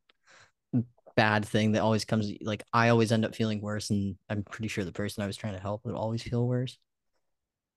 bad 1.17 1.45
thing 1.45 1.73
that 1.73 1.81
always 1.83 2.05
comes 2.05 2.31
like 2.41 2.63
I 2.73 2.89
always 2.89 3.11
end 3.11 3.25
up 3.25 3.35
feeling 3.35 3.61
worse 3.61 3.89
and 3.89 4.17
I'm 4.29 4.43
pretty 4.43 4.69
sure 4.69 4.85
the 4.85 4.93
person 4.93 5.23
I 5.23 5.27
was 5.27 5.37
trying 5.37 5.55
to 5.55 5.59
help 5.59 5.85
would 5.85 5.95
always 5.95 6.23
feel 6.23 6.47
worse. 6.47 6.79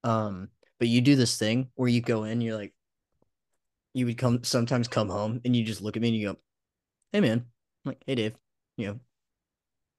Um 0.05 0.49
but 0.79 0.89
you 0.89 1.01
do 1.01 1.17
this 1.17 1.39
thing 1.39 1.71
where 1.75 1.89
you 1.89 2.01
go 2.01 2.25
in 2.25 2.41
you're 2.41 2.57
like 2.57 2.75
you 3.95 4.07
would 4.07 4.19
come 4.19 4.45
sometimes 4.45 4.89
come 4.89 5.09
home 5.09 5.41
and 5.45 5.55
you 5.55 5.65
just 5.65 5.83
look 5.83 5.97
at 5.97 6.03
me 6.03 6.09
and 6.09 6.17
you 6.17 6.29
go, 6.33 6.37
"Hey 7.13 7.21
man." 7.21 7.39
I'm 7.85 7.91
like, 7.91 8.03
"Hey 8.07 8.17
Dave, 8.17 8.37
you 8.77 8.89
know, 8.89 9.01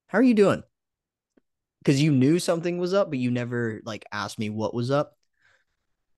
how 0.08 0.20
are 0.20 0.24
you 0.24 0.34
doing?" 0.36 0.64
Cuz 1.86 2.02
you 2.02 2.12
knew 2.12 2.40
something 2.40 2.78
was 2.80 2.94
up 2.94 3.10
but 3.12 3.20
you 3.20 3.30
never 3.32 3.82
like 3.86 4.06
asked 4.12 4.40
me 4.40 4.50
what 4.50 4.74
was 4.74 4.90
up. 4.92 5.18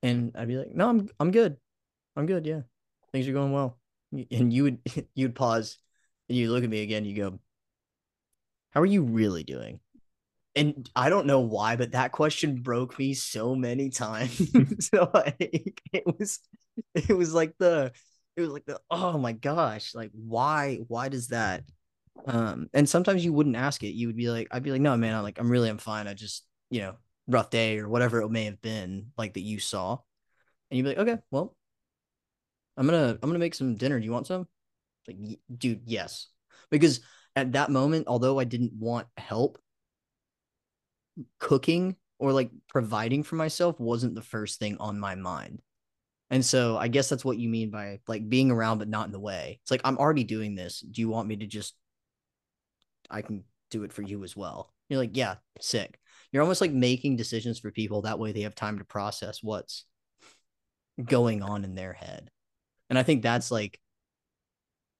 And 0.01 0.35
I'd 0.35 0.47
be 0.47 0.57
like, 0.57 0.73
"No, 0.75 0.89
I'm 0.89 1.09
I'm 1.19 1.31
good. 1.31 1.57
I'm 2.15 2.25
good, 2.25 2.45
yeah. 2.45 2.61
Things 3.11 3.27
are 3.27 3.33
going 3.33 3.53
well." 3.53 3.79
And 4.31 4.53
you 4.53 4.63
would 4.63 4.79
you'd 5.15 5.35
pause 5.35 5.79
and 6.29 6.37
you 6.37 6.51
look 6.51 6.63
at 6.63 6.69
me 6.69 6.81
again, 6.81 7.05
you 7.05 7.15
go, 7.15 7.39
How 8.71 8.81
are 8.81 8.85
you 8.85 9.03
really 9.03 9.43
doing? 9.43 9.79
And 10.55 10.87
I 10.95 11.09
don't 11.09 11.25
know 11.25 11.39
why, 11.39 11.75
but 11.75 11.93
that 11.93 12.11
question 12.11 12.61
broke 12.61 12.99
me 12.99 13.13
so 13.15 13.55
many 13.55 13.89
times. 13.89 14.51
so 14.87 15.09
like 15.13 15.81
it 15.91 16.03
was 16.05 16.39
it 16.93 17.15
was 17.15 17.33
like 17.33 17.55
the 17.57 17.91
it 18.35 18.41
was 18.41 18.49
like 18.49 18.65
the 18.65 18.79
oh 18.89 19.17
my 19.17 19.33
gosh, 19.33 19.95
like 19.95 20.11
why 20.13 20.79
why 20.87 21.09
does 21.09 21.29
that 21.29 21.63
um 22.27 22.69
and 22.73 22.87
sometimes 22.87 23.25
you 23.25 23.33
wouldn't 23.33 23.55
ask 23.55 23.83
it. 23.83 23.93
You 23.93 24.07
would 24.07 24.17
be 24.17 24.29
like, 24.29 24.47
I'd 24.51 24.63
be 24.63 24.71
like, 24.71 24.81
no 24.81 24.95
man, 24.95 25.15
I'm 25.15 25.23
like, 25.23 25.39
I'm 25.39 25.49
really 25.49 25.69
I'm 25.69 25.79
fine. 25.79 26.07
I 26.07 26.13
just, 26.13 26.45
you 26.69 26.81
know, 26.81 26.95
rough 27.27 27.49
day 27.49 27.79
or 27.79 27.89
whatever 27.89 28.21
it 28.21 28.29
may 28.29 28.45
have 28.45 28.61
been, 28.61 29.11
like 29.17 29.33
that 29.33 29.41
you 29.41 29.59
saw. 29.59 29.97
And 30.69 30.77
you'd 30.77 30.83
be 30.83 30.89
like, 30.89 30.99
okay, 30.99 31.21
well, 31.31 31.55
I'm 32.77 32.85
gonna 32.85 33.17
I'm 33.21 33.29
gonna 33.29 33.39
make 33.39 33.55
some 33.55 33.75
dinner. 33.75 33.99
Do 33.99 34.05
you 34.05 34.11
want 34.11 34.27
some? 34.27 34.47
Like, 35.07 35.39
dude, 35.55 35.81
yes. 35.85 36.27
Because 36.69 37.01
at 37.35 37.53
that 37.53 37.71
moment, 37.71 38.07
although 38.07 38.39
I 38.39 38.43
didn't 38.43 38.73
want 38.73 39.07
help, 39.17 39.57
cooking 41.39 41.95
or 42.19 42.31
like 42.31 42.49
providing 42.69 43.23
for 43.23 43.35
myself 43.35 43.79
wasn't 43.79 44.15
the 44.15 44.21
first 44.21 44.59
thing 44.59 44.77
on 44.79 44.99
my 44.99 45.15
mind. 45.15 45.61
And 46.29 46.43
so 46.43 46.77
I 46.77 46.87
guess 46.87 47.09
that's 47.09 47.25
what 47.25 47.37
you 47.37 47.49
mean 47.49 47.69
by 47.69 47.99
like 48.07 48.27
being 48.27 48.49
around 48.49 48.79
but 48.79 48.87
not 48.87 49.05
in 49.05 49.11
the 49.11 49.19
way. 49.19 49.59
It's 49.61 49.71
like 49.71 49.81
I'm 49.83 49.97
already 49.97 50.23
doing 50.23 50.55
this. 50.55 50.79
Do 50.79 51.01
you 51.01 51.09
want 51.09 51.27
me 51.27 51.35
to 51.37 51.45
just 51.45 51.75
I 53.09 53.21
can 53.21 53.43
do 53.69 53.83
it 53.83 53.93
for 53.93 54.01
you 54.01 54.23
as 54.23 54.35
well. 54.35 54.73
You're 54.89 54.99
like, 54.99 55.17
yeah, 55.17 55.35
sick. 55.59 55.99
You're 56.31 56.41
almost 56.41 56.61
like 56.61 56.71
making 56.71 57.17
decisions 57.17 57.59
for 57.59 57.71
people 57.71 58.03
that 58.03 58.19
way 58.19 58.31
they 58.31 58.41
have 58.41 58.55
time 58.55 58.79
to 58.79 58.85
process 58.85 59.39
what's 59.41 59.85
going 61.03 61.41
on 61.43 61.63
in 61.63 61.75
their 61.75 61.93
head. 61.93 62.29
And 62.89 62.97
I 62.97 63.03
think 63.03 63.21
that's 63.21 63.51
like 63.51 63.79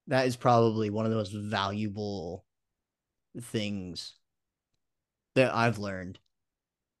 that 0.08 0.26
is 0.26 0.36
probably 0.36 0.90
one 0.90 1.04
of 1.04 1.10
the 1.10 1.16
most 1.16 1.32
valuable 1.32 2.44
things 3.40 4.14
that 5.34 5.54
I've 5.54 5.78
learned 5.78 6.18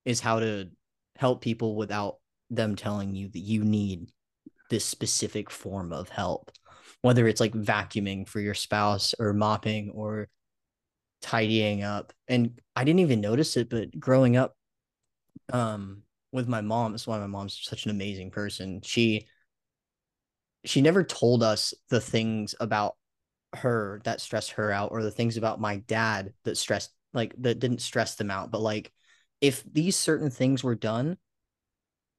is 0.04 0.20
how 0.20 0.40
to 0.40 0.70
help 1.16 1.40
people 1.40 1.76
without 1.76 2.16
them 2.50 2.76
telling 2.76 3.14
you 3.14 3.28
that 3.28 3.38
you 3.38 3.64
need 3.64 4.10
this 4.70 4.84
specific 4.84 5.50
form 5.50 5.92
of 5.92 6.08
help 6.08 6.50
whether 7.02 7.28
it's 7.28 7.40
like 7.40 7.52
vacuuming 7.52 8.26
for 8.26 8.40
your 8.40 8.54
spouse 8.54 9.14
or 9.18 9.34
mopping 9.34 9.90
or 9.90 10.28
tidying 11.20 11.82
up. 11.82 12.12
And 12.28 12.58
i 12.74 12.84
didn't 12.84 13.00
even 13.00 13.20
notice 13.20 13.56
it 13.56 13.68
but 13.68 13.98
growing 13.98 14.36
up 14.36 14.56
um 15.52 16.02
with 16.32 16.48
my 16.48 16.60
mom 16.60 16.92
that's 16.92 17.06
why 17.06 17.18
my 17.18 17.26
mom's 17.26 17.60
such 17.62 17.84
an 17.84 17.90
amazing 17.90 18.30
person. 18.30 18.80
She 18.82 19.26
she 20.64 20.80
never 20.80 21.04
told 21.04 21.42
us 21.42 21.74
the 21.90 22.00
things 22.00 22.54
about 22.60 22.96
her 23.54 24.00
that 24.04 24.20
stressed 24.20 24.52
her 24.52 24.72
out 24.72 24.90
or 24.90 25.02
the 25.02 25.10
things 25.10 25.36
about 25.36 25.60
my 25.60 25.76
dad 25.76 26.32
that 26.44 26.56
stressed 26.56 26.90
like 27.12 27.34
that 27.38 27.58
didn't 27.60 27.82
stress 27.82 28.16
them 28.16 28.30
out. 28.30 28.50
But 28.50 28.62
like 28.62 28.92
if 29.40 29.62
these 29.70 29.96
certain 29.96 30.30
things 30.30 30.64
were 30.64 30.74
done 30.74 31.16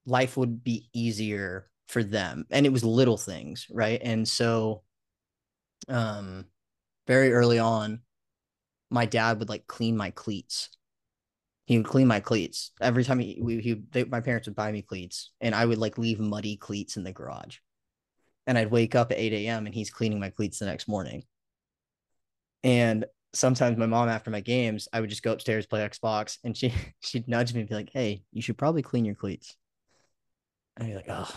life 0.05 0.37
would 0.37 0.63
be 0.63 0.89
easier 0.93 1.69
for 1.87 2.03
them. 2.03 2.45
And 2.51 2.65
it 2.65 2.71
was 2.71 2.83
little 2.83 3.17
things 3.17 3.67
right? 3.71 3.99
And 4.03 4.27
so 4.27 4.83
um 5.87 6.45
very 7.07 7.33
early 7.33 7.59
on 7.59 7.99
my 8.89 9.05
dad 9.05 9.39
would 9.39 9.49
like 9.49 9.67
clean 9.67 9.97
my 9.97 10.11
cleats. 10.11 10.69
He 11.65 11.77
would 11.77 11.87
clean 11.87 12.07
my 12.07 12.19
cleats. 12.19 12.71
Every 12.79 13.03
time 13.03 13.17
he, 13.19 13.39
we, 13.41 13.59
he 13.59 13.81
they, 13.91 14.03
my 14.03 14.21
parents 14.21 14.47
would 14.47 14.55
buy 14.55 14.71
me 14.71 14.83
cleats 14.83 15.31
and 15.41 15.55
i 15.55 15.65
would 15.65 15.79
like 15.79 15.97
leave 15.97 16.19
muddy 16.19 16.55
cleats 16.57 16.95
in 16.97 17.03
the 17.03 17.11
garage 17.11 17.57
and 18.47 18.57
I'd 18.57 18.71
wake 18.71 18.95
up 18.95 19.11
at 19.11 19.17
8 19.17 19.33
a.m. 19.33 19.65
and 19.65 19.73
he's 19.73 19.89
cleaning 19.89 20.19
my 20.19 20.29
cleats 20.29 20.59
the 20.59 20.65
next 20.65 20.87
morning. 20.87 21.23
And 22.63 23.05
sometimes 23.33 23.77
my 23.77 23.85
mom, 23.85 24.09
after 24.09 24.31
my 24.31 24.41
games, 24.41 24.87
I 24.91 25.01
would 25.01 25.09
just 25.09 25.23
go 25.23 25.33
upstairs, 25.33 25.65
play 25.65 25.87
Xbox, 25.87 26.37
and 26.43 26.55
she 26.55 26.73
she'd 27.01 27.27
nudge 27.27 27.53
me 27.53 27.61
and 27.61 27.69
be 27.69 27.75
like, 27.75 27.89
Hey, 27.91 28.23
you 28.31 28.41
should 28.41 28.57
probably 28.57 28.81
clean 28.81 29.05
your 29.05 29.15
cleats. 29.15 29.55
And 30.77 30.85
I'd 30.85 30.89
be 30.89 30.95
like, 30.95 31.09
Oh, 31.09 31.31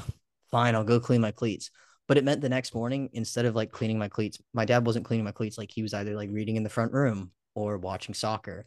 fine, 0.50 0.74
I'll 0.74 0.84
go 0.84 1.00
clean 1.00 1.20
my 1.20 1.32
cleats. 1.32 1.70
But 2.06 2.16
it 2.16 2.24
meant 2.24 2.40
the 2.40 2.48
next 2.48 2.74
morning, 2.74 3.10
instead 3.12 3.44
of 3.44 3.54
like 3.54 3.70
cleaning 3.70 3.98
my 3.98 4.08
cleats, 4.08 4.38
my 4.54 4.64
dad 4.64 4.86
wasn't 4.86 5.04
cleaning 5.04 5.24
my 5.24 5.32
cleats. 5.32 5.58
Like 5.58 5.70
he 5.70 5.82
was 5.82 5.92
either 5.92 6.14
like 6.14 6.30
reading 6.32 6.56
in 6.56 6.62
the 6.62 6.70
front 6.70 6.92
room 6.92 7.32
or 7.54 7.76
watching 7.76 8.14
soccer 8.14 8.64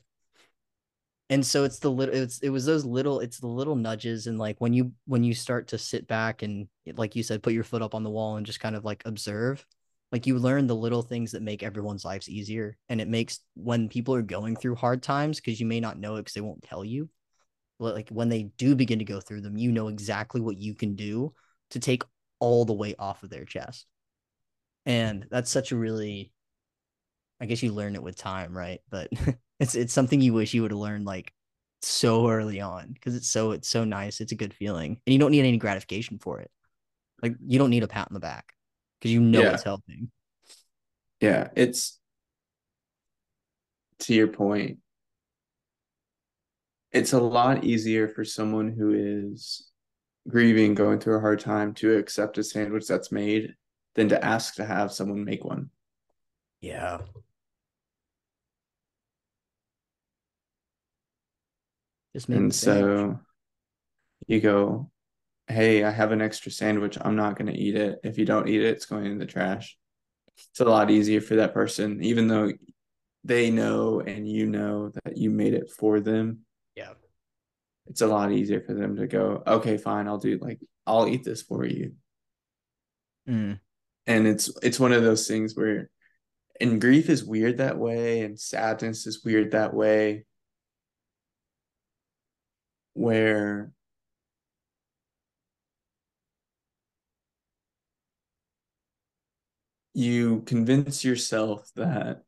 and 1.31 1.45
so 1.45 1.63
it's 1.63 1.79
the 1.79 1.91
little 1.91 2.15
it's 2.15 2.39
it 2.41 2.49
was 2.49 2.65
those 2.65 2.85
little 2.85 3.21
it's 3.21 3.39
the 3.39 3.47
little 3.47 3.75
nudges 3.75 4.27
and 4.27 4.39
like 4.39 4.61
when 4.61 4.73
you 4.73 4.93
when 5.07 5.23
you 5.23 5.33
start 5.33 5.69
to 5.69 5.79
sit 5.79 6.07
back 6.07 6.43
and 6.43 6.69
like 6.95 7.15
you 7.15 7.23
said 7.23 7.43
put 7.43 7.53
your 7.53 7.63
foot 7.65 7.81
up 7.81 7.95
on 7.95 8.03
the 8.03 8.11
wall 8.11 8.37
and 8.37 8.45
just 8.45 8.59
kind 8.61 8.75
of 8.75 8.85
like 8.85 9.03
observe 9.05 9.65
Like 10.13 10.27
you 10.27 10.39
learn 10.39 10.67
the 10.67 10.75
little 10.77 11.03
things 11.03 11.33
that 11.33 11.43
make 11.43 11.63
everyone's 11.63 12.05
lives 12.05 12.29
easier. 12.29 12.77
And 12.89 13.01
it 13.01 13.09
makes 13.09 13.41
when 13.55 13.89
people 13.89 14.15
are 14.15 14.23
going 14.23 14.57
through 14.57 14.75
hard 14.77 15.03
times, 15.03 15.39
because 15.41 15.59
you 15.61 15.67
may 15.67 15.81
not 15.81 15.99
know 15.99 16.17
it 16.17 16.21
because 16.21 16.35
they 16.35 16.41
won't 16.41 16.63
tell 16.63 16.85
you. 16.85 17.09
But 17.79 17.95
like 17.95 18.09
when 18.09 18.29
they 18.29 18.43
do 18.57 18.75
begin 18.75 18.99
to 18.99 19.05
go 19.05 19.21
through 19.21 19.41
them, 19.41 19.57
you 19.57 19.71
know 19.71 19.89
exactly 19.89 20.41
what 20.41 20.57
you 20.57 20.75
can 20.75 20.95
do 20.95 21.33
to 21.71 21.79
take 21.79 22.03
all 22.39 22.65
the 22.65 22.73
weight 22.73 22.97
off 22.99 23.23
of 23.23 23.29
their 23.31 23.45
chest. 23.45 23.87
And 24.85 25.27
that's 25.31 25.51
such 25.51 25.71
a 25.71 25.77
really 25.77 26.31
I 27.41 27.47
guess 27.47 27.63
you 27.63 27.73
learn 27.73 27.95
it 27.95 28.03
with 28.03 28.17
time, 28.17 28.57
right? 28.57 28.81
But 28.91 29.09
it's 29.59 29.75
it's 29.75 29.93
something 29.93 30.21
you 30.21 30.33
wish 30.33 30.53
you 30.53 30.63
would 30.63 30.71
have 30.71 30.79
learned 30.79 31.05
like 31.05 31.33
so 31.81 32.29
early 32.29 32.61
on 32.61 32.93
because 32.93 33.15
it's 33.15 33.29
so 33.29 33.51
it's 33.51 33.67
so 33.69 33.83
nice. 33.83 34.21
It's 34.21 34.31
a 34.33 34.35
good 34.35 34.53
feeling. 34.53 34.99
And 35.05 35.13
you 35.13 35.19
don't 35.19 35.31
need 35.31 35.41
any 35.41 35.57
gratification 35.57 36.19
for 36.19 36.39
it. 36.41 36.51
Like 37.21 37.35
you 37.45 37.59
don't 37.59 37.71
need 37.71 37.83
a 37.83 37.87
pat 37.87 38.07
on 38.09 38.13
the 38.13 38.19
back 38.21 38.53
because 38.99 39.11
you 39.11 39.21
know 39.21 39.41
Yeah. 39.41 39.53
it's 39.53 39.63
helping. 39.63 40.11
Yeah, 41.19 41.49
it's 41.55 41.99
to 43.99 44.13
your 44.13 44.27
point. 44.27 44.79
It's 46.91 47.13
a 47.13 47.19
lot 47.21 47.63
easier 47.63 48.07
for 48.07 48.25
someone 48.25 48.71
who 48.71 48.93
is 49.33 49.71
grieving, 50.27 50.75
going 50.75 50.99
through 50.99 51.17
a 51.17 51.21
hard 51.21 51.39
time 51.39 51.73
to 51.75 51.97
accept 51.97 52.37
a 52.37 52.43
sandwich 52.43 52.87
that's 52.87 53.11
made 53.11 53.55
than 53.95 54.09
to 54.09 54.23
ask 54.25 54.55
to 54.55 54.65
have 54.65 54.91
someone 54.91 55.25
make 55.25 55.45
one. 55.45 55.69
Yeah. 56.61 56.99
Just 62.13 62.29
make 62.29 62.39
And 62.39 62.51
the 62.51 62.55
so 62.55 63.19
you 64.27 64.39
go, 64.41 64.91
Hey, 65.47 65.83
I 65.83 65.91
have 65.91 66.11
an 66.11 66.21
extra 66.21 66.51
sandwich. 66.51 66.97
I'm 66.99 67.15
not 67.15 67.37
going 67.37 67.51
to 67.51 67.59
eat 67.59 67.75
it. 67.75 67.99
If 68.03 68.17
you 68.17 68.25
don't 68.25 68.47
eat 68.47 68.61
it, 68.61 68.69
it's 68.69 68.85
going 68.85 69.05
in 69.05 69.17
the 69.17 69.25
trash. 69.25 69.77
It's 70.37 70.59
a 70.59 70.65
lot 70.65 70.89
easier 70.89 71.21
for 71.21 71.35
that 71.35 71.53
person, 71.53 72.03
even 72.03 72.27
though 72.27 72.51
they 73.23 73.51
know 73.51 73.99
and 73.99 74.27
you 74.27 74.47
know 74.47 74.89
that 75.03 75.17
you 75.17 75.29
made 75.29 75.53
it 75.53 75.69
for 75.69 75.99
them. 75.99 76.39
Yeah. 76.75 76.93
It's 77.87 78.01
a 78.01 78.07
lot 78.07 78.31
easier 78.31 78.61
for 78.61 78.73
them 78.73 78.95
to 78.95 79.07
go, 79.07 79.43
okay, 79.45 79.77
fine, 79.77 80.07
I'll 80.07 80.17
do 80.17 80.37
like 80.41 80.59
I'll 80.87 81.07
eat 81.07 81.23
this 81.23 81.41
for 81.41 81.65
you. 81.65 81.93
Mm. 83.27 83.59
And 84.07 84.27
it's 84.27 84.51
it's 84.63 84.79
one 84.79 84.93
of 84.93 85.03
those 85.03 85.27
things 85.27 85.55
where 85.55 85.89
and 86.59 86.81
grief 86.81 87.09
is 87.09 87.25
weird 87.25 87.57
that 87.57 87.77
way 87.77 88.21
and 88.21 88.39
sadness 88.39 89.07
is 89.07 89.23
weird 89.23 89.51
that 89.51 89.73
way 89.73 90.25
where 93.01 93.71
you 99.93 100.41
convince 100.41 101.03
yourself 101.03 101.69
that 101.75 102.23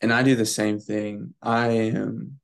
and 0.00 0.12
I 0.12 0.22
do 0.22 0.34
the 0.34 0.46
same 0.46 0.80
thing. 0.80 1.34
I 1.40 1.68
am 1.68 2.40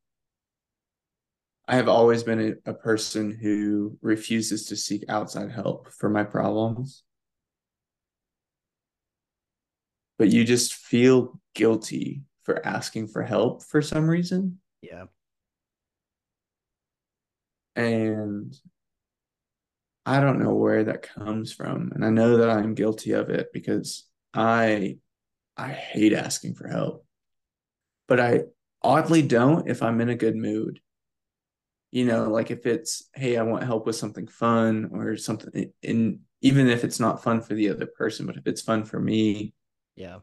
I 1.67 1.77
have 1.77 1.89
always 1.89 2.23
been 2.23 2.59
a, 2.67 2.71
a 2.71 2.75
person 2.75 3.31
who 3.31 3.99
refuses 4.01 4.67
to 4.67 4.77
seek 4.77 5.05
outside 5.09 5.51
help 5.51 5.89
for 5.93 6.09
my 6.09 6.25
problems. 6.25 7.03
But 10.19 10.29
you 10.29 10.45
just 10.45 10.75
feel 10.75 11.39
guilty 11.55 12.23
for 12.43 12.65
asking 12.67 13.09
for 13.09 13.23
help 13.23 13.63
for 13.63 13.83
some 13.83 14.09
reason. 14.09 14.61
Yeah. 14.81 15.05
And 17.79 18.53
I 20.05 20.21
don't 20.21 20.41
know 20.41 20.55
where 20.55 20.85
that 20.85 21.03
comes 21.03 21.53
from. 21.53 21.93
And 21.95 22.05
I 22.05 22.11
know 22.11 22.39
that 22.39 22.51
I'm 22.51 22.75
guilty 22.75 23.13
of 23.13 23.31
it 23.31 23.51
because 23.53 24.05
I 24.35 24.99
I 25.57 25.69
hate 25.69 26.13
asking 26.13 26.55
for 26.55 26.67
help. 26.67 27.07
But 28.09 28.19
I 28.19 28.43
oddly 28.83 29.23
don't 29.23 29.69
if 29.69 29.83
I'm 29.83 30.01
in 30.01 30.09
a 30.09 30.17
good 30.17 30.35
mood. 30.35 30.81
You 31.93 32.05
know, 32.05 32.29
like 32.31 32.51
if 32.51 32.67
it's, 32.67 33.09
hey, 33.15 33.37
I 33.37 33.43
want 33.43 33.65
help 33.65 33.87
with 33.87 33.97
something 33.97 34.27
fun 34.27 34.91
or 34.93 35.17
something 35.17 35.73
in 35.83 36.21
even 36.41 36.69
if 36.69 36.83
it's 36.83 36.99
not 36.99 37.23
fun 37.23 37.41
for 37.41 37.55
the 37.55 37.71
other 37.71 37.87
person, 37.87 38.27
but 38.27 38.37
if 38.37 38.47
it's 38.47 38.63
fun 38.63 38.85
for 38.85 38.99
me. 38.99 39.55
Yeah. 39.95 40.19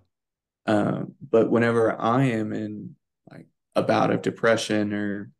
Um, 0.66 1.16
but 1.22 1.50
whenever 1.50 2.00
I 2.00 2.24
am 2.26 2.52
in 2.52 2.96
like 3.32 3.48
a 3.76 3.82
bout 3.82 4.12
of 4.12 4.22
depression 4.22 4.94
or 4.94 5.32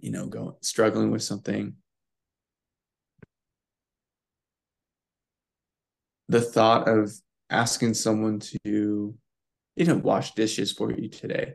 you 0.00 0.10
know, 0.10 0.26
going 0.26 0.54
struggling 0.62 1.10
with 1.10 1.22
something, 1.22 1.74
the 6.28 6.40
thought 6.40 6.88
of 6.88 7.12
asking 7.50 7.94
someone 7.94 8.38
to, 8.38 8.58
you 8.64 9.14
know, 9.78 9.96
wash 9.96 10.34
dishes 10.34 10.72
for 10.72 10.92
you 10.92 11.08
today, 11.08 11.54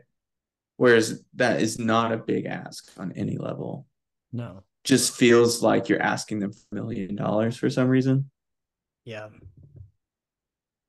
whereas 0.76 1.22
that 1.34 1.60
is 1.60 1.78
not 1.78 2.12
a 2.12 2.18
big 2.18 2.46
ask 2.46 2.90
on 2.98 3.12
any 3.12 3.38
level, 3.38 3.86
No. 4.32 4.62
just 4.84 5.14
feels 5.16 5.62
like 5.62 5.88
you're 5.88 6.02
asking 6.02 6.40
them 6.40 6.52
for 6.52 6.60
a 6.72 6.74
million 6.74 7.16
dollars 7.16 7.56
for 7.56 7.70
some 7.70 7.88
reason, 7.88 8.30
Yeah. 9.04 9.30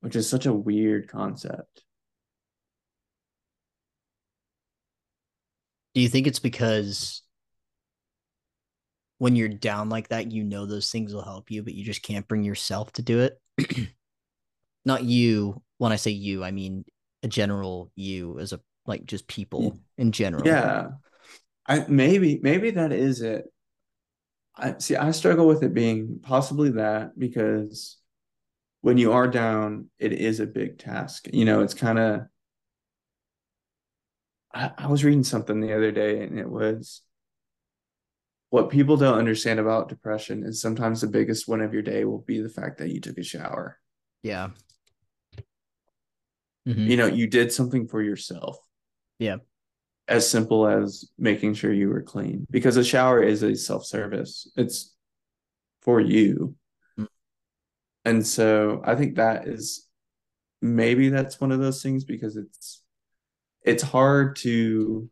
which 0.00 0.14
is 0.16 0.28
such 0.28 0.46
a 0.46 0.52
weird 0.52 1.08
concept. 1.08 1.84
Do 5.94 6.02
you 6.02 6.08
think 6.08 6.26
it's 6.26 6.38
because 6.38 7.22
when 9.18 9.36
you're 9.36 9.48
down 9.48 9.88
like 9.88 10.08
that, 10.08 10.30
you 10.32 10.44
know 10.44 10.64
those 10.64 10.90
things 10.90 11.12
will 11.12 11.22
help 11.22 11.50
you, 11.50 11.62
but 11.62 11.74
you 11.74 11.84
just 11.84 12.02
can't 12.02 12.26
bring 12.26 12.44
yourself 12.44 12.92
to 12.92 13.02
do 13.02 13.20
it? 13.20 13.40
Not 14.84 15.04
you. 15.04 15.62
When 15.78 15.92
I 15.92 15.96
say 15.96 16.12
you, 16.12 16.42
I 16.42 16.50
mean 16.50 16.84
a 17.22 17.28
general 17.28 17.90
you 17.94 18.38
as 18.38 18.52
a 18.52 18.60
like 18.86 19.04
just 19.04 19.26
people 19.26 19.78
in 19.98 20.12
general. 20.12 20.46
Yeah. 20.46 20.88
I 21.66 21.84
maybe 21.88 22.40
maybe 22.42 22.70
that 22.70 22.92
is 22.92 23.20
it. 23.20 23.44
I 24.56 24.76
see 24.78 24.96
I 24.96 25.10
struggle 25.10 25.46
with 25.46 25.62
it 25.62 25.74
being 25.74 26.20
possibly 26.22 26.70
that 26.70 27.18
because 27.18 27.98
when 28.80 28.98
you 28.98 29.12
are 29.12 29.28
down, 29.28 29.90
it 29.98 30.12
is 30.12 30.40
a 30.40 30.46
big 30.46 30.78
task. 30.78 31.28
You 31.32 31.44
know, 31.44 31.60
it's 31.60 31.74
kind 31.74 31.98
of 31.98 32.22
I, 34.52 34.70
I 34.78 34.86
was 34.86 35.04
reading 35.04 35.24
something 35.24 35.60
the 35.60 35.74
other 35.74 35.92
day 35.92 36.22
and 36.22 36.38
it 36.38 36.48
was 36.48 37.02
what 38.50 38.70
people 38.70 38.96
don't 38.96 39.18
understand 39.18 39.60
about 39.60 39.88
depression 39.88 40.42
is 40.42 40.60
sometimes 40.60 41.00
the 41.00 41.06
biggest 41.06 41.48
win 41.48 41.60
of 41.60 41.72
your 41.72 41.82
day 41.82 42.04
will 42.04 42.20
be 42.20 42.40
the 42.40 42.48
fact 42.48 42.78
that 42.78 42.90
you 42.90 43.00
took 43.00 43.18
a 43.18 43.22
shower. 43.22 43.78
Yeah. 44.22 44.50
Mhm. 46.66 46.88
You 46.88 46.96
know, 46.96 47.06
you 47.06 47.26
did 47.26 47.52
something 47.52 47.86
for 47.86 48.02
yourself. 48.02 48.58
Yeah. 49.18 49.36
As 50.06 50.28
simple 50.28 50.66
as 50.66 51.10
making 51.18 51.54
sure 51.54 51.72
you 51.72 51.88
were 51.90 52.02
clean 52.02 52.46
because 52.50 52.76
a 52.78 52.84
shower 52.84 53.22
is 53.22 53.42
a 53.42 53.54
self-service. 53.54 54.50
It's 54.56 54.94
for 55.82 56.00
you. 56.00 56.56
Mm. 56.98 57.08
And 58.06 58.26
so 58.26 58.80
I 58.84 58.94
think 58.94 59.16
that 59.16 59.46
is 59.46 59.86
maybe 60.62 61.10
that's 61.10 61.40
one 61.40 61.52
of 61.52 61.60
those 61.60 61.82
things 61.82 62.04
because 62.04 62.36
it's 62.36 62.82
it's 63.62 63.82
hard 63.82 64.36
to 64.36 65.10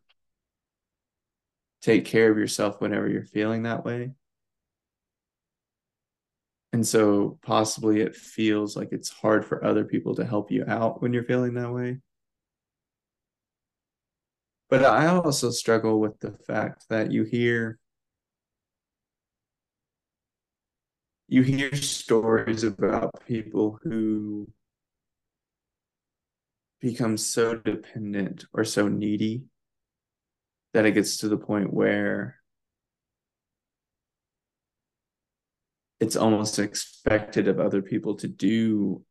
take 1.87 2.05
care 2.05 2.33
of 2.33 2.37
yourself 2.37 2.81
whenever 2.81 3.09
you're 3.09 3.25
feeling 3.25 3.63
that 3.63 3.85
way. 3.85 4.11
And 6.73 6.85
so 6.85 7.39
possibly 7.43 8.01
it 8.01 8.17
feels 8.17 8.77
like 8.77 8.89
it's 8.91 9.09
hard 9.09 9.45
for 9.45 9.65
other 9.65 9.85
people 9.85 10.17
to 10.17 10.27
help 10.27 10.51
you 10.51 10.65
out 10.67 11.01
when 11.01 11.13
you're 11.13 11.23
feeling 11.23 11.55
that 11.55 11.73
way. 11.73 11.99
But 14.69 14.85
I 14.85 15.07
also 15.07 15.51
struggle 15.51 16.01
with 16.01 16.19
the 16.19 16.33
fact 16.33 16.87
that 16.91 17.13
you 17.13 17.23
hear 17.23 17.79
you 21.29 21.43
hear 21.43 21.75
stories 21.77 22.65
about 22.65 23.25
people 23.27 23.79
who 23.85 24.49
become 26.81 27.17
so 27.17 27.55
dependent 27.55 28.45
or 28.53 28.65
so 28.65 28.89
needy 28.89 29.45
that 30.73 30.87
it 30.87 30.93
gets 30.93 31.19
to 31.19 31.29
the 31.29 31.37
point 31.39 31.73
where 31.73 32.37
it's 36.01 36.17
almost 36.17 36.59
expected 36.59 37.49
of 37.49 37.59
other 37.59 37.81
people 37.83 38.17
to 38.17 38.29
do 38.29 39.03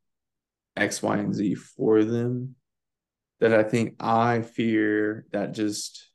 X, 0.76 1.02
Y, 1.02 1.16
and 1.16 1.34
Z 1.34 1.54
for 1.54 2.04
them. 2.04 2.54
That 3.40 3.52
I 3.52 3.64
think 3.64 3.96
I 4.00 4.42
fear 4.42 5.26
that 5.32 5.52
just, 5.52 6.08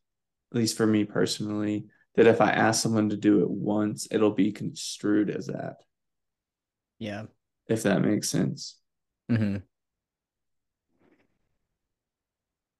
at 0.52 0.58
least 0.58 0.78
for 0.78 0.88
me 0.88 1.04
personally, 1.04 1.86
that 2.16 2.28
if 2.28 2.42
I 2.42 2.52
ask 2.52 2.82
someone 2.82 3.10
to 3.10 3.18
do 3.18 3.44
it 3.44 3.50
once, 3.50 4.08
it'll 4.10 4.32
be 4.34 4.52
construed 4.52 5.30
as 5.30 5.48
that, 5.48 5.76
Yeah. 7.00 7.26
if 7.68 7.84
that 7.84 8.02
makes 8.02 8.30
sense. 8.30 8.78
hmm 9.30 9.58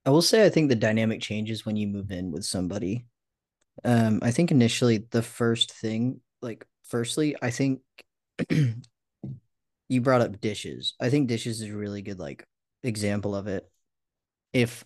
I 0.06 0.10
will 0.10 0.22
say 0.22 0.46
I 0.46 0.50
think 0.50 0.70
the 0.70 0.76
dynamic 0.76 1.22
changes 1.22 1.66
when 1.66 1.76
you 1.76 1.88
move 1.88 2.12
in 2.12 2.32
with 2.32 2.46
somebody. 2.46 3.06
Um, 3.84 4.20
I 4.22 4.32
think 4.32 4.52
initially 4.52 5.06
the 5.12 5.22
first 5.22 5.72
thing, 5.72 6.22
like 6.42 6.66
firstly, 6.84 7.36
I 7.42 7.52
think 7.52 7.82
you 8.50 10.02
brought 10.02 10.22
up 10.22 10.42
dishes. 10.42 10.96
I 11.00 11.10
think 11.10 11.28
dishes 11.28 11.62
is 11.62 11.70
a 11.70 11.78
really 11.78 12.02
good 12.02 12.20
like 12.20 12.46
example 12.84 13.36
of 13.36 13.48
it. 13.48 13.70
If 14.54 14.84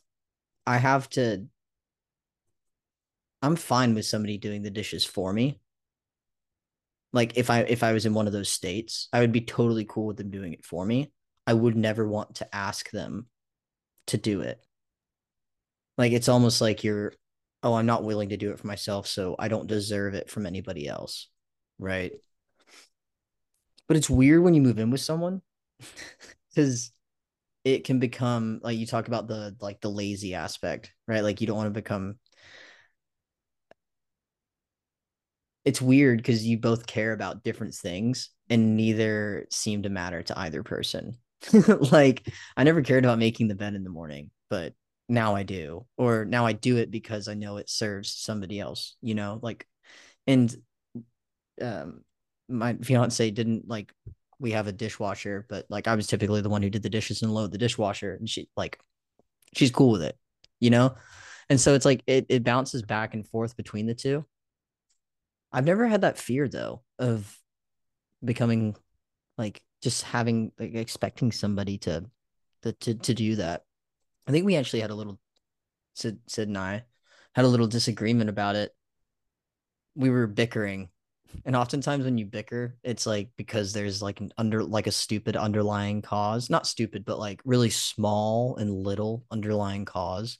I 0.67 0.77
have 0.77 1.09
to 1.11 1.47
I'm 3.45 3.55
fine 3.55 3.93
with 3.93 4.07
somebody 4.07 4.39
doing 4.39 4.63
the 4.63 4.71
dishes 4.71 5.05
for 5.05 5.31
me. 5.31 5.59
Like 7.13 7.37
if 7.37 7.51
I 7.51 7.59
if 7.59 7.83
I 7.83 7.93
was 7.93 8.07
in 8.07 8.15
one 8.15 8.25
of 8.25 8.33
those 8.33 8.51
states, 8.51 9.07
I 9.13 9.19
would 9.19 9.31
be 9.31 9.41
totally 9.41 9.85
cool 9.85 10.07
with 10.07 10.17
them 10.17 10.31
doing 10.31 10.53
it 10.53 10.65
for 10.65 10.83
me. 10.83 11.11
I 11.45 11.53
would 11.53 11.75
never 11.75 12.07
want 12.07 12.37
to 12.37 12.55
ask 12.55 12.89
them 12.89 13.27
to 14.07 14.17
do 14.17 14.41
it. 14.41 14.64
Like 15.97 16.11
it's 16.11 16.29
almost 16.29 16.61
like 16.61 16.83
you're 16.83 17.13
oh, 17.63 17.73
I'm 17.73 17.85
not 17.87 18.03
willing 18.03 18.29
to 18.29 18.37
do 18.37 18.51
it 18.51 18.59
for 18.59 18.67
myself, 18.67 19.07
so 19.07 19.35
I 19.39 19.47
don't 19.47 19.67
deserve 19.67 20.13
it 20.13 20.29
from 20.29 20.45
anybody 20.45 20.87
else. 20.87 21.29
Right? 21.79 22.13
But 23.87 23.97
it's 23.97 24.09
weird 24.09 24.43
when 24.43 24.53
you 24.53 24.61
move 24.61 24.79
in 24.79 24.91
with 24.91 25.01
someone 25.01 25.41
cuz 26.55 26.91
it 27.65 27.83
can 27.85 27.99
become 27.99 28.59
like 28.63 28.77
you 28.77 28.87
talk 28.87 29.07
about 29.07 29.27
the 29.27 29.55
like 29.61 29.81
the 29.81 29.89
lazy 29.91 30.35
aspect, 30.35 30.93
right? 31.07 31.23
Like 31.23 31.41
you 31.41 31.47
don't 31.47 31.57
want 31.57 31.67
to 31.67 31.81
become 31.81 32.19
it's 35.65 35.81
weird 35.81 36.19
because 36.19 36.45
you 36.45 36.57
both 36.59 36.85
care 36.85 37.11
about 37.11 37.43
different 37.43 37.73
things 37.73 38.29
and 38.49 38.77
neither 38.77 39.47
seem 39.49 39.83
to 39.83 39.89
matter 39.89 40.21
to 40.23 40.39
either 40.39 40.63
person. 40.63 41.17
like 41.91 42.27
I 42.55 42.63
never 42.63 42.81
cared 42.81 43.03
about 43.03 43.19
making 43.19 43.47
the 43.47 43.55
bed 43.55 43.73
in 43.73 43.83
the 43.83 43.89
morning, 43.89 44.29
but 44.49 44.73
now 45.07 45.35
I 45.35 45.43
do. 45.43 45.85
Or 45.97 46.25
now 46.25 46.45
I 46.45 46.53
do 46.53 46.77
it 46.77 46.91
because 46.91 47.27
I 47.27 47.33
know 47.33 47.57
it 47.57 47.69
serves 47.69 48.11
somebody 48.11 48.59
else, 48.59 48.95
you 49.01 49.15
know, 49.15 49.39
like 49.41 49.67
and 50.27 50.55
um 51.61 52.01
my 52.47 52.75
fiance 52.75 53.31
didn't 53.31 53.67
like 53.67 53.91
we 54.39 54.51
have 54.51 54.67
a 54.67 54.71
dishwasher, 54.71 55.45
but 55.49 55.65
like 55.69 55.87
I 55.87 55.95
was 55.95 56.07
typically 56.07 56.41
the 56.41 56.49
one 56.49 56.61
who 56.61 56.69
did 56.69 56.83
the 56.83 56.89
dishes 56.89 57.21
and 57.21 57.33
load 57.33 57.51
the 57.51 57.57
dishwasher 57.57 58.13
and 58.13 58.29
she 58.29 58.49
like 58.57 58.79
she's 59.55 59.71
cool 59.71 59.91
with 59.91 60.03
it, 60.03 60.17
you 60.59 60.69
know? 60.69 60.95
And 61.49 61.59
so 61.59 61.73
it's 61.75 61.85
like 61.85 62.03
it 62.07 62.25
it 62.29 62.43
bounces 62.43 62.81
back 62.81 63.13
and 63.13 63.27
forth 63.27 63.55
between 63.57 63.85
the 63.85 63.95
two 63.95 64.25
I've 65.55 65.65
never 65.65 65.87
had 65.87 66.01
that 66.01 66.17
fear 66.17 66.49
though 66.49 66.81
of 66.99 67.33
becoming 68.23 68.75
like 69.37 69.61
just 69.81 70.03
having 70.03 70.51
like 70.59 70.75
expecting 70.75 71.31
somebody 71.31 71.77
to 71.79 72.05
to 72.63 72.73
to, 72.73 72.93
to 72.95 73.13
do 73.13 73.35
that. 73.37 73.63
I 74.27 74.31
think 74.31 74.45
we 74.45 74.55
actually 74.55 74.81
had 74.81 74.91
a 74.91 74.95
little 74.95 75.19
Sid 75.95 76.19
Sid 76.27 76.47
and 76.47 76.57
I 76.57 76.83
had 77.33 77.45
a 77.45 77.49
little 77.49 77.67
disagreement 77.67 78.29
about 78.29 78.55
it. 78.55 78.71
We 79.95 80.09
were 80.09 80.27
bickering. 80.27 80.89
And 81.43 81.55
oftentimes 81.55 82.05
when 82.05 82.17
you 82.17 82.25
bicker, 82.25 82.77
it's 82.83 83.05
like 83.05 83.29
because 83.35 83.73
there's 83.73 84.01
like 84.01 84.21
an 84.21 84.31
under 84.37 84.63
like 84.63 84.87
a 84.87 84.91
stupid 84.91 85.35
underlying 85.35 86.01
cause. 86.01 86.49
Not 86.49 86.67
stupid, 86.67 87.03
but 87.03 87.19
like 87.19 87.41
really 87.43 87.69
small 87.69 88.55
and 88.55 88.71
little 88.71 89.25
underlying 89.31 89.85
cause. 89.85 90.37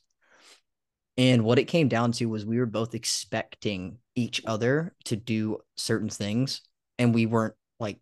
And 1.17 1.43
what 1.43 1.59
it 1.59 1.65
came 1.65 1.87
down 1.87 2.11
to 2.13 2.25
was 2.25 2.45
we 2.45 2.59
were 2.59 2.65
both 2.65 2.93
expecting 2.93 3.97
each 4.15 4.41
other 4.45 4.93
to 5.05 5.15
do 5.15 5.59
certain 5.77 6.09
things 6.09 6.61
and 6.97 7.13
we 7.13 7.25
weren't 7.25 7.55
like 7.79 7.99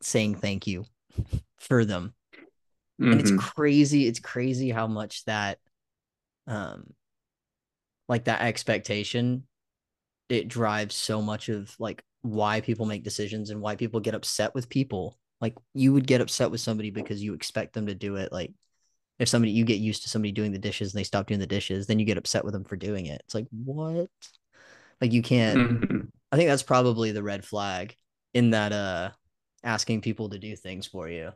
saying 0.00 0.36
thank 0.36 0.66
you 0.66 0.84
for 1.58 1.84
them. 1.84 2.14
Mm-hmm. 3.00 3.12
And 3.12 3.20
it's 3.20 3.30
mm-hmm. 3.30 3.40
crazy. 3.40 4.06
It's 4.06 4.20
crazy 4.20 4.70
how 4.70 4.86
much 4.86 5.24
that 5.24 5.58
um 6.46 6.92
like 8.08 8.24
that 8.24 8.42
expectation 8.42 9.44
it 10.28 10.48
drives 10.48 10.94
so 10.94 11.22
much 11.22 11.48
of 11.48 11.74
like 11.78 12.02
why 12.22 12.60
people 12.60 12.86
make 12.86 13.04
decisions 13.04 13.50
and 13.50 13.60
why 13.60 13.76
people 13.76 14.00
get 14.00 14.14
upset 14.14 14.54
with 14.54 14.68
people. 14.68 15.18
Like 15.40 15.56
you 15.74 15.92
would 15.92 16.06
get 16.06 16.20
upset 16.20 16.50
with 16.50 16.60
somebody 16.60 16.90
because 16.90 17.22
you 17.22 17.34
expect 17.34 17.74
them 17.74 17.86
to 17.86 17.94
do 17.94 18.16
it 18.16 18.32
like 18.32 18.52
if 19.18 19.28
somebody 19.28 19.52
you 19.52 19.64
get 19.64 19.78
used 19.78 20.02
to 20.02 20.08
somebody 20.08 20.32
doing 20.32 20.52
the 20.52 20.58
dishes 20.58 20.92
and 20.92 20.98
they 20.98 21.04
stop 21.04 21.26
doing 21.26 21.40
the 21.40 21.46
dishes, 21.46 21.86
then 21.86 21.98
you 21.98 22.04
get 22.04 22.18
upset 22.18 22.44
with 22.44 22.54
them 22.54 22.64
for 22.64 22.76
doing 22.76 23.06
it. 23.06 23.20
It's 23.24 23.34
like 23.34 23.46
what? 23.50 24.08
Like 25.00 25.12
you 25.12 25.22
can't. 25.22 25.58
Mm-hmm. 25.58 26.00
I 26.30 26.36
think 26.36 26.48
that's 26.48 26.62
probably 26.62 27.12
the 27.12 27.22
red 27.22 27.44
flag 27.44 27.94
in 28.34 28.50
that 28.50 28.72
uh 28.72 29.10
asking 29.62 30.00
people 30.00 30.30
to 30.30 30.38
do 30.38 30.56
things 30.56 30.86
for 30.86 31.08
you 31.08 31.32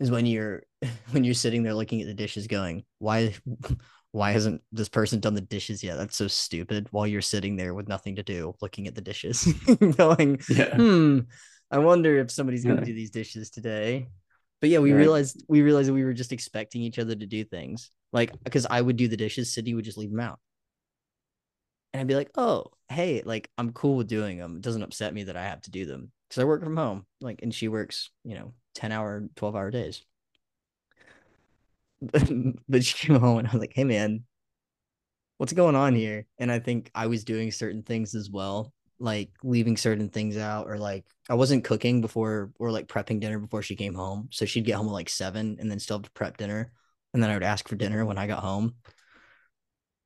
is 0.00 0.10
when 0.10 0.26
you're 0.26 0.62
when 1.10 1.24
you're 1.24 1.34
sitting 1.34 1.62
there 1.62 1.74
looking 1.74 2.00
at 2.00 2.06
the 2.06 2.14
dishes 2.14 2.46
going 2.46 2.84
why 2.98 3.34
why 4.12 4.32
hasn't 4.32 4.62
this 4.72 4.88
person 4.88 5.20
done 5.20 5.34
the 5.34 5.40
dishes 5.40 5.82
yet 5.82 5.96
that's 5.96 6.16
so 6.16 6.26
stupid 6.28 6.88
while 6.90 7.06
you're 7.06 7.20
sitting 7.20 7.56
there 7.56 7.74
with 7.74 7.88
nothing 7.88 8.16
to 8.16 8.22
do 8.22 8.54
looking 8.62 8.86
at 8.86 8.94
the 8.94 9.00
dishes 9.00 9.52
going 9.96 10.38
yeah. 10.48 10.74
hmm 10.74 11.20
i 11.70 11.78
wonder 11.78 12.18
if 12.18 12.30
somebody's 12.30 12.64
going 12.64 12.76
to 12.76 12.82
yeah. 12.82 12.86
do 12.86 12.94
these 12.94 13.10
dishes 13.10 13.50
today 13.50 14.06
but 14.60 14.70
yeah, 14.70 14.78
we 14.78 14.92
right. 14.92 14.98
realized 14.98 15.44
we 15.48 15.62
realized 15.62 15.88
that 15.88 15.94
we 15.94 16.04
were 16.04 16.14
just 16.14 16.32
expecting 16.32 16.82
each 16.82 16.98
other 16.98 17.14
to 17.14 17.26
do 17.26 17.44
things. 17.44 17.90
Like 18.12 18.32
because 18.42 18.66
I 18.68 18.80
would 18.80 18.96
do 18.96 19.08
the 19.08 19.16
dishes, 19.16 19.52
Sydney 19.52 19.74
would 19.74 19.84
just 19.84 19.98
leave 19.98 20.10
them 20.10 20.20
out. 20.20 20.40
And 21.92 22.00
I'd 22.00 22.06
be 22.06 22.14
like, 22.14 22.30
"Oh, 22.36 22.66
hey, 22.88 23.22
like 23.24 23.50
I'm 23.58 23.72
cool 23.72 23.96
with 23.96 24.08
doing 24.08 24.38
them. 24.38 24.56
It 24.56 24.62
doesn't 24.62 24.82
upset 24.82 25.12
me 25.12 25.24
that 25.24 25.36
I 25.36 25.44
have 25.44 25.60
to 25.62 25.70
do 25.70 25.84
them 25.86 26.10
because 26.28 26.42
I 26.42 26.44
work 26.44 26.62
from 26.62 26.76
home. 26.76 27.06
Like, 27.20 27.40
and 27.42 27.54
she 27.54 27.68
works, 27.68 28.10
you 28.24 28.34
know, 28.34 28.52
ten 28.74 28.92
hour, 28.92 29.28
twelve 29.36 29.56
hour 29.56 29.70
days. 29.70 30.02
but 32.00 32.84
she 32.84 33.06
came 33.06 33.18
home 33.18 33.38
and 33.38 33.48
I 33.48 33.52
was 33.52 33.60
like, 33.60 33.72
"Hey, 33.74 33.84
man, 33.84 34.24
what's 35.38 35.52
going 35.52 35.76
on 35.76 35.94
here?" 35.94 36.26
And 36.38 36.52
I 36.52 36.58
think 36.58 36.90
I 36.94 37.06
was 37.06 37.24
doing 37.24 37.50
certain 37.50 37.82
things 37.82 38.14
as 38.14 38.30
well 38.30 38.72
like 38.98 39.30
leaving 39.42 39.76
certain 39.76 40.08
things 40.08 40.36
out 40.36 40.66
or 40.68 40.78
like 40.78 41.04
I 41.28 41.34
wasn't 41.34 41.64
cooking 41.64 42.00
before 42.00 42.50
or 42.58 42.70
like 42.70 42.88
prepping 42.88 43.20
dinner 43.20 43.38
before 43.38 43.62
she 43.62 43.76
came 43.76 43.94
home. 43.94 44.28
So 44.30 44.46
she'd 44.46 44.64
get 44.64 44.76
home 44.76 44.88
at 44.88 44.92
like 44.92 45.08
seven 45.08 45.56
and 45.60 45.70
then 45.70 45.78
still 45.78 45.98
have 45.98 46.04
to 46.04 46.10
prep 46.12 46.36
dinner. 46.36 46.72
And 47.12 47.22
then 47.22 47.30
I 47.30 47.34
would 47.34 47.42
ask 47.42 47.68
for 47.68 47.76
dinner 47.76 48.04
when 48.04 48.18
I 48.18 48.26
got 48.26 48.42
home. 48.42 48.74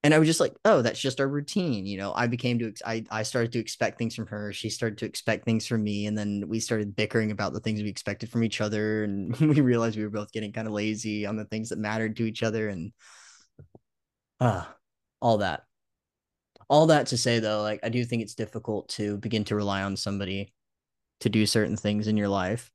And 0.03 0.15
I 0.15 0.19
was 0.19 0.27
just 0.27 0.41
like, 0.41 0.55
oh, 0.65 0.81
that's 0.81 0.99
just 0.99 1.21
our 1.21 1.29
routine. 1.29 1.85
You 1.85 1.99
know, 1.99 2.15
I 2.15 2.27
became 2.27 2.59
to, 2.61 2.73
I, 2.87 3.05
I 3.11 3.23
started 3.23 3.53
to 3.53 3.59
expect 3.59 3.99
things 3.99 4.15
from 4.15 4.27
her. 4.29 4.51
She 4.53 4.71
started 4.71 4.97
to 4.99 5.05
expect 5.05 5.45
things 5.45 5.67
from 5.67 5.85
me. 5.85 6.07
And 6.07 6.17
then 6.17 6.45
we 6.49 6.59
started 6.59 6.97
bickering 6.97 7.33
about 7.33 7.53
the 7.53 7.61
things 7.61 7.83
we 7.83 7.89
expected 7.91 8.31
from 8.31 8.43
each 8.43 8.63
other. 8.63 9.05
And 9.05 9.37
we 9.41 9.61
realized 9.61 9.97
we 9.97 10.03
were 10.03 10.11
both 10.11 10.33
getting 10.33 10.53
kind 10.53 10.67
of 10.67 10.73
lazy 10.73 11.27
on 11.27 11.37
the 11.37 11.45
things 11.45 11.69
that 11.69 11.79
mattered 11.79 12.17
to 12.17 12.25
each 12.25 12.43
other 12.43 12.69
and 12.69 12.93
uh, 14.41 14.65
all 15.21 15.39
that 15.39 15.65
all 16.71 16.87
that 16.87 17.09
to 17.09 17.19
say 17.19 17.41
though, 17.41 17.63
like 17.63 17.81
I 17.83 17.89
do 17.89 18.05
think 18.05 18.23
it's 18.23 18.37
difficult 18.37 18.89
to 18.91 19.19
begin 19.19 19.43
to 19.45 19.57
rely 19.57 19.83
on 19.83 19.97
somebody 19.97 20.55
to 21.19 21.29
do 21.29 21.45
certain 21.45 21.77
things 21.77 22.07
in 22.07 22.17
your 22.17 22.29
life. 22.29 22.71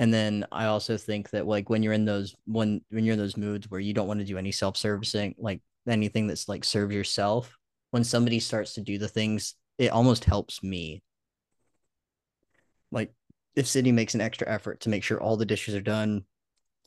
And 0.00 0.12
then 0.12 0.44
I 0.50 0.64
also 0.66 0.96
think 0.96 1.30
that 1.30 1.46
like 1.46 1.70
when 1.70 1.84
you're 1.84 1.92
in 1.92 2.04
those 2.04 2.34
when 2.46 2.80
when 2.90 3.04
you're 3.04 3.12
in 3.12 3.20
those 3.20 3.36
moods 3.36 3.70
where 3.70 3.80
you 3.80 3.94
don't 3.94 4.08
want 4.08 4.18
to 4.18 4.26
do 4.26 4.38
any 4.38 4.50
self-servicing, 4.50 5.36
like 5.38 5.60
anything 5.86 6.26
that's 6.26 6.48
like 6.48 6.64
serve 6.64 6.92
yourself, 6.92 7.56
when 7.90 8.04
somebody 8.04 8.40
starts 8.40 8.74
to 8.74 8.80
do 8.80 8.98
the 8.98 9.08
things, 9.08 9.54
it 9.78 9.90
almost 9.90 10.24
helps 10.24 10.62
me. 10.62 11.02
Like 12.90 13.12
if 13.54 13.66
Sydney 13.66 13.92
makes 13.92 14.14
an 14.14 14.20
extra 14.20 14.48
effort 14.48 14.80
to 14.80 14.88
make 14.88 15.02
sure 15.02 15.20
all 15.20 15.36
the 15.36 15.46
dishes 15.46 15.74
are 15.74 15.80
done, 15.80 16.24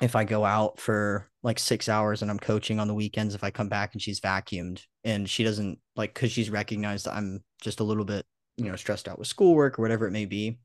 if 0.01 0.15
I 0.15 0.23
go 0.23 0.43
out 0.43 0.79
for 0.79 1.29
like 1.41 1.57
six 1.57 1.87
hours 1.87 2.21
and 2.21 2.29
I'm 2.29 2.39
coaching 2.39 2.79
on 2.79 2.87
the 2.87 2.93
weekends, 2.93 3.33
if 3.33 3.43
I 3.43 3.51
come 3.51 3.69
back 3.69 3.93
and 3.93 4.01
she's 4.01 4.19
vacuumed 4.19 4.81
and 5.03 5.29
she 5.29 5.43
doesn't 5.43 5.79
like, 5.95 6.13
cause 6.13 6.31
she's 6.31 6.49
recognized 6.49 7.05
that 7.05 7.15
I'm 7.15 7.43
just 7.61 7.79
a 7.79 7.83
little 7.85 8.03
bit, 8.03 8.25
you 8.57 8.65
know, 8.65 8.75
stressed 8.75 9.07
out 9.07 9.19
with 9.19 9.27
schoolwork 9.27 9.79
or 9.79 9.81
whatever 9.81 10.07
it 10.07 10.11
may 10.11 10.25
be. 10.25 10.59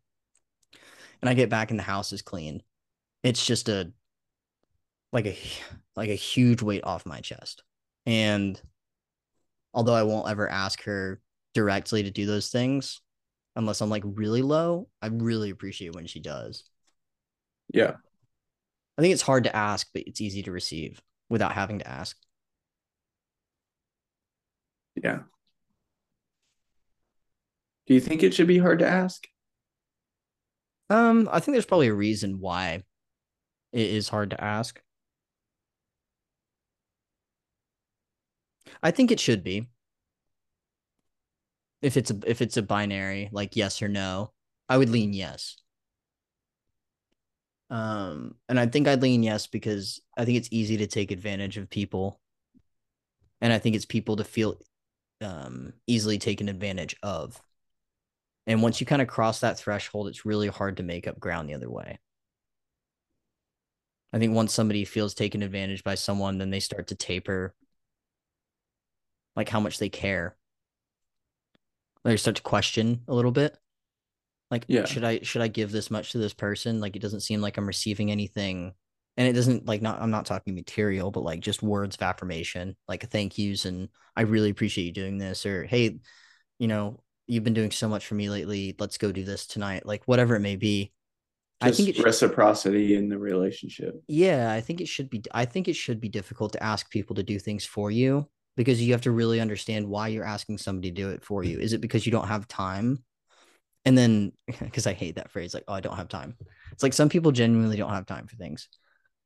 And 1.21 1.29
I 1.29 1.35
get 1.35 1.51
back 1.51 1.71
and 1.71 1.79
the 1.79 1.85
house 1.85 2.13
is 2.13 2.23
clean. 2.23 2.63
It's 3.23 3.45
just 3.45 3.69
a, 3.69 3.93
like 5.13 5.27
a, 5.27 5.39
like 5.97 6.09
a 6.09 6.15
huge 6.15 6.63
weight 6.63 6.85
off 6.85 7.07
my 7.07 7.21
chest. 7.21 7.63
And 8.11 8.61
although 9.73 9.95
I 9.95 10.03
won't 10.03 10.29
ever 10.29 10.49
ask 10.49 10.83
her 10.83 11.21
directly 11.55 12.03
to 12.03 12.11
do 12.11 12.27
those 12.27 12.49
things, 12.49 13.01
unless 13.55 13.81
I'm 13.81 13.89
like 13.89 14.03
really 14.05 14.43
low, 14.43 14.89
I 15.01 15.07
really 15.07 15.51
appreciate 15.51 15.95
when 15.95 16.09
she 16.09 16.19
does. 16.19 16.65
Yeah. 17.73 17.93
I 18.99 19.03
think 19.03 19.13
it's 19.13 19.23
hard 19.23 19.45
to 19.45 19.55
ask, 19.55 19.87
but 19.95 20.03
it's 20.09 20.21
easy 20.21 20.43
to 20.43 20.51
receive 20.51 21.01
without 21.29 21.53
having 21.53 21.79
to 21.79 21.89
ask. 21.89 22.17
Yeah. 25.01 25.21
Do 27.87 27.95
you 27.95 28.01
think 28.01 28.25
it 28.25 28.35
should 28.35 28.49
be 28.49 28.59
hard 28.59 28.81
to 28.81 28.89
ask? 28.89 29.25
Um, 30.91 31.29
I 31.31 31.39
think 31.39 31.55
there's 31.55 31.65
probably 31.65 31.87
a 31.87 31.95
reason 31.95 32.41
why 32.41 32.83
it 33.73 33.87
is 33.89 34.09
hard 34.09 34.31
to 34.31 34.43
ask. 34.43 34.83
I 38.83 38.91
think 38.91 39.11
it 39.11 39.21
should 39.21 39.43
be. 39.43 39.69
If 41.83 41.97
it's 41.97 42.11
a 42.11 42.19
if 42.27 42.43
it's 42.43 42.57
a 42.57 42.63
binary 42.63 43.31
like 43.33 43.57
yes 43.57 43.81
or 43.83 43.89
no, 43.89 44.33
I 44.69 44.77
would 44.77 44.91
lean 44.91 45.13
yes. 45.13 45.57
Um, 47.71 48.35
and 48.49 48.59
I 48.59 48.67
think 48.67 48.89
I'd 48.89 49.03
lean 49.03 49.23
yes 49.23 49.47
because 49.47 50.01
I 50.19 50.25
think 50.25 50.39
it's 50.39 50.49
easy 50.51 50.79
to 50.79 50.87
take 50.87 51.11
advantage 51.11 51.57
of 51.57 51.71
people, 51.71 52.21
and 53.41 53.53
I 53.53 53.59
think 53.59 53.77
it's 53.77 53.87
people 53.87 54.17
to 54.17 54.25
feel 54.25 54.57
um, 55.21 55.73
easily 55.87 56.19
taken 56.19 56.49
advantage 56.49 56.97
of. 57.03 57.41
And 58.47 58.63
once 58.63 58.81
you 58.81 58.87
kind 58.87 59.01
of 59.01 59.09
cross 59.09 59.41
that 59.41 59.59
threshold, 59.59 60.09
it's 60.09 60.27
really 60.27 60.49
hard 60.49 60.79
to 60.79 60.83
make 60.83 61.07
up 61.07 61.21
ground 61.21 61.49
the 61.49 61.55
other 61.55 61.71
way. 61.71 62.01
I 64.13 64.19
think 64.19 64.35
once 64.35 64.53
somebody 64.53 64.85
feels 64.85 65.15
taken 65.15 65.43
advantage 65.43 65.85
by 65.85 65.95
someone, 65.95 66.39
then 66.39 66.51
they 66.51 66.59
start 66.59 66.89
to 66.89 66.97
taper 66.97 67.55
like 69.37 69.49
how 69.49 69.61
much 69.61 69.79
they 69.79 69.89
care. 69.89 70.37
They 72.05 72.17
start 72.17 72.37
to 72.37 72.43
question 72.43 73.03
a 73.09 73.15
little 73.15 73.31
bit. 73.33 73.57
Like, 74.51 74.65
Yeah. 74.69 74.85
should 74.85 75.05
I 75.05 75.21
should 75.21 75.43
I 75.43 75.49
give 75.49 75.71
this 75.71 75.91
much 75.91 76.13
to 76.13 76.19
this 76.19 76.35
person? 76.35 76.81
Like 76.81 76.97
it 76.97 77.03
doesn't 77.03 77.21
seem 77.21 77.41
like 77.41 77.57
I'm 77.57 77.67
receiving 77.67 78.11
anything. 78.11 78.73
And 79.17 79.29
it 79.29 79.33
doesn't 79.35 79.67
like 79.67 79.83
not 79.83 80.01
I'm 80.01 80.11
not 80.11 80.27
talking 80.27 80.55
material, 80.55 81.11
but 81.11 81.23
like 81.25 81.41
just 81.41 81.63
words 81.63 81.97
of 81.97 82.03
affirmation, 82.03 82.77
like 82.89 83.09
thank 83.11 83.37
yous 83.39 83.65
and 83.67 83.89
I 84.17 84.23
really 84.23 84.51
appreciate 84.51 84.85
you 84.87 84.93
doing 84.93 85.19
this, 85.19 85.45
or 85.47 85.65
hey, 85.65 85.99
you 86.59 86.69
know, 86.69 87.03
you've 87.27 87.45
been 87.45 87.55
doing 87.55 87.71
so 87.71 87.89
much 87.89 88.07
for 88.07 88.15
me 88.15 88.31
lately. 88.31 88.75
Let's 88.79 88.99
go 88.99 89.13
do 89.13 89.23
this 89.25 89.47
tonight. 89.47 89.85
Like 89.87 90.03
whatever 90.07 90.37
it 90.37 90.41
may 90.41 90.57
be. 90.57 90.93
I 91.61 91.71
think 91.73 91.91
it 91.91 91.97
should, 91.97 92.07
reciprocity 92.07 92.95
in 92.97 93.11
the 93.11 93.19
relationship. 93.19 94.03
yeah, 94.09 94.51
I 94.51 94.63
think 94.63 94.81
it 94.81 94.89
should 94.89 95.11
be 95.11 95.23
I 95.33 95.45
think 95.45 95.69
it 95.69 95.77
should 95.77 96.01
be 96.01 96.09
difficult 96.09 96.55
to 96.55 96.63
ask 96.63 96.91
people 96.91 97.17
to 97.17 97.23
do 97.23 97.39
things 97.39 97.67
for 97.67 97.91
you 97.91 98.27
because 98.57 98.83
you 98.83 98.93
have 98.93 99.03
to 99.03 99.11
really 99.11 99.41
understand 99.41 99.89
why 99.89 100.09
you're 100.09 100.25
asking 100.25 100.59
somebody 100.59 100.91
to 100.91 100.95
do 100.95 101.11
it 101.11 101.25
for 101.25 101.45
you. 101.45 101.59
Is 101.59 101.73
it 101.73 101.81
because 101.81 102.05
you 102.05 102.13
don't 102.13 102.29
have 102.29 102.49
time? 102.49 103.03
And 103.85 103.97
then 103.97 104.33
because 104.61 104.87
I 104.87 104.93
hate 104.93 105.17
that 105.17 105.31
phrase, 105.31 105.55
like, 105.55 105.65
oh, 105.69 105.75
I 105.75 105.81
don't 105.81 105.97
have 105.97 106.09
time. 106.09 106.37
It's 106.73 106.83
like 106.83 106.93
some 106.93 107.09
people 107.09 107.33
genuinely 107.33 107.77
don't 107.77 107.91
have 107.91 108.07
time 108.07 108.27
for 108.27 108.37
things. 108.37 108.69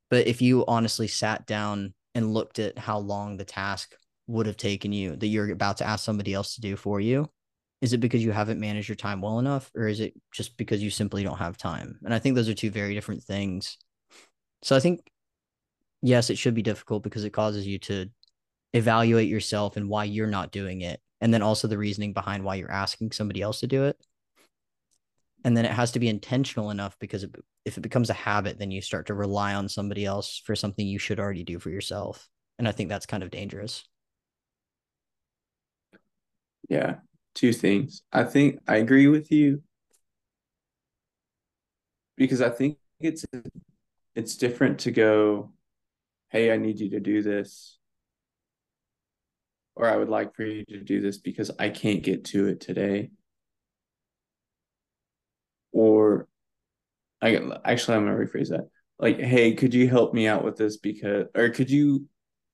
But 0.09 0.27
if 0.27 0.41
you 0.41 0.65
honestly 0.67 1.07
sat 1.07 1.45
down 1.45 1.93
and 2.13 2.33
looked 2.33 2.59
at 2.59 2.77
how 2.77 2.99
long 2.99 3.37
the 3.37 3.45
task 3.45 3.95
would 4.27 4.45
have 4.45 4.57
taken 4.57 4.91
you 4.93 5.15
that 5.15 5.27
you're 5.27 5.51
about 5.51 5.77
to 5.77 5.87
ask 5.87 6.03
somebody 6.03 6.33
else 6.33 6.55
to 6.55 6.61
do 6.61 6.75
for 6.75 6.99
you, 6.99 7.29
is 7.81 7.93
it 7.93 7.99
because 7.99 8.23
you 8.23 8.31
haven't 8.31 8.59
managed 8.59 8.87
your 8.87 8.95
time 8.95 9.21
well 9.21 9.39
enough 9.39 9.69
or 9.75 9.87
is 9.87 9.99
it 9.99 10.13
just 10.31 10.57
because 10.57 10.81
you 10.81 10.89
simply 10.89 11.23
don't 11.23 11.37
have 11.37 11.57
time? 11.57 11.99
And 12.05 12.13
I 12.13 12.19
think 12.19 12.35
those 12.35 12.49
are 12.49 12.53
two 12.53 12.71
very 12.71 12.93
different 12.93 13.23
things. 13.23 13.77
So 14.61 14.75
I 14.75 14.79
think 14.79 15.01
yes, 16.01 16.29
it 16.29 16.37
should 16.37 16.53
be 16.53 16.61
difficult 16.61 17.03
because 17.03 17.23
it 17.23 17.31
causes 17.31 17.67
you 17.67 17.79
to 17.79 18.09
evaluate 18.75 19.29
yourself 19.29 19.77
and 19.77 19.89
why 19.89 20.03
you're 20.03 20.27
not 20.27 20.51
doing 20.51 20.81
it. 20.81 20.99
And 21.21 21.33
then 21.33 21.41
also 21.41 21.67
the 21.67 21.77
reasoning 21.77 22.13
behind 22.13 22.43
why 22.43 22.55
you're 22.55 22.71
asking 22.71 23.13
somebody 23.13 23.41
else 23.41 23.61
to 23.61 23.67
do 23.67 23.85
it. 23.85 23.97
And 25.45 25.55
then 25.55 25.65
it 25.65 25.71
has 25.71 25.91
to 25.93 25.99
be 25.99 26.09
intentional 26.09 26.71
enough 26.71 26.97
because 26.99 27.23
it, 27.23 27.33
if 27.63 27.77
it 27.77 27.81
becomes 27.81 28.09
a 28.09 28.13
habit, 28.13 28.59
then 28.59 28.71
you 28.71 28.81
start 28.81 29.07
to 29.07 29.13
rely 29.13 29.53
on 29.53 29.69
somebody 29.69 30.05
else 30.05 30.41
for 30.45 30.55
something 30.55 30.85
you 30.85 30.99
should 30.99 31.19
already 31.19 31.43
do 31.43 31.57
for 31.57 31.69
yourself. 31.69 32.27
And 32.59 32.67
I 32.67 32.71
think 32.71 32.89
that's 32.89 33.05
kind 33.05 33.23
of 33.23 33.31
dangerous. 33.31 33.85
Yeah. 36.67 36.95
Two 37.33 37.53
things. 37.53 38.01
I 38.11 38.23
think 38.23 38.59
I 38.67 38.77
agree 38.77 39.07
with 39.07 39.31
you 39.31 39.61
because 42.17 42.41
I 42.41 42.49
think 42.49 42.77
it's 42.99 43.25
it's 44.15 44.37
different 44.37 44.79
to 44.79 44.91
go, 44.91 45.51
hey, 46.29 46.51
I 46.51 46.57
need 46.57 46.79
you 46.79 46.89
to 46.91 46.99
do 46.99 47.21
this. 47.21 47.77
Or 49.75 49.87
I 49.87 49.97
would 49.97 50.09
like 50.09 50.35
for 50.35 50.43
you 50.43 50.63
to 50.65 50.79
do 50.79 51.01
this 51.01 51.17
because 51.17 51.51
I 51.59 51.69
can't 51.69 52.01
get 52.01 52.25
to 52.25 52.47
it 52.47 52.61
today. 52.61 53.11
Or 55.73 56.27
I 57.21 57.35
actually 57.65 57.97
I'm 57.97 58.05
gonna 58.05 58.17
rephrase 58.17 58.49
that. 58.49 58.69
Like, 58.97 59.19
hey, 59.19 59.53
could 59.53 59.73
you 59.73 59.89
help 59.89 60.13
me 60.13 60.27
out 60.27 60.43
with 60.43 60.55
this 60.55 60.77
because 60.77 61.25
or 61.35 61.49
could 61.49 61.69
you 61.69 62.07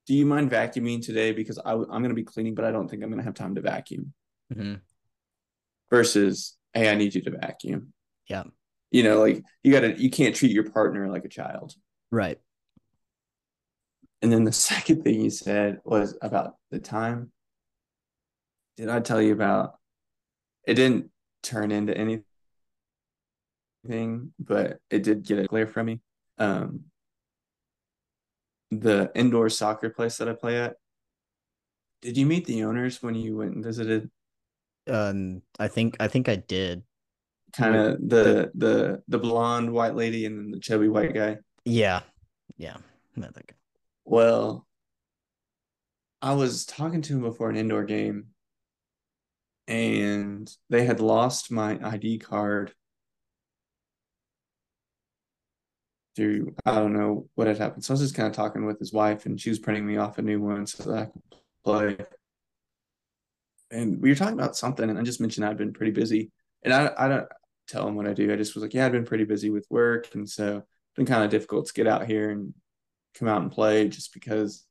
do 0.07 0.15
you 0.15 0.25
mind 0.25 0.49
vacuuming 0.49 1.05
today 1.05 1.31
because 1.31 1.59
I, 1.59 1.73
I'm 1.73 2.01
gonna 2.01 2.13
be 2.13 2.23
cleaning, 2.23 2.55
but 2.55 2.65
I 2.65 2.71
don't 2.71 2.87
think 2.87 3.03
I'm 3.03 3.09
gonna 3.09 3.23
have 3.23 3.35
time 3.35 3.55
to 3.55 3.61
vacuum. 3.61 4.13
Mm-hmm. 4.53 4.75
Versus, 5.89 6.57
hey, 6.73 6.89
I 6.89 6.95
need 6.95 7.13
you 7.13 7.21
to 7.21 7.31
vacuum. 7.31 7.93
Yeah. 8.27 8.43
You 8.89 9.03
know, 9.03 9.19
like 9.19 9.43
you 9.63 9.71
gotta 9.71 9.99
you 10.01 10.09
can't 10.09 10.35
treat 10.35 10.51
your 10.51 10.69
partner 10.69 11.09
like 11.09 11.25
a 11.25 11.29
child. 11.29 11.75
Right. 12.11 12.39
And 14.21 14.31
then 14.31 14.43
the 14.43 14.51
second 14.69 15.03
thing 15.03 15.21
you 15.21 15.29
said 15.29 15.79
was 15.83 16.17
about 16.21 16.55
the 16.69 16.79
time. 16.79 17.31
Did 18.77 18.89
I 18.89 18.99
tell 18.99 19.21
you 19.21 19.33
about 19.33 19.75
it 20.65 20.75
didn't 20.75 21.09
turn 21.43 21.71
into 21.71 21.95
anything, 21.97 22.23
but 24.39 24.77
it 24.89 25.03
did 25.03 25.23
get 25.23 25.39
a 25.39 25.45
glare 25.45 25.67
from 25.67 25.87
me. 25.87 26.01
Um 26.37 26.85
the 28.71 29.11
indoor 29.13 29.49
soccer 29.49 29.89
place 29.89 30.17
that 30.17 30.29
I 30.29 30.33
play 30.33 30.59
at. 30.59 30.75
Did 32.01 32.17
you 32.17 32.25
meet 32.25 32.45
the 32.45 32.63
owners 32.63 33.03
when 33.03 33.15
you 33.15 33.37
went 33.37 33.53
and 33.53 33.63
visited? 33.63 34.09
Um, 34.89 35.41
I 35.59 35.67
think 35.67 35.97
I 35.99 36.07
think 36.07 36.29
I 36.29 36.37
did. 36.37 36.83
Kind 37.53 37.75
of 37.75 38.09
the 38.09 38.51
the 38.55 39.03
the 39.07 39.19
blonde 39.19 39.71
white 39.71 39.95
lady 39.95 40.25
and 40.25 40.39
then 40.39 40.51
the 40.51 40.59
chubby 40.59 40.87
white 40.87 41.13
guy. 41.13 41.37
Yeah. 41.65 42.01
Yeah. 42.57 42.77
I 43.17 43.27
think. 43.27 43.53
Well, 44.11 44.67
I 46.23 46.33
was 46.33 46.65
talking 46.65 47.03
to 47.03 47.13
him 47.13 47.21
before 47.21 47.49
an 47.51 47.55
indoor 47.55 47.83
game, 47.83 48.33
and 49.67 50.51
they 50.69 50.85
had 50.85 50.99
lost 50.99 51.51
my 51.51 51.79
ID 51.81 52.19
card 52.19 52.73
through 56.15 56.53
I 56.65 56.75
don't 56.75 56.93
know 56.93 57.27
what 57.35 57.47
had 57.47 57.57
happened. 57.57 57.83
So 57.85 57.91
I 57.93 57.95
was 57.95 58.01
just 58.01 58.15
kind 58.15 58.27
of 58.27 58.33
talking 58.33 58.65
with 58.65 58.79
his 58.79 58.93
wife, 58.93 59.25
and 59.25 59.39
she 59.39 59.49
was 59.49 59.59
printing 59.59 59.85
me 59.85 59.97
off 59.97 60.17
a 60.17 60.21
new 60.21 60.41
one 60.41 60.65
so 60.67 60.83
that 60.91 60.99
I 60.99 61.05
could 61.05 61.21
play. 61.63 61.97
And 63.69 64.01
we 64.01 64.09
were 64.09 64.15
talking 64.15 64.33
about 64.37 64.57
something, 64.57 64.89
and 64.89 64.99
I 64.99 65.03
just 65.03 65.21
mentioned 65.21 65.45
I'd 65.45 65.57
been 65.57 65.73
pretty 65.73 65.91
busy, 65.93 66.31
and 66.63 66.73
I 66.73 66.91
I 66.97 67.07
don't 67.07 67.27
tell 67.67 67.87
him 67.87 67.95
what 67.95 68.07
I 68.07 68.13
do. 68.13 68.31
I 68.31 68.35
just 68.35 68.53
was 68.55 68.63
like, 68.63 68.73
yeah, 68.73 68.85
I've 68.85 68.91
been 68.91 69.05
pretty 69.05 69.23
busy 69.23 69.49
with 69.49 69.65
work, 69.69 70.13
and 70.13 70.29
so 70.29 70.57
it's 70.57 70.95
been 70.95 71.05
kind 71.05 71.23
of 71.23 71.31
difficult 71.31 71.67
to 71.67 71.73
get 71.73 71.87
out 71.87 72.05
here 72.05 72.29
and 72.31 72.53
come 73.15 73.27
out 73.27 73.41
and 73.41 73.51
play 73.51 73.87
just 73.89 74.13
because 74.13 74.65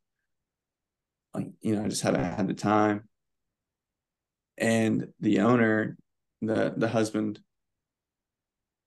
like 1.35 1.49
you 1.61 1.77
know 1.77 1.85
I 1.85 1.89
just 1.89 2.03
haven't 2.03 2.25
had 2.25 2.49
the 2.49 2.55
time. 2.55 3.09
And 4.59 5.09
the 5.21 5.41
owner, 5.41 5.97
the 6.43 6.75
the 6.77 6.89
husband 6.89 7.41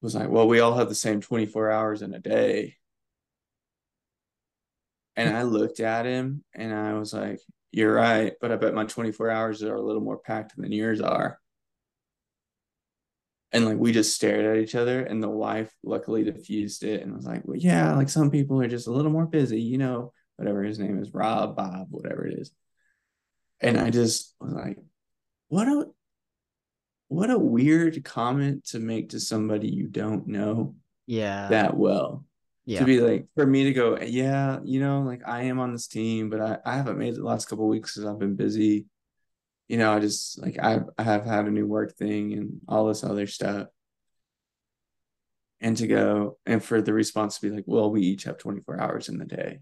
was 0.01 0.16
like, 0.16 0.30
well, 0.30 0.47
we 0.47 0.60
all 0.60 0.76
have 0.76 0.89
the 0.89 0.95
same 0.95 1.22
24 1.22 1.72
hours 1.72 2.01
in 2.01 2.14
a 2.14 2.20
day. 2.20 2.76
And 5.16 5.36
I 5.36 5.43
looked 5.43 5.80
at 5.80 6.06
him 6.06 6.43
and 6.54 6.74
I 6.74 6.93
was 6.93 7.14
like, 7.14 7.39
you're 7.72 7.93
right, 7.93 8.34
but 8.41 8.51
I 8.51 8.56
bet 8.58 8.74
my 8.74 8.86
24 8.86 9.30
hours 9.30 9.64
are 9.64 9.76
a 9.76 9.82
little 9.82 10.01
more 10.01 10.18
packed 10.18 10.56
than 10.58 10.72
yours 10.72 11.01
are. 11.01 11.39
And 13.54 13.66
like 13.66 13.78
we 13.78 13.91
just 13.91 14.16
stared 14.16 14.45
at 14.45 14.62
each 14.62 14.74
other, 14.76 15.01
and 15.04 15.22
the 15.22 15.30
wife 15.30 15.72
luckily 15.84 16.24
diffused 16.24 16.84
it 16.84 17.04
and 17.04 17.16
was 17.16 17.26
like, 17.26 17.43
Well, 17.45 17.58
yeah, 17.58 17.93
like 17.95 18.10
some 18.10 18.32
people 18.32 18.60
are 18.62 18.68
just 18.68 18.88
a 18.88 18.91
little 18.91 19.12
more 19.12 19.28
busy, 19.28 19.62
you 19.62 19.78
know, 19.78 20.12
whatever 20.38 20.64
his 20.64 20.80
name 20.80 20.99
is, 20.99 21.14
Rob, 21.14 21.56
Bob, 21.56 21.88
whatever 21.91 22.26
it 22.28 22.39
is. 22.39 22.51
And 23.62 23.78
I 23.80 23.91
just 23.91 24.36
was 24.41 24.54
like, 24.54 24.78
what 25.49 25.68
a 25.68 25.86
what 27.08 27.30
a 27.30 27.38
weird 27.38 28.04
comment 28.04 28.66
to 28.70 28.80
make 28.80 29.10
to 29.10 29.20
somebody 29.20 29.70
you 29.70 29.88
don't 29.88 30.28
know 30.28 30.76
Yeah. 31.06 31.47
that 31.49 31.78
well. 31.78 32.26
yeah. 32.66 32.80
To 32.80 32.86
be 32.86 32.99
like 33.01 33.28
for 33.36 33.45
me 33.45 33.66
to 33.66 33.74
go, 33.74 33.99
yeah, 34.01 34.60
you 34.64 34.80
know, 34.80 35.01
like 35.04 35.22
I 35.28 35.43
am 35.43 35.60
on 35.60 35.72
this 35.74 35.86
team, 35.88 36.30
but 36.32 36.41
I, 36.41 36.58
I 36.66 36.76
haven't 36.76 36.97
made 36.97 37.14
it 37.14 37.18
the 37.18 37.24
last 37.24 37.45
couple 37.47 37.68
weeks 37.68 37.93
because 37.93 38.10
I've 38.10 38.20
been 38.20 38.36
busy. 38.36 38.88
You 39.74 39.80
know, 39.80 39.91
I 39.91 39.99
just 39.99 40.39
like 40.39 40.59
I 40.59 40.82
I 40.99 41.03
have 41.03 41.26
had 41.26 41.45
a 41.47 41.51
new 41.51 41.65
work 41.65 41.95
thing 41.97 42.34
and 42.34 42.61
all 42.67 42.86
this 42.88 43.03
other 43.03 43.26
stuff. 43.26 43.69
And 45.61 45.76
to 45.78 45.88
go 45.88 46.38
and 46.45 46.63
for 46.63 46.80
the 46.82 46.93
response 46.93 47.39
to 47.39 47.49
be 47.49 47.55
like, 47.55 47.63
well, 47.65 47.89
we 47.89 48.01
each 48.01 48.26
have 48.26 48.38
24 48.38 48.80
hours 48.80 49.09
in 49.09 49.17
the 49.17 49.26
day. 49.26 49.61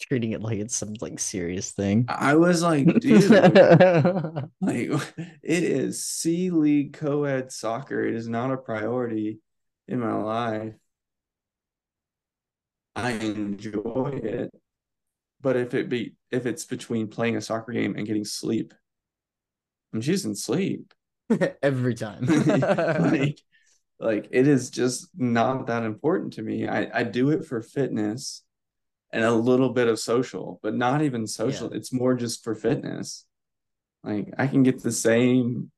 treating 0.00 0.32
it 0.32 0.42
like 0.42 0.58
it's 0.58 0.76
some 0.76 0.94
like 1.00 1.18
serious 1.18 1.72
thing. 1.72 2.04
I 2.08 2.36
was 2.36 2.62
like, 2.62 2.86
dude, 3.00 3.30
like 4.60 4.90
it 5.42 5.62
is 5.64 6.04
C 6.04 6.50
League 6.50 6.92
co-ed 6.94 7.52
soccer. 7.52 8.04
It 8.04 8.14
is 8.14 8.28
not 8.28 8.52
a 8.52 8.56
priority 8.56 9.40
in 9.88 10.00
my 10.00 10.14
life. 10.14 10.74
I 12.94 13.12
enjoy 13.12 14.20
it. 14.22 14.50
But 15.40 15.56
if 15.56 15.74
it 15.74 15.88
be 15.88 16.16
if 16.30 16.46
it's 16.46 16.64
between 16.64 17.08
playing 17.08 17.36
a 17.36 17.40
soccer 17.40 17.72
game 17.72 17.96
and 17.96 18.06
getting 18.06 18.24
sleep, 18.24 18.74
I'm 19.92 20.00
choosing 20.00 20.34
sleep. 20.34 20.92
Every 21.62 21.94
time. 21.94 22.26
like, 22.46 23.40
like 23.98 24.28
it 24.30 24.46
is 24.46 24.70
just 24.70 25.08
not 25.16 25.66
that 25.66 25.84
important 25.84 26.34
to 26.34 26.42
me. 26.42 26.68
I, 26.68 27.00
I 27.00 27.02
do 27.02 27.30
it 27.30 27.44
for 27.44 27.62
fitness 27.62 28.42
and 29.10 29.24
a 29.24 29.32
little 29.32 29.70
bit 29.70 29.88
of 29.88 29.98
social, 29.98 30.60
but 30.62 30.74
not 30.74 31.02
even 31.02 31.26
social. 31.26 31.72
It's 31.72 31.92
more 31.92 32.14
just 32.14 32.44
for 32.44 32.54
fitness. 32.54 33.24
Like 34.04 34.32
I 34.38 34.46
can 34.46 34.62
get 34.62 34.82
the 34.82 34.92
same 34.92 35.70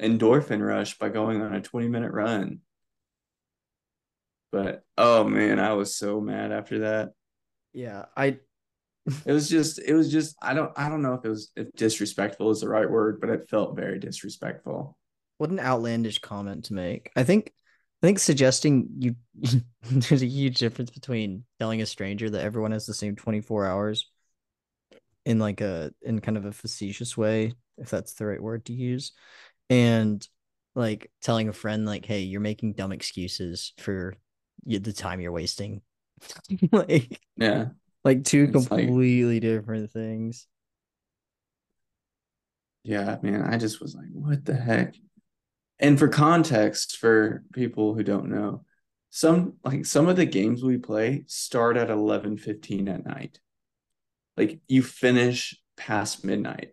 endorphin 0.00 0.66
rush 0.66 0.98
by 0.98 1.08
going 1.08 1.42
on 1.42 1.54
a 1.54 1.60
20 1.60 1.88
minute 1.88 2.12
run. 2.12 2.60
But 4.50 4.82
oh 4.98 5.24
man, 5.24 5.58
I 5.58 5.72
was 5.74 5.94
so 5.94 6.20
mad 6.20 6.52
after 6.52 6.80
that. 6.80 7.12
yeah, 7.72 8.06
I 8.16 8.38
It 9.24 9.32
was 9.32 9.48
just 9.48 9.78
it 9.80 9.94
was 9.94 10.12
just 10.12 10.36
I 10.42 10.54
don't 10.54 10.72
I 10.76 10.88
don't 10.88 11.02
know 11.02 11.14
if 11.14 11.24
it 11.24 11.28
was 11.28 11.50
if 11.56 11.72
disrespectful 11.76 12.50
is 12.50 12.60
the 12.60 12.68
right 12.68 12.88
word, 12.88 13.20
but 13.20 13.30
it 13.30 13.48
felt 13.48 13.76
very 13.76 13.98
disrespectful. 13.98 14.96
what 15.38 15.50
an 15.50 15.60
outlandish 15.60 16.18
comment 16.20 16.66
to 16.66 16.74
make. 16.74 17.10
I 17.16 17.24
think 17.24 17.52
I 18.02 18.06
think 18.06 18.18
suggesting 18.18 18.88
you 18.98 19.16
there's 19.90 20.22
a 20.22 20.26
huge 20.26 20.58
difference 20.58 20.90
between 20.90 21.44
telling 21.58 21.82
a 21.82 21.86
stranger 21.86 22.30
that 22.30 22.44
everyone 22.44 22.72
has 22.72 22.86
the 22.86 22.94
same 22.94 23.16
24 23.16 23.66
hours 23.66 24.08
in 25.24 25.38
like 25.38 25.60
a 25.60 25.92
in 26.02 26.20
kind 26.20 26.36
of 26.36 26.44
a 26.44 26.52
facetious 26.52 27.16
way, 27.16 27.54
if 27.78 27.90
that's 27.90 28.14
the 28.14 28.26
right 28.26 28.42
word 28.42 28.64
to 28.66 28.72
use, 28.72 29.12
and 29.70 30.26
like 30.74 31.10
telling 31.22 31.48
a 31.48 31.52
friend 31.52 31.86
like, 31.86 32.04
"Hey, 32.04 32.20
you're 32.20 32.40
making 32.40 32.74
dumb 32.74 32.92
excuses 32.92 33.72
for 33.78 34.14
the 34.66 34.92
time 34.92 35.20
you're 35.20 35.32
wasting." 35.32 35.82
like 36.72 37.20
Yeah. 37.36 37.70
Like 38.04 38.24
two 38.24 38.44
It's 38.52 38.70
like- 38.70 38.86
completely 38.86 39.40
different 39.40 39.90
things. 39.90 40.46
Yeah, 42.84 43.18
man, 43.22 43.42
I 43.42 43.58
just 43.58 43.80
was 43.80 43.94
like, 43.94 44.08
what 44.12 44.44
the 44.44 44.54
heck? 44.56 44.94
And 45.78 45.98
for 45.98 46.08
context, 46.08 46.96
for 46.98 47.44
people 47.52 47.94
who 47.94 48.02
don't 48.02 48.28
know, 48.28 48.64
some 49.10 49.54
like 49.64 49.84
some 49.86 50.08
of 50.08 50.16
the 50.16 50.24
games 50.26 50.62
we 50.64 50.78
play 50.78 51.24
start 51.28 51.76
at 51.76 51.90
11 51.90 52.38
15 52.38 52.88
at 52.88 53.04
night. 53.04 53.38
Like 54.36 54.60
you 54.68 54.82
finish 54.82 55.56
past 55.76 56.24
midnight. 56.24 56.70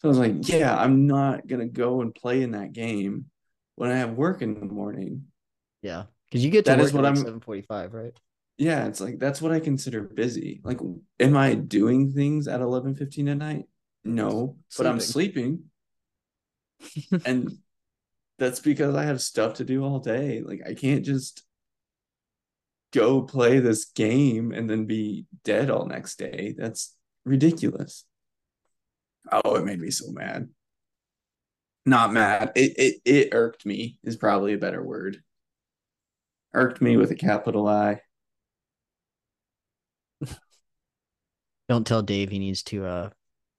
So 0.00 0.04
I 0.04 0.08
was 0.08 0.18
like, 0.18 0.48
yeah, 0.48 0.76
I'm 0.76 1.06
not 1.06 1.46
gonna 1.46 1.68
go 1.68 2.00
and 2.00 2.14
play 2.14 2.42
in 2.42 2.52
that 2.52 2.72
game 2.72 3.26
when 3.76 3.90
I 3.90 3.96
have 3.98 4.12
work 4.14 4.42
in 4.42 4.58
the 4.58 4.66
morning. 4.66 5.26
Yeah, 5.82 6.04
because 6.28 6.44
you 6.44 6.50
get 6.50 6.64
to 6.66 6.72
That 6.72 6.78
work 6.78 6.86
is 6.88 6.92
what 6.92 7.04
at 7.04 7.16
like 7.16 7.26
I'm- 7.26 7.40
7:45, 7.40 7.92
right? 7.94 8.18
Yeah, 8.60 8.88
it's 8.88 9.00
like 9.00 9.18
that's 9.18 9.40
what 9.40 9.52
I 9.52 9.58
consider 9.58 10.02
busy. 10.02 10.60
Like, 10.62 10.80
am 11.18 11.34
I 11.34 11.54
doing 11.54 12.12
things 12.12 12.46
at 12.46 12.60
11 12.60 12.94
15 12.94 13.28
at 13.28 13.38
night? 13.38 13.64
No, 14.04 14.58
but 14.76 14.86
I'm 14.86 15.00
sleeping. 15.00 15.62
and 17.24 17.52
that's 18.38 18.60
because 18.60 18.94
I 18.94 19.04
have 19.04 19.22
stuff 19.22 19.54
to 19.54 19.64
do 19.64 19.82
all 19.82 19.98
day. 19.98 20.42
Like 20.42 20.60
I 20.66 20.74
can't 20.74 21.06
just 21.06 21.42
go 22.92 23.22
play 23.22 23.60
this 23.60 23.86
game 23.86 24.52
and 24.52 24.68
then 24.68 24.84
be 24.84 25.24
dead 25.42 25.70
all 25.70 25.86
next 25.86 26.18
day. 26.18 26.54
That's 26.54 26.94
ridiculous. 27.24 28.04
Oh, 29.32 29.54
it 29.54 29.64
made 29.64 29.80
me 29.80 29.90
so 29.90 30.12
mad. 30.12 30.50
Not 31.86 32.12
mad. 32.12 32.52
It 32.54 32.74
it 32.76 32.96
it 33.06 33.28
irked 33.32 33.64
me 33.64 33.96
is 34.04 34.16
probably 34.16 34.52
a 34.52 34.58
better 34.58 34.84
word. 34.84 35.22
Irked 36.52 36.82
me 36.82 36.98
with 36.98 37.10
a 37.10 37.16
capital 37.16 37.66
I. 37.66 38.02
Don't 41.70 41.86
tell 41.86 42.02
Dave 42.02 42.30
he 42.30 42.40
needs 42.40 42.64
to 42.64 42.84
uh 42.84 43.10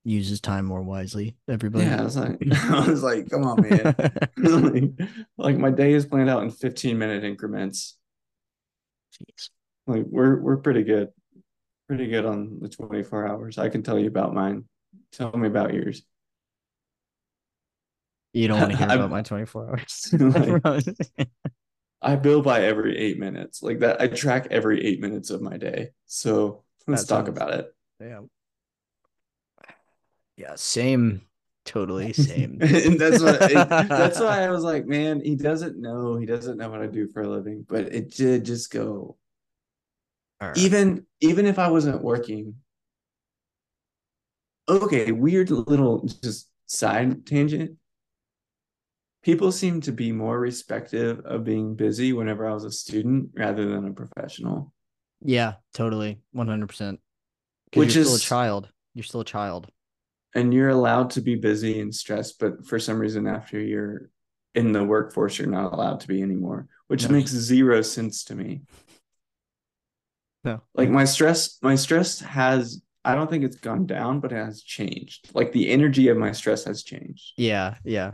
use 0.04 0.28
his 0.28 0.42
time 0.42 0.66
more 0.66 0.82
wisely. 0.82 1.38
Everybody. 1.48 1.86
Yeah, 1.86 2.02
I 2.02 2.04
was 2.04 2.18
like, 2.18 2.38
I 2.52 2.90
was 2.90 3.04
like, 3.04 3.30
come 3.30 3.46
on, 3.46 3.62
man. 3.62 3.96
like, 4.38 5.10
like 5.38 5.58
my 5.58 5.72
day 5.72 5.94
is 5.94 6.06
planned 6.06 6.30
out 6.30 6.44
in 6.44 6.52
15 6.52 6.98
minute 6.98 7.24
increments. 7.24 7.98
Jeez. 9.16 9.50
Like 9.88 10.04
we're 10.10 10.42
we're 10.42 10.58
pretty 10.58 10.84
good. 10.84 11.08
Pretty 11.88 12.08
good 12.08 12.26
on 12.26 12.60
the 12.60 12.68
24 12.68 13.28
hours. 13.30 13.58
I 13.58 13.70
can 13.70 13.82
tell 13.82 13.98
you 13.98 14.08
about 14.08 14.34
mine. 14.34 14.66
Tell 15.14 15.32
me 15.38 15.48
about 15.48 15.74
yours. 15.74 16.04
You 18.34 18.50
don't 18.50 18.60
want 18.60 18.72
to 18.72 18.78
hear 18.78 18.88
about 18.88 19.10
my 19.10 19.22
24 19.22 19.70
hours. 19.70 20.14
Like- 20.20 21.30
I 22.02 22.16
bill 22.18 22.42
by 22.42 22.64
every 22.66 22.98
eight 22.98 23.20
minutes. 23.20 23.64
Like 23.64 23.80
that, 23.80 24.02
I 24.02 24.08
track 24.08 24.48
every 24.52 24.84
eight 24.86 25.00
minutes 25.00 25.30
of 25.30 25.42
my 25.42 25.56
day. 25.56 25.92
So 26.08 26.64
let's 26.88 27.04
That 27.04 27.08
talk 27.16 27.26
sounds- 27.28 27.38
about 27.38 27.54
it. 27.54 27.74
Yeah. 28.02 28.22
Yeah, 30.38 30.56
same. 30.56 31.22
Totally 31.66 32.14
same. 32.14 32.58
that's 32.58 33.22
what 33.22 33.42
it, 33.52 33.70
that's 33.70 34.20
why 34.20 34.44
I 34.44 34.50
was 34.50 34.64
like, 34.64 34.86
man, 34.88 35.22
he 35.24 35.36
doesn't 35.36 35.80
know. 35.80 36.18
He 36.18 36.26
doesn't 36.26 36.58
know 36.58 36.70
what 36.70 36.82
I 36.82 36.88
do 36.88 37.08
for 37.08 37.22
a 37.22 37.30
living. 37.30 37.66
But 37.68 37.94
it 37.94 38.16
did 38.16 38.46
just 38.46 38.72
go. 38.72 39.18
Right. 40.42 40.58
even 40.58 41.06
even 41.20 41.46
if 41.46 41.60
I 41.60 41.70
wasn't 41.70 42.02
working. 42.02 42.56
Okay, 44.68 45.12
weird 45.12 45.52
little 45.52 46.08
just 46.24 46.50
side 46.66 47.26
tangent. 47.28 47.78
People 49.22 49.52
seem 49.52 49.82
to 49.82 49.92
be 49.92 50.12
more 50.12 50.40
respective 50.40 51.20
of 51.26 51.44
being 51.44 51.76
busy 51.76 52.12
whenever 52.12 52.48
I 52.48 52.54
was 52.54 52.64
a 52.64 52.72
student 52.72 53.30
rather 53.36 53.68
than 53.68 53.86
a 53.86 53.94
professional. 53.94 54.74
Yeah, 55.24 55.56
totally. 55.74 56.22
100%. 56.36 56.98
Which 57.76 57.96
you're 57.96 58.04
still 58.06 58.16
a 58.18 58.20
child. 58.20 58.70
You're 58.94 59.04
still 59.04 59.22
a 59.22 59.26
child. 59.26 59.68
And 60.34 60.54
you're 60.54 60.70
allowed 60.70 61.12
to 61.12 61.22
be 61.22 61.36
busy 61.36 61.80
and 61.82 61.94
stressed, 61.94 62.40
but 62.40 62.66
for 62.66 62.80
some 62.80 63.00
reason 63.00 63.28
after 63.28 63.60
you're 63.60 64.10
in 64.56 64.72
the 64.72 64.84
workforce, 64.84 65.38
you're 65.38 65.48
not 65.48 65.74
allowed 65.74 66.00
to 66.02 66.08
be 66.08 66.22
anymore, 66.22 66.68
which 66.88 67.04
No. 67.08 67.10
makes 67.16 67.32
zero 67.32 67.82
sense 67.82 68.24
to 68.26 68.36
me. 68.36 68.62
No. 70.44 70.62
like 70.74 70.90
my 70.90 71.06
stress 71.06 71.60
my 71.62 71.76
stress 71.76 72.20
has 72.20 72.82
i 73.06 73.14
don't 73.14 73.30
think 73.30 73.44
it's 73.44 73.58
gone 73.58 73.86
down 73.86 74.20
but 74.20 74.32
it 74.32 74.38
has 74.44 74.64
changed 74.64 75.30
like 75.36 75.52
the 75.52 75.70
energy 75.70 76.08
of 76.08 76.18
my 76.18 76.32
stress 76.32 76.64
has 76.64 76.82
changed 76.82 77.34
Yeah, 77.38 77.76
yeah. 77.84 78.14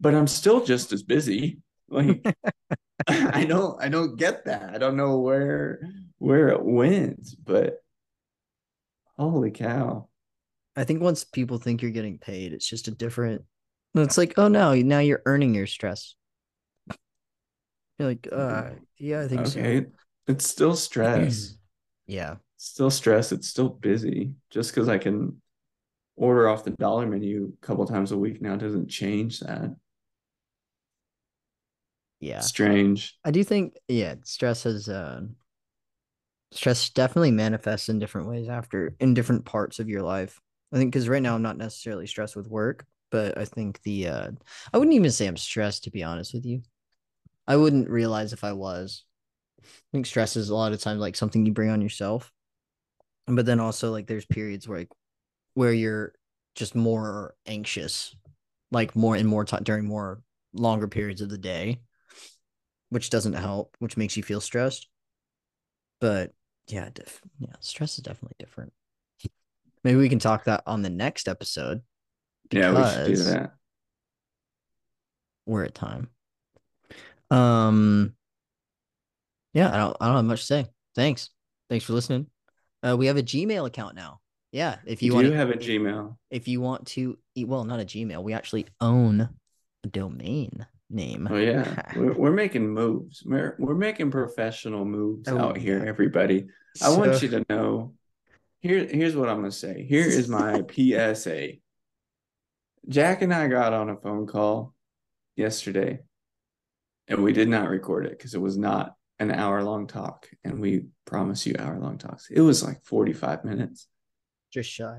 but 0.00 0.16
i'm 0.16 0.26
still 0.26 0.64
just 0.64 0.92
as 0.92 1.04
busy 1.04 1.58
like 1.88 2.26
i 3.08 3.44
don't 3.44 3.80
i 3.80 3.88
don't 3.88 4.16
get 4.16 4.46
that 4.46 4.74
i 4.74 4.78
don't 4.78 4.96
know 4.96 5.18
where 5.20 5.80
where 6.18 6.48
it 6.48 6.64
went 6.64 7.28
but 7.44 7.81
holy 9.30 9.50
cow. 9.50 10.08
I 10.76 10.84
think 10.84 11.02
once 11.02 11.24
people 11.24 11.58
think 11.58 11.82
you're 11.82 11.90
getting 11.90 12.18
paid, 12.18 12.52
it's 12.52 12.68
just 12.68 12.88
a 12.88 12.90
different. 12.90 13.42
It's 13.94 14.16
like, 14.16 14.34
oh 14.38 14.48
no, 14.48 14.74
now 14.74 15.00
you're 15.00 15.22
earning 15.26 15.54
your 15.54 15.66
stress. 15.66 16.14
You're 17.98 18.08
like, 18.08 18.26
uh, 18.32 18.70
yeah, 18.98 19.20
I 19.20 19.28
think 19.28 19.46
okay. 19.48 19.84
It's 20.26 20.46
still 20.46 20.74
stress. 20.74 21.54
Yeah, 22.04 22.36
still 22.56 22.90
stress. 22.90 23.30
It's 23.30 23.48
still 23.48 23.68
busy. 23.68 24.32
Just 24.50 24.74
because 24.74 24.88
i 24.88 24.98
can 24.98 25.40
order 26.16 26.48
off 26.48 26.64
the 26.64 26.70
dollar 26.70 27.06
menu 27.06 27.52
a 27.62 27.66
couple 27.66 27.86
times 27.86 28.12
a 28.12 28.18
week 28.18 28.42
now 28.42 28.56
doesn't 28.56 28.88
change 28.88 29.40
that. 29.40 29.74
Yeah. 32.20 32.40
strange. 32.40 33.18
I 33.24 33.32
do 33.32 33.42
think, 33.42 33.76
yeah, 33.88 34.14
stress 34.24 34.62
has, 34.62 34.88
uh, 34.88 35.22
stress 36.52 36.88
definitely 36.90 37.30
manifests 37.30 37.88
in 37.88 37.98
different 37.98 38.28
ways 38.28 38.48
after 38.48 38.94
in 39.00 39.14
different 39.14 39.44
parts 39.44 39.78
of 39.78 39.88
your 39.88 40.02
life. 40.02 40.40
I 40.72 40.76
think 40.76 40.92
because 40.92 41.08
right 41.08 41.22
now 41.22 41.34
I'm 41.34 41.42
not 41.42 41.58
necessarily 41.58 42.06
stressed 42.06 42.36
with 42.36 42.48
work, 42.48 42.86
but 43.10 43.36
I 43.36 43.44
think 43.44 43.82
the, 43.82 44.08
uh, 44.08 44.30
I 44.72 44.78
wouldn't 44.78 44.96
even 44.96 45.10
say 45.10 45.26
I'm 45.26 45.36
stressed 45.36 45.84
to 45.84 45.90
be 45.90 46.02
honest 46.02 46.32
with 46.32 46.46
you. 46.46 46.62
I 47.46 47.56
wouldn't 47.56 47.90
realize 47.90 48.32
if 48.32 48.44
I 48.44 48.52
was. 48.52 49.04
I 49.62 49.66
think 49.92 50.06
stress 50.06 50.36
is 50.36 50.48
a 50.48 50.54
lot 50.54 50.72
of 50.72 50.80
times 50.80 51.00
like 51.00 51.16
something 51.16 51.44
you 51.44 51.52
bring 51.52 51.70
on 51.70 51.82
yourself. 51.82 52.32
But 53.26 53.46
then 53.46 53.60
also 53.60 53.90
like 53.90 54.06
there's 54.06 54.24
periods 54.24 54.66
where 54.66 54.80
like 54.80 54.90
where 55.54 55.72
you're 55.72 56.14
just 56.54 56.74
more 56.74 57.34
anxious, 57.46 58.14
like 58.70 58.96
more 58.96 59.14
and 59.14 59.28
more 59.28 59.44
time 59.44 59.62
during 59.62 59.84
more 59.84 60.22
longer 60.52 60.88
periods 60.88 61.20
of 61.20 61.28
the 61.28 61.38
day, 61.38 61.80
which 62.88 63.10
doesn't 63.10 63.34
help, 63.34 63.76
which 63.78 63.96
makes 63.96 64.16
you 64.16 64.22
feel 64.22 64.40
stressed. 64.40 64.88
But 66.00 66.32
yeah, 66.72 66.88
def- 66.92 67.20
yeah, 67.38 67.52
stress 67.60 67.98
is 67.98 68.04
definitely 68.04 68.36
different. 68.38 68.72
Maybe 69.84 69.98
we 69.98 70.08
can 70.08 70.18
talk 70.18 70.44
that 70.44 70.62
on 70.66 70.82
the 70.82 70.90
next 70.90 71.28
episode. 71.28 71.82
yeah 72.50 72.70
we 72.70 72.90
should 72.90 73.16
do 73.16 73.22
that. 73.24 73.52
We're 75.44 75.64
at 75.64 75.74
time. 75.74 76.08
Um 77.30 78.14
yeah, 79.52 79.72
I 79.72 79.76
don't 79.76 79.96
I 80.00 80.06
don't 80.06 80.16
have 80.16 80.24
much 80.24 80.40
to 80.40 80.46
say. 80.46 80.66
Thanks. 80.94 81.30
Thanks 81.68 81.84
for 81.84 81.92
listening. 81.92 82.28
Uh 82.82 82.96
we 82.96 83.06
have 83.06 83.18
a 83.18 83.22
Gmail 83.22 83.66
account 83.66 83.94
now. 83.94 84.20
Yeah, 84.50 84.76
if 84.86 85.02
you 85.02 85.08
you 85.08 85.14
want 85.14 85.26
do 85.26 85.30
to, 85.30 85.36
have 85.36 85.50
a 85.50 85.54
gmail 85.54 86.16
if 86.30 86.46
you 86.46 86.60
want 86.60 86.86
to 86.88 87.18
well, 87.36 87.64
not 87.64 87.80
a 87.80 87.84
Gmail. 87.84 88.22
We 88.22 88.34
actually 88.34 88.66
own 88.80 89.28
a 89.84 89.88
domain 89.88 90.66
name. 90.92 91.26
Oh 91.30 91.36
yeah, 91.36 91.82
we're, 91.96 92.12
we're 92.12 92.32
making 92.32 92.68
moves. 92.68 93.22
We're 93.24 93.56
we're 93.58 93.74
making 93.74 94.10
professional 94.10 94.84
moves 94.84 95.28
Oh, 95.28 95.38
out 95.38 95.56
here, 95.56 95.84
everybody. 95.84 96.46
I 96.82 96.90
want 96.96 97.22
you 97.22 97.28
to 97.30 97.44
know. 97.48 97.94
Here, 98.60 98.86
here's 98.86 99.16
what 99.16 99.28
I'm 99.28 99.38
gonna 99.38 99.50
say. 99.50 99.84
Here 99.84 100.06
is 100.06 100.28
my 100.28 100.62
PSA. 100.70 101.54
Jack 102.88 103.22
and 103.22 103.32
I 103.32 103.48
got 103.48 103.72
on 103.72 103.90
a 103.90 103.96
phone 103.96 104.26
call 104.26 104.74
yesterday, 105.36 106.00
and 107.08 107.22
we 107.22 107.32
did 107.32 107.48
not 107.48 107.68
record 107.68 108.06
it 108.06 108.12
because 108.12 108.34
it 108.34 108.40
was 108.40 108.56
not 108.58 108.94
an 109.18 109.30
hour 109.30 109.62
long 109.62 109.86
talk, 109.86 110.28
and 110.44 110.60
we 110.60 110.86
promise 111.04 111.46
you 111.46 111.54
hour 111.58 111.78
long 111.78 111.98
talks. 111.98 112.28
It 112.30 112.40
was 112.40 112.62
like 112.64 112.84
45 112.84 113.44
minutes, 113.44 113.86
just 114.52 114.70
shy. 114.70 114.98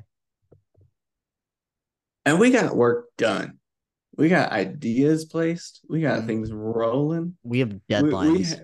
and 2.25 2.39
we 2.39 2.51
got 2.51 2.75
work 2.75 3.07
done. 3.17 3.59
We 4.17 4.29
got 4.29 4.51
ideas 4.51 5.25
placed. 5.25 5.81
We 5.89 6.01
got 6.01 6.21
Mhm. 6.21 6.27
things 6.27 6.51
rolling. 6.51 7.35
We 7.43 7.59
have 7.59 7.73
We- 7.73 7.79
deadlines. 7.89 8.59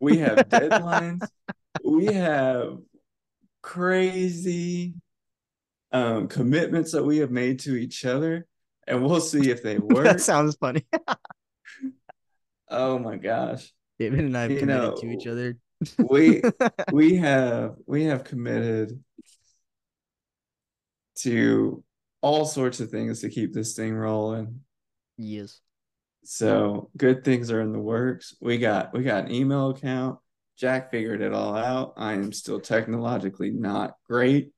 We, 0.00 0.18
ha- 0.18 0.36
we 0.38 0.38
have 0.38 0.38
deadlines. 0.48 1.28
we 1.84 2.06
have 2.06 2.78
crazy 3.62 4.94
um, 5.92 6.26
commitments 6.28 6.92
that 6.92 7.04
we 7.04 7.18
have 7.18 7.30
made 7.30 7.60
to 7.60 7.76
each 7.76 8.04
other, 8.04 8.46
and 8.86 9.04
we'll 9.04 9.20
see 9.20 9.50
if 9.50 9.62
they 9.62 9.78
work. 9.78 10.04
that 10.04 10.20
sounds 10.20 10.56
funny. 10.56 10.84
Oh 12.68 12.98
my 12.98 13.16
gosh. 13.18 13.72
David 14.00 14.20
and 14.20 14.36
I 14.36 14.42
have 14.42 14.50
You 14.50 14.58
committed 14.60 14.82
know, 14.82 14.96
to 14.96 15.06
each 15.12 15.26
other. 15.28 15.56
we 16.08 16.42
we 16.92 17.16
have 17.16 17.76
we 17.86 18.04
have 18.04 18.24
committed 18.24 18.98
to 21.16 21.84
all 22.20 22.44
sorts 22.46 22.80
of 22.80 22.90
things 22.90 23.20
to 23.20 23.28
keep 23.28 23.52
this 23.52 23.74
thing 23.74 23.94
rolling. 23.94 24.60
Yes. 25.16 25.60
So 26.24 26.90
good 26.96 27.24
things 27.24 27.50
are 27.50 27.60
in 27.60 27.72
the 27.72 27.78
works. 27.78 28.34
We 28.40 28.58
got 28.58 28.94
we 28.94 29.02
got 29.02 29.26
an 29.26 29.32
email 29.32 29.70
account. 29.70 30.18
Jack 30.56 30.90
figured 30.90 31.20
it 31.20 31.32
all 31.32 31.56
out. 31.56 31.94
I 31.96 32.12
am 32.12 32.32
still 32.32 32.60
technologically 32.60 33.50
not 33.50 33.96
great. 34.08 34.50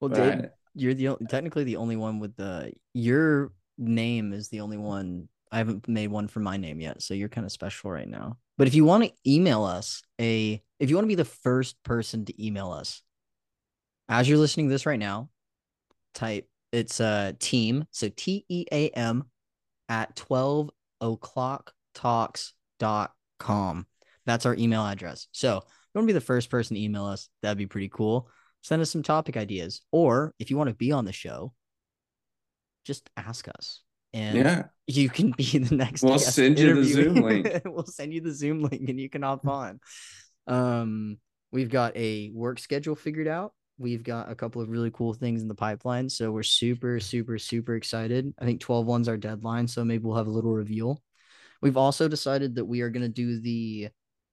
Well, 0.00 0.10
Dave, 0.10 0.46
you're 0.74 0.94
the 0.94 1.16
technically 1.28 1.64
the 1.64 1.76
only 1.76 1.96
one 1.96 2.20
with 2.20 2.36
the 2.36 2.72
your 2.94 3.52
name 3.76 4.32
is 4.32 4.48
the 4.48 4.60
only 4.60 4.76
one. 4.76 5.28
I 5.52 5.58
haven't 5.58 5.88
made 5.88 6.08
one 6.08 6.28
for 6.28 6.38
my 6.40 6.56
name 6.56 6.80
yet, 6.80 7.02
so 7.02 7.14
you're 7.14 7.28
kind 7.28 7.44
of 7.44 7.50
special 7.50 7.90
right 7.90 8.08
now. 8.08 8.36
But 8.56 8.68
if 8.68 8.74
you 8.74 8.84
want 8.84 9.04
to 9.04 9.12
email 9.26 9.64
us 9.64 10.02
a, 10.20 10.62
if 10.78 10.90
you 10.90 10.96
want 10.96 11.06
to 11.06 11.08
be 11.08 11.16
the 11.16 11.24
first 11.24 11.82
person 11.82 12.24
to 12.26 12.44
email 12.46 12.70
us, 12.70 13.02
as 14.08 14.28
you're 14.28 14.38
listening 14.38 14.68
to 14.68 14.72
this 14.72 14.86
right 14.86 14.98
now, 14.98 15.28
type 16.14 16.48
it's 16.70 17.00
a 17.00 17.34
team, 17.40 17.84
so 17.90 18.08
T 18.14 18.44
E 18.48 18.66
A 18.70 18.90
M 18.90 19.24
at 19.90 20.16
12 20.16 20.70
o'clock 21.02 21.74
talks.com. 21.94 23.86
That's 24.24 24.46
our 24.46 24.54
email 24.54 24.86
address. 24.86 25.26
So 25.32 25.58
if 25.58 25.64
you 25.64 25.98
want 25.98 26.04
to 26.08 26.12
be 26.14 26.18
the 26.18 26.20
first 26.20 26.48
person 26.48 26.76
to 26.76 26.82
email 26.82 27.04
us, 27.04 27.28
that'd 27.42 27.58
be 27.58 27.66
pretty 27.66 27.88
cool. 27.88 28.30
Send 28.62 28.80
us 28.80 28.90
some 28.90 29.02
topic 29.02 29.36
ideas. 29.36 29.82
Or 29.90 30.34
if 30.38 30.50
you 30.50 30.56
want 30.56 30.68
to 30.68 30.74
be 30.74 30.92
on 30.92 31.04
the 31.04 31.12
show, 31.12 31.52
just 32.84 33.10
ask 33.16 33.48
us. 33.48 33.82
And 34.12 34.36
yeah, 34.36 34.64
you 34.86 35.08
can 35.08 35.32
be 35.32 35.44
the 35.58 35.74
next. 35.74 36.02
We'll 36.02 36.18
send 36.18 36.58
you 36.58 36.74
the. 36.74 36.84
Zoom 36.84 37.14
link. 37.14 37.48
we'll 37.64 37.84
send 37.84 38.12
you 38.12 38.20
the 38.20 38.32
Zoom 38.32 38.60
link 38.62 38.88
and 38.88 39.00
you 39.00 39.08
can 39.08 39.22
hop 39.22 39.46
on. 39.46 39.80
Um, 40.46 41.18
we've 41.52 41.70
got 41.70 41.96
a 41.96 42.30
work 42.34 42.58
schedule 42.58 42.96
figured 42.96 43.28
out. 43.28 43.52
We've 43.80 44.02
got 44.04 44.30
a 44.30 44.34
couple 44.34 44.60
of 44.60 44.68
really 44.68 44.90
cool 44.90 45.14
things 45.14 45.40
in 45.40 45.48
the 45.48 45.54
pipeline. 45.54 46.10
So 46.10 46.30
we're 46.30 46.42
super, 46.42 47.00
super, 47.00 47.38
super 47.38 47.76
excited. 47.76 48.34
I 48.38 48.44
think 48.44 48.60
12 48.60 48.84
one's 48.84 49.08
our 49.08 49.16
deadline. 49.16 49.66
So 49.66 49.82
maybe 49.86 50.04
we'll 50.04 50.18
have 50.18 50.26
a 50.26 50.30
little 50.30 50.52
reveal. 50.52 51.02
We've 51.62 51.78
also 51.78 52.06
decided 52.06 52.56
that 52.56 52.66
we 52.66 52.82
are 52.82 52.90
going 52.90 53.02
to 53.02 53.08
do 53.08 53.40
the 53.40 53.88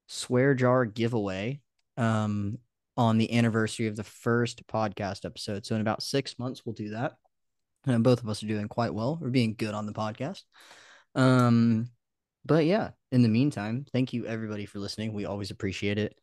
swear 0.06 0.54
jar 0.54 0.84
giveaway 0.84 1.60
um, 1.96 2.58
on 2.98 3.16
the 3.16 3.32
anniversary 3.32 3.86
of 3.86 3.96
the 3.96 4.04
first 4.04 4.66
podcast 4.66 5.24
episode. 5.24 5.64
So 5.64 5.74
in 5.74 5.80
about 5.80 6.02
six 6.02 6.38
months, 6.38 6.66
we'll 6.66 6.74
do 6.74 6.90
that. 6.90 7.14
And 7.86 8.04
both 8.04 8.22
of 8.22 8.28
us 8.28 8.42
are 8.42 8.48
doing 8.48 8.68
quite 8.68 8.92
well. 8.92 9.18
We're 9.18 9.30
being 9.30 9.54
good 9.54 9.72
on 9.72 9.86
the 9.86 9.92
podcast. 9.92 10.42
Um, 11.14 11.88
but 12.44 12.66
yeah, 12.66 12.90
in 13.12 13.22
the 13.22 13.28
meantime, 13.30 13.86
thank 13.94 14.12
you 14.12 14.26
everybody 14.26 14.66
for 14.66 14.78
listening. 14.78 15.14
We 15.14 15.24
always 15.24 15.50
appreciate 15.50 15.96
it. 15.96 16.18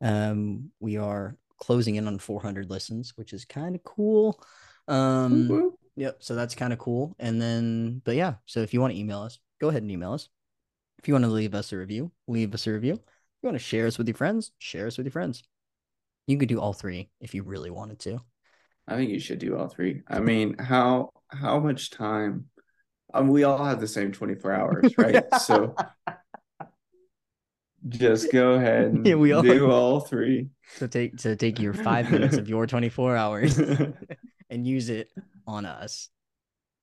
Um, 0.00 0.70
we 0.80 0.96
are 0.96 1.36
closing 1.60 1.94
in 1.94 2.08
on 2.08 2.18
400 2.18 2.68
listens, 2.68 3.12
which 3.16 3.32
is 3.32 3.44
kind 3.44 3.76
of 3.76 3.84
cool. 3.84 4.42
Um, 4.88 5.48
whoop. 5.48 5.74
Yep. 5.96 6.16
So 6.20 6.34
that's 6.34 6.54
kind 6.54 6.72
of 6.72 6.78
cool. 6.78 7.14
And 7.18 7.40
then, 7.40 8.02
but 8.04 8.16
yeah. 8.16 8.34
So 8.46 8.60
if 8.60 8.74
you 8.74 8.80
want 8.80 8.94
to 8.94 8.98
email 8.98 9.20
us, 9.20 9.38
go 9.60 9.68
ahead 9.68 9.82
and 9.82 9.90
email 9.90 10.12
us. 10.12 10.28
If 10.98 11.06
you 11.06 11.14
want 11.14 11.24
to 11.24 11.30
leave 11.30 11.54
us 11.54 11.72
a 11.72 11.76
review, 11.76 12.10
leave 12.26 12.52
us 12.54 12.66
a 12.66 12.72
review. 12.72 12.94
If 12.94 13.42
you 13.42 13.48
want 13.48 13.58
to 13.58 13.64
share 13.64 13.86
us 13.86 13.98
with 13.98 14.08
your 14.08 14.16
friends, 14.16 14.50
share 14.58 14.86
us 14.86 14.96
with 14.96 15.06
your 15.06 15.12
friends. 15.12 15.42
You 16.26 16.36
could 16.38 16.48
do 16.48 16.60
all 16.60 16.72
three 16.72 17.10
if 17.20 17.34
you 17.34 17.42
really 17.42 17.70
wanted 17.70 17.98
to. 18.00 18.20
I 18.86 18.96
think 18.96 19.10
you 19.10 19.20
should 19.20 19.38
do 19.38 19.56
all 19.56 19.68
three. 19.68 20.02
I 20.08 20.20
mean, 20.20 20.58
how 20.58 21.10
how 21.28 21.60
much 21.60 21.90
time? 21.90 22.46
Um, 23.12 23.28
we 23.28 23.44
all 23.44 23.64
have 23.64 23.80
the 23.80 23.88
same 23.88 24.12
24 24.12 24.52
hours, 24.52 24.94
right? 24.98 25.24
so 25.40 25.74
just 27.88 28.32
go 28.32 28.52
ahead 28.52 28.86
and 28.92 29.06
Yeah, 29.06 29.14
we 29.14 29.32
all- 29.32 29.42
do 29.42 29.70
all 29.70 30.00
three. 30.00 30.48
So 30.76 30.86
take 30.86 31.16
to 31.18 31.36
take 31.36 31.58
your 31.58 31.74
five 31.74 32.10
minutes 32.10 32.36
of 32.36 32.48
your 32.48 32.66
24 32.66 33.16
hours 33.16 33.58
and 34.50 34.66
use 34.66 34.88
it 34.88 35.10
on 35.46 35.64
us. 35.66 36.08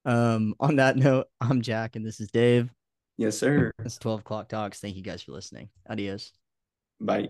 Um, 0.06 0.56
on 0.60 0.78
that 0.78 0.98
note, 0.98 1.28
I'm 1.42 1.62
Jack 1.62 1.96
and 1.96 2.06
this 2.06 2.20
is 2.20 2.30
Dave. 2.32 2.70
yes, 3.18 3.38
sir. 3.38 3.72
It's 3.80 3.98
12 3.98 4.22
o'clock 4.22 4.50
talks. 4.50 4.80
Thank 4.80 4.96
you 4.96 5.02
guys 5.04 5.22
for 5.22 5.32
listening. 5.34 5.70
Adios. 5.90 6.32
Bye. 7.00 7.30